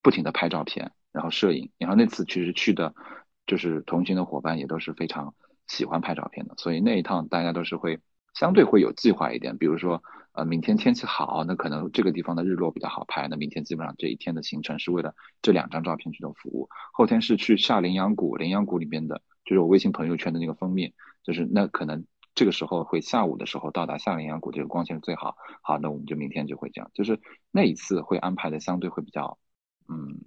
[0.01, 2.93] 不停的拍照片，然后摄影，然后那次其实去的。
[3.45, 5.35] 就是同行的伙伴也都是非常
[5.67, 7.99] 喜欢拍照片的，所以那一趟大家都是会
[8.33, 9.57] 相对会有计划一点。
[9.57, 10.01] 比如说，
[10.33, 16.67] 呃，明天天气好，那可能这个地方的日落比较好拍，那明天基本上这一天的行程是为了这两张照片去做服务。
[16.91, 20.93] 后天是去下羚羊谷，羚羊谷里面的就是我微信朋友圈的那个封面，
[21.23, 25.37] 就是那可能这个时候会下午的时候到达下羚羊谷，这个光线最好。
[25.61, 27.19] 好，那我们就明天就会这样，就是
[27.51, 29.37] 那一次会安排的相对会比较
[29.87, 30.19] 嗯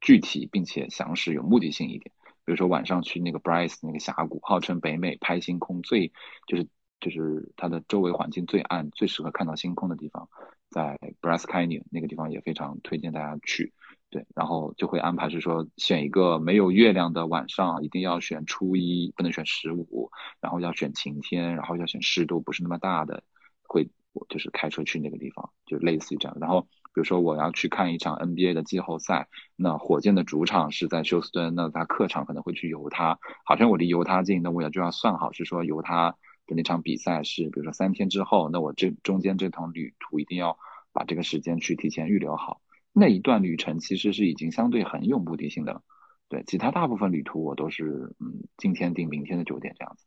[0.00, 2.10] 具体，并且详实，有目的性一点。
[2.46, 6.10] 比如说晚上去那个 Bryce 那个峡谷，号称北美拍星空最
[6.46, 6.66] 就是
[7.00, 10.28] 就是它的周围环境最暗、最适合看到星空的地方，
[10.70, 13.72] 在 Brascani 那个地方也非常推荐大家去。
[14.10, 20.10] 对，然后就会安排是说选一个没有月亮的晚上，一定要选初一，不能选十五，
[20.40, 23.22] 然后要选晴天，然后要选湿度不是那么大的，
[23.62, 23.88] 会
[24.28, 26.36] 就是开车去那个地方，就类似于这样。
[26.40, 26.66] 然后。
[26.92, 36.16] 比如说我要去看一场 NBA 的季后赛，那火箭的主场是在休斯顿，那他客场可能会去犹他，好像我离犹他近，那我也就要算好是说犹他
[36.50, 40.58] 的那场比赛是，比如说三天之后，那我这中间这趟旅途一定要
[40.92, 42.60] 把这个时间去提前预留好，
[42.92, 45.82] 那一段旅程其实是已经相对很有目的性的了，
[46.28, 50.04] 对，其他大部分旅途我都是嗯今天订明天的酒店这样子。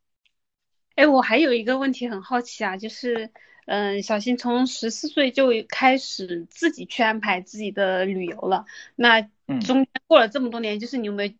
[0.95, 3.31] 哎，我还有一个问题很好奇啊，就是。
[3.65, 8.65] 嗯，小新从十四岁就开始自己去安排自己的旅游了。
[8.93, 11.33] 那中间过了这么多年，就是你有没有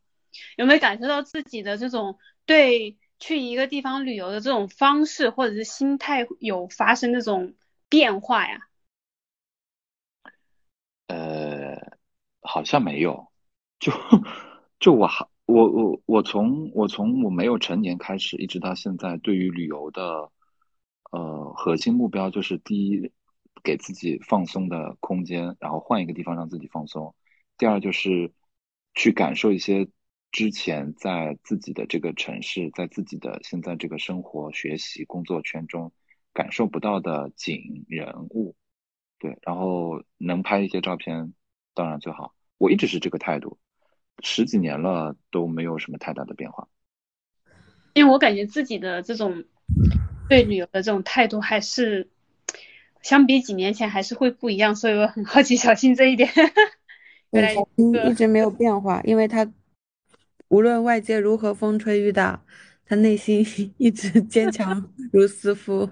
[0.55, 7.53] 有没有感受到自己的这种对去一个地方旅游的这种方式或者是心态有发生那种
[7.87, 8.67] 变化呀？
[11.07, 11.97] 呃，
[12.41, 13.31] 好像没有。
[13.79, 13.93] 就
[14.77, 20.29] 就我还我我我从我从我没有成年开始，一直到现在，对于旅游的。
[21.11, 23.09] 呃，核心目标就是第一，
[23.63, 27.15] 给自己放松的空间，然后换一个地方让自己放松。
[27.57, 28.33] 第二就是
[28.95, 29.87] 去感受一些
[30.33, 35.93] 之前在自己的这个城市，在自己的现在这个生活、学习、工作圈中
[36.33, 38.55] 感受不到的景、人物。
[39.19, 41.33] 对，然后能拍一些照片，
[41.73, 42.33] 当然最好。
[42.57, 43.57] 我一直是这个态度，
[44.21, 46.67] 十几年了都没有什么太大的变化。
[47.93, 49.45] 因为我感觉自己的这种。
[50.29, 52.09] 对旅游的这种态度还是
[53.01, 56.29] 相比几年前还是会不一样，所以我很好奇小新这一点。
[57.29, 57.53] 对，
[58.09, 59.45] 一直没有变化，因为他
[60.53, 62.39] 无论外界如何风吹雨打，
[62.85, 63.43] 他内心
[63.77, 65.89] 一直坚强 如斯夫。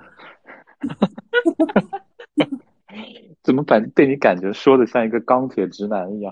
[3.41, 6.31] 怎么感被你感觉说的像一个钢铁直男一样？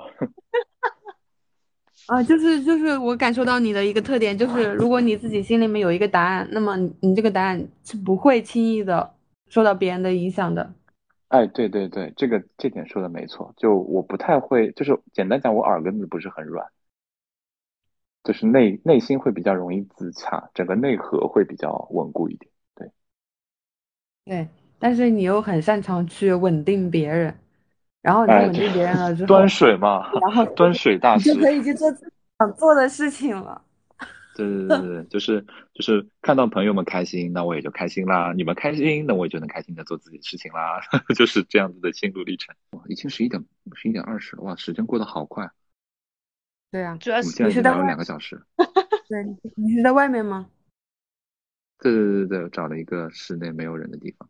[2.05, 9.11] 啊，就是就是我感受到你的一个特点，就是如果你自己心里面有一个答案，那么你这个答案是不会轻易的
[9.47, 10.71] 受到别人的影响的。
[11.29, 13.51] 哎，对对对，这个这点说的没错。
[13.57, 16.63] 就我不太会，就是简单讲，我耳根子不是很软，
[18.23, 22.51] 就是内内心会比较容易自洽，整个内核会比较稳固一点。
[22.75, 22.91] 对，
[24.25, 24.47] 对，
[24.77, 27.33] 但是你又很擅长去稳定别人。
[28.01, 33.61] 然后你稳定别人了之后，端水嘛，然后端水大师就可以去做自己想做的事情了。
[34.37, 38.31] 对对对对，就是就是看到朋友们开心，那我也就开心啦。
[38.33, 40.79] 你们开心，那我也就能开心的做自己的事情啦。
[41.13, 42.55] 就是这样子的心路历程。
[42.71, 43.43] 哇，已经十一点
[43.75, 45.51] 十一点二十了，哇，时间过得好快。
[46.71, 48.39] 对啊，主要是你是在两个小时。
[49.09, 49.23] 对，
[49.55, 50.49] 你是在外面吗？
[51.79, 54.29] 对对对对，找了一个室内没有人的地方。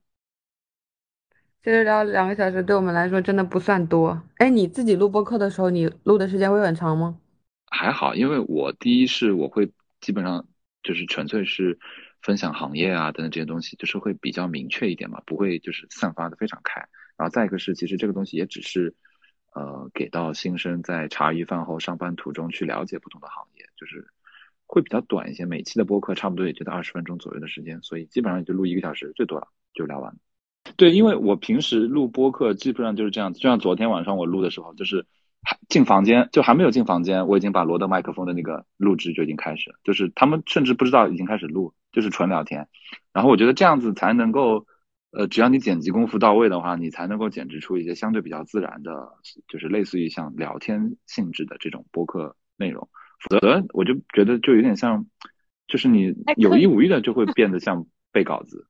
[1.62, 4.22] 其实聊两个小时对我们来说真的不算多。
[4.38, 7.20] 哎，你自己录播课的时候，你录的时间会很长吗？
[7.66, 10.48] 还好，因为我第一是我会基本上
[10.82, 11.78] 就是纯粹是
[12.22, 16.80] 分享行业啊等等这些东西，就是会比较明确一点嘛，不会就是散发的非常开。
[17.18, 18.96] 然后再一个是，其实这个东西也只是
[19.60, 24.08] 呃给到新生在茶余饭后上班途中去了解不同的行业，就是
[24.66, 25.46] 会比较短一些。
[25.46, 30.16] 每期的播客差不多也就在二十分钟左右的时间，所以基本上也就录一个小时最多了就聊完。
[30.78, 35.06] 对，因为我平时录播客基本上就是这样子，就像昨天晚上我录的时候，就是
[35.42, 42.68] 还进房间就还没有进房间，我已经把罗德麦克风的那个录制就已经开始，就是他们甚至不知道已经开始录，就是纯聊天。
[43.14, 44.66] 然后我觉得这样子才能够，
[45.12, 49.14] 呃，只要你剪辑功夫到位的话，你才能够剪辑出一些相对比较自然的，
[49.48, 52.88] 就是类似于像聊天性质的这种播客内容。
[53.30, 55.06] 否则我就觉得就有点像，
[55.68, 58.66] 就是你有意无意的就会变得像背稿子。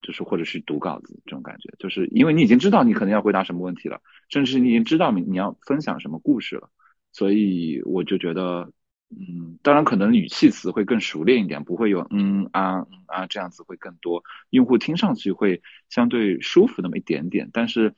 [0.00, 6.70] 就是或者是读稿子这种感觉，就是因为你已经知道你可能要回答什么问题了，甚至是你已经知道你你要分享什么故事了，
[7.10, 8.72] 所以我就觉得，
[9.10, 17.94] 嗯，当然可能语气词会更熟练一点，不会有嗯啊嗯啊这样子会更多，用户听上去会相对舒服那么一点点，但是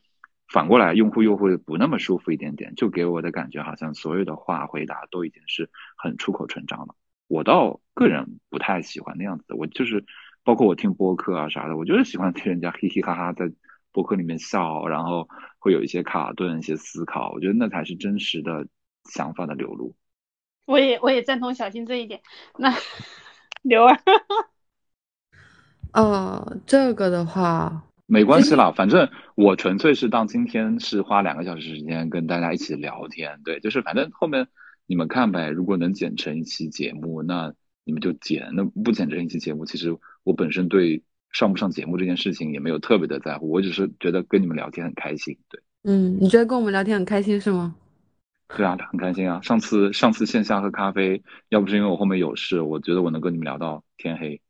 [0.49, 6.95] 反过来用户又会不那么舒服一点点，就给我的感觉好像所有的话回答都已经是很出口成章了，
[7.29, 10.05] 我倒个人不太喜欢那样子的，我就是。
[10.43, 13.53] 包括我听播客啊啥的，我就是喜欢听人家嘻嘻哈哈在
[13.93, 15.29] 播客里面笑，然后
[15.59, 18.67] 会有一些卡顿、一些思考，我觉得那才是真实的
[19.05, 19.95] 想法的流露。
[20.71, 22.21] 我也我也赞同小新这一点。
[22.57, 22.73] 那
[23.63, 23.97] 刘儿，
[25.93, 34.47] 呃，这个的话没关系啦，反正我纯粹是当今天是花两个小时时间跟大家一起聊天，对，就是反正后面
[34.87, 37.53] 你们看呗，如果能剪成一期节目，那。
[37.83, 41.03] 你们就剪，那不剪成一期节目，其实我本身对
[41.33, 45.37] 上不上节目这件事情也没有特别的在乎，我只是觉得跟你们聊天很开心。
[45.49, 47.75] 对，嗯，你觉得跟我们聊天很开心是吗？
[48.57, 49.41] 对啊，很开心啊。
[49.43, 54.41] 上次上次线下喝咖啡，要不是因为我后面有事，我觉得我能跟你们聊到天黑。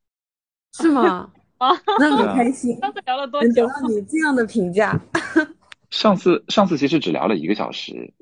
[0.73, 1.31] 是吗？
[1.59, 2.77] 啊， 那么开心。
[2.81, 3.67] 上次聊了多久？
[3.67, 4.99] 得到你这样的评价。
[5.91, 8.13] 上次上次其实只聊了一个小时，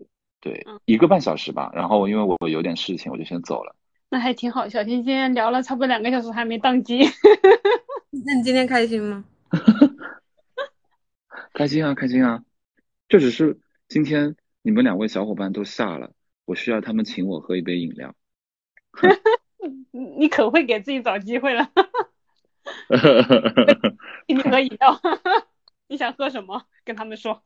[0.41, 1.71] 对，一个半小时吧。
[1.75, 3.77] 然后因为我有点事情，我就先走了。
[4.11, 6.99] 那还挺好，小新今天聊了差不多两个小时还没宕机。
[8.27, 9.25] 那你今天开心吗？
[11.53, 12.43] 开心啊，开心啊！
[13.09, 14.35] 这只是今天
[14.69, 16.13] 你们两位小伙伴都下了，
[16.45, 18.15] 我需要他们请我喝一杯饮料。
[20.19, 21.73] 你可会给自己找机会了。
[24.29, 25.01] 请你喝饮料，
[25.89, 26.67] 你想喝什么？
[26.85, 27.43] 跟他们说。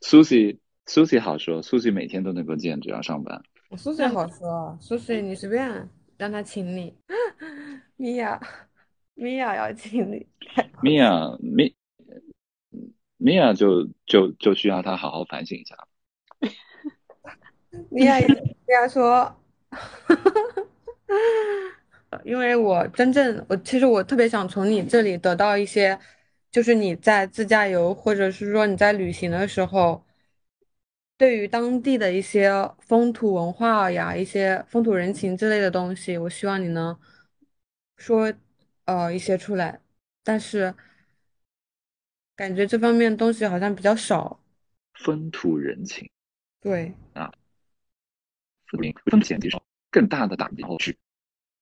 [0.00, 3.40] Susie，Susie 好说，Susie 每天都能够见，只要上班。
[3.76, 5.88] Susie 好说，，Susie 你随便
[6.18, 6.92] 让他请你，
[7.96, 8.40] 米娅，
[9.14, 10.26] 米娅要请你，
[10.82, 11.76] 米娅米
[13.16, 15.76] 米娅就就就需要他好好反省一下。
[17.90, 18.26] 米娅米
[18.68, 19.34] 娅说，
[22.24, 25.98] 因为我真正我其实我特别想从你这里得到一些，
[26.50, 30.04] 就是你在自驾游或者是说你在旅行的时候。
[31.18, 32.50] 对于当地的一些
[32.80, 36.98] 风土文化呀、一些风土人情之类的东西，我希望你能
[37.96, 38.32] 说
[38.86, 39.80] 呃一些出来，
[40.24, 40.74] 但是
[42.34, 44.40] 感觉这方面东西好像比较少。
[44.94, 46.10] 风土人情，
[46.62, 47.30] 对啊，
[49.10, 49.60] 风险提升
[49.90, 50.96] 更大的打击，然后去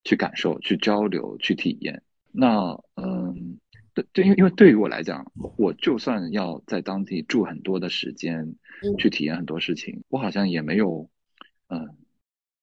[0.04, 2.02] 去感受、去交流、去体验。
[2.30, 3.58] 那嗯。
[3.92, 8.54] 对对，因为因为对于我来讲，我就算要在当地住很多的时间，
[9.00, 11.10] 去体验很多事情，我好像也没有，
[11.66, 11.96] 嗯，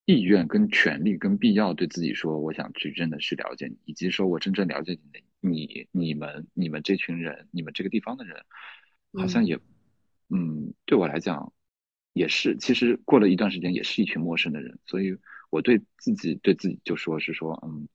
[0.05, 8.45] 意愿跟权利跟必要对自己说，我想去真的去了解你，以及说我真正了解你的你你们你们这群人，你们这个地方的人，
[9.11, 9.59] 好像也，
[10.29, 11.51] 嗯，对我来讲
[12.17, 15.15] 也是，其实过了一段时间也是一群陌生的人，所以
[15.49, 17.87] 我对自己对自己就说是说，嗯，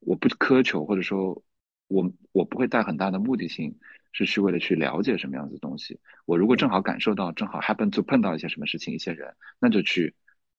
[0.00, 1.42] 我不苛求或者说。
[1.88, 3.72] 我我不会带很大的目的性，
[4.10, 6.00] 是去为了去了解什么样子的东西。
[6.24, 10.12] 我如果正好感受到，正好 happen to 碰到一些什么事情、一些人，那就去，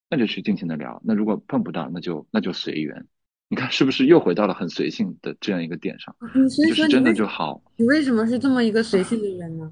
[0.09, 1.01] 那就去尽情的聊。
[1.03, 3.05] 那如果碰不到，那就那就随缘。
[3.49, 6.15] 你看是不是又回到了很随性的这样一个点上？
[6.33, 7.61] 就是真的就好。
[7.75, 9.69] 你为什么是这么一个随性的人呢？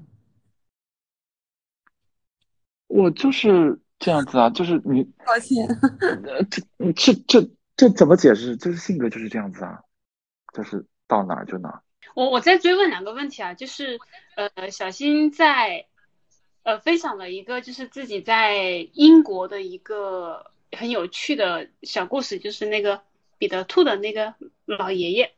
[2.86, 5.02] 我就是这样子啊，就是你。
[5.24, 5.66] 抱歉。
[6.24, 6.62] 呃，这
[6.94, 8.56] 这这这怎么解释？
[8.56, 9.80] 就是性格就是这样子啊，
[10.52, 10.84] 就是。
[11.08, 11.82] 到哪就哪。
[12.16, 14.00] 我我再追问两个问题啊，就是
[14.34, 15.86] 呃，小新在
[16.64, 23.02] 呃分享了一个就是自己在英国的一个很有趣的小故事，就是那个
[23.38, 24.34] 彼得兔的那个
[24.64, 25.32] 老爷爷。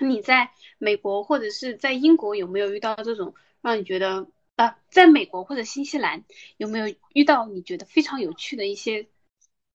[0.00, 6.24] 你在美国或者是在英国有没有遇到这种让你觉得啊，在美国或者新西兰
[6.56, 9.06] 有没有遇到你觉得非常有趣的一些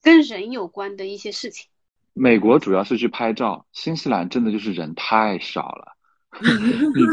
[0.01, 1.67] 跟人有关的一些事情？
[2.13, 5.95] 美国主要是去拍照，新西兰真的就是人太少了，
[6.41, 7.05] 你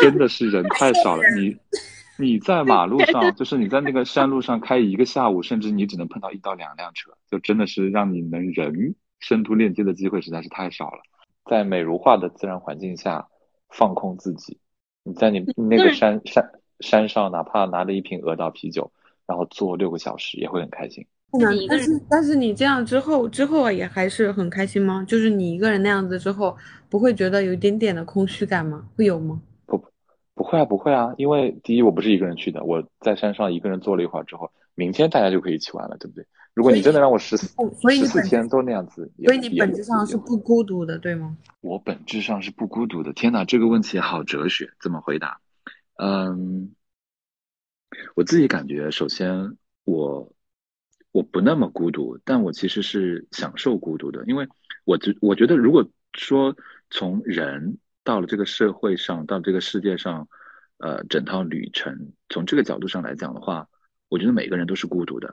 [0.00, 1.22] 真的是人太少了。
[1.36, 1.56] 你
[2.16, 11.02] 你在马路上，就是你在那个山路上开一个下午，甚至你只能碰到一到两辆车，就真的是让你能人深度链接的机会实在是太少了。
[11.44, 13.28] 在美如画的自然环境下
[13.68, 14.60] 放空自己，
[15.04, 16.50] 你在你那个山山
[16.80, 18.90] 山上，哪怕拿着一瓶鹅岛啤酒，
[19.26, 21.06] 然后坐六个小时，也会很开心。
[21.68, 25.04] 但是但是你这样之后之后也还是很开心吗？
[25.06, 26.56] 就是你一个人那样子之后，
[26.88, 28.86] 不会觉得有一点点的空虚感吗？
[28.96, 29.40] 会有吗？
[29.66, 29.84] 不，
[30.34, 36.24] 不会啊，不会啊，因为第一我不是一个人去的，我在山上一个人坐了一会儿之后，明天大家就可以一起玩了，对不对？
[36.54, 37.46] 如果你真的让我十四
[37.90, 41.36] 十四天都那样子，所以你本质上是不孤独的，对吗？
[41.60, 43.12] 我本质上是不孤独的。
[43.12, 45.40] 天哪，这个问题好哲学，怎么回答？
[45.96, 46.74] 嗯，
[48.14, 50.30] 我自己感觉，首先我。
[51.14, 54.48] 我不那么孤独，但我其实是享受孤独的，因为
[54.84, 56.56] 我觉我觉得，如果说
[56.90, 60.26] 从人到了这个社会上，到这个世界上，
[60.78, 63.68] 呃，整套旅程，从这个角度上来讲的话，
[64.08, 65.32] 我觉得每个人都是孤独的，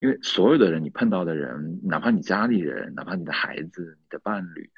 [0.00, 4.70] 因为所有的人，你碰到的人，哪怕你家里人，哪怕你的孩子、你的伴侣，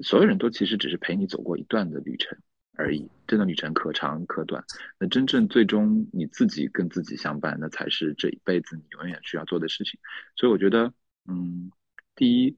[0.00, 2.38] 所有人都其实只是陪你走过一段的旅程。
[2.80, 4.62] 而已，这段旅程可长可短。
[5.00, 9.98] 那真正最终你自己跟自己相伴，那才是这一辈子你永远需要做的事情。
[10.36, 10.92] 所以我觉得，
[11.26, 11.72] 嗯，
[12.14, 12.56] 第一，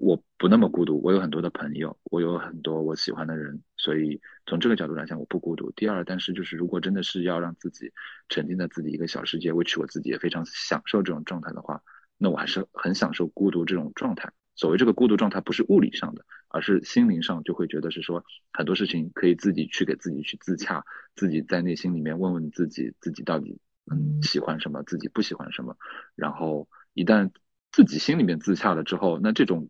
[0.00, 5.70] 我不那么孤独，我有很多的朋友，我有很多我喜欢的人，所以从这个角度来讲，我不孤独。
[5.72, 7.92] 第二，但是就是如果真的是要让自己
[8.30, 11.82] 沉浸在自己一个小世界，委屈我自己也非常享受这种状态的话，
[12.16, 14.32] 那我还是很享受孤独这种状态。
[14.54, 18.24] 所谓这个孤独状态，不是物理上的，而是心灵上，就会觉得是说
[18.54, 20.82] 很多事情可以自己去给自己去自洽，
[21.14, 23.58] 自己在内心里面问问自己，自己到底
[23.92, 25.76] 嗯喜欢什么，自己不喜欢什么，
[26.14, 27.30] 然后一旦
[27.70, 29.68] 自己心里面自洽了之后，那这种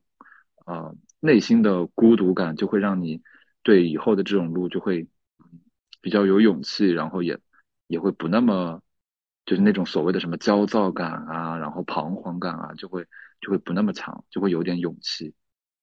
[0.71, 3.23] 啊内心的孤独感就会让你
[3.63, 5.09] 对以后的这种路就会
[6.01, 7.39] 比较有勇气，然后也
[7.87, 8.83] 也会不那么
[9.45, 13.07] 就是那种所谓的什么焦躁感啊，然后彷徨感啊，就会。
[13.43, 15.33] 就会不那么强，就会有点勇气，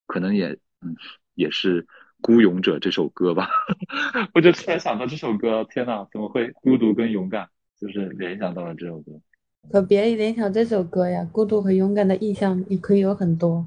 [0.05, 0.49] 可能也
[0.81, 0.95] 嗯
[1.33, 1.81] 也是
[2.21, 3.49] 《孤勇者》这首歌吧。
[4.35, 7.49] 我就突然想到这首歌，天呐，怎么会孤独跟勇敢，
[7.81, 9.19] 就是联想到了这首歌。
[9.71, 13.65] 可别联想这首歌呀，孤独和勇敢的意象也可以有很多。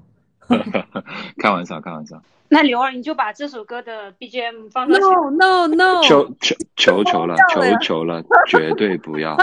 [1.39, 2.21] 开玩笑，开玩笑。
[2.49, 4.99] 那刘儿，你就把这首歌的 BGM 放到。
[4.99, 6.03] No No No！
[6.03, 9.37] 求求求求 了，求求了，绝对不要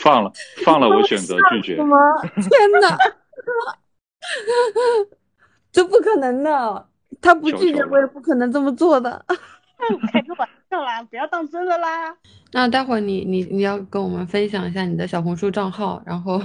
[0.00, 0.32] 放了，
[0.64, 1.76] 放了，我选择 拒绝。
[1.76, 1.96] 什么？
[2.22, 2.96] 天哪！
[5.70, 6.86] 这不可能的，
[7.20, 9.24] 他不拒绝我也不可能这么做的。
[10.10, 12.16] 开个玩笑啦，不要当真的啦。
[12.52, 16.38] 那待会儿你你你要跟我们分享一下你的小红书账号，然后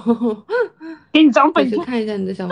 [1.14, 2.46] 给你涨粉去看一下你的小。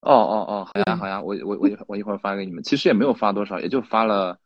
[0.00, 2.62] 哦哦哦，好呀好呀，我我我我一会儿发给你们。
[2.62, 4.38] 其实也没有发多少，也就发了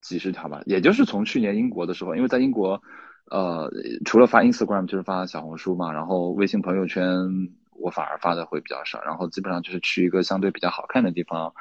[0.00, 0.62] 几十条吧。
[0.66, 2.82] 也就是从去年英国的时候，因为在英国，
[3.30, 3.70] 呃，
[4.04, 7.28] 除了发 Instagram 就是发小红书嘛，然后微信朋友圈。
[7.76, 11.52] 我反而发的会比较少，然后基本上就是去一个相对比较好看的地方，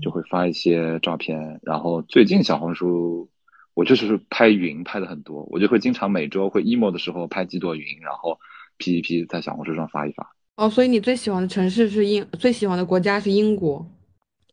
[0.00, 1.58] 就会发一些照片。
[1.64, 3.28] 然后最近小红书，
[3.74, 8.38] 我就是拍云拍的很多，我就会经常每周会 emo 的时候拍几朵云，然后
[8.78, 10.30] P 一 P 在小红书上发一发。
[10.58, 13.86] 哦，所以你最喜欢的城市是英，最喜欢的国家是英国，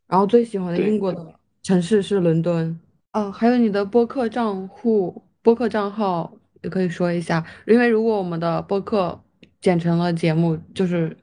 [0.08, 1.34] 然后最喜欢的英国的
[1.64, 2.80] 城市是伦敦。
[3.12, 9.20] 哦，还有你的播客账户、播客账号也可以说一下，因为如果我们的播客。
[9.62, 11.18] 剪成了节目，就是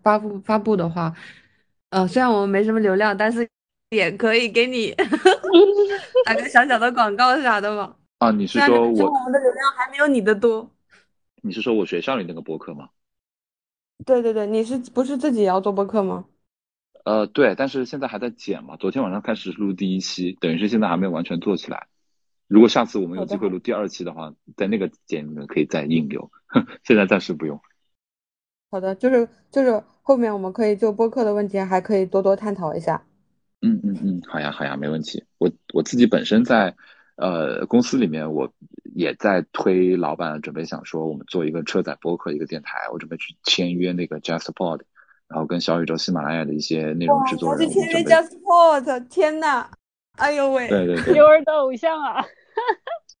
[0.00, 1.12] 发布发布的话，
[1.90, 3.48] 呃，虽然我们没什么流量，但是
[3.90, 4.94] 也可以给你
[6.24, 7.96] 打个小小的广告啥的嘛。
[8.18, 10.70] 啊，你是说我我们的流量还没有你的多？
[11.42, 12.90] 你是说我学校里那个播客吗？
[14.04, 16.24] 对对对，你是不是自己也要做播客吗？
[17.04, 18.76] 呃，对，但是现在还在剪嘛。
[18.76, 21.88] 昨天晚上开始录第一期，等于是现在还没有完全做起来。
[22.46, 26.30] 如果下次我们有机会录第二期的话，在那个剪里面可以再引流，
[26.84, 27.60] 现在暂时不用。
[28.70, 33.04] 好的，就是就是后面我们可以就播客的问题还可以多多探讨一下。
[33.60, 35.24] 嗯嗯嗯，好呀好呀，没问题。
[35.38, 36.74] 我我自己本身在
[37.16, 38.52] 呃公司里面，我
[38.94, 44.80] 也在推老板准备想说我们做一个车载播客一个电台，我准备去签约那个 JustPod，
[45.28, 47.68] 然后跟小宇宙、喜马拉雅的一些内容制作人。
[47.68, 49.68] 去签约 JustPod，天呐！
[50.18, 50.68] 哎呦喂！
[50.68, 52.22] 对对对，牛儿的偶像啊！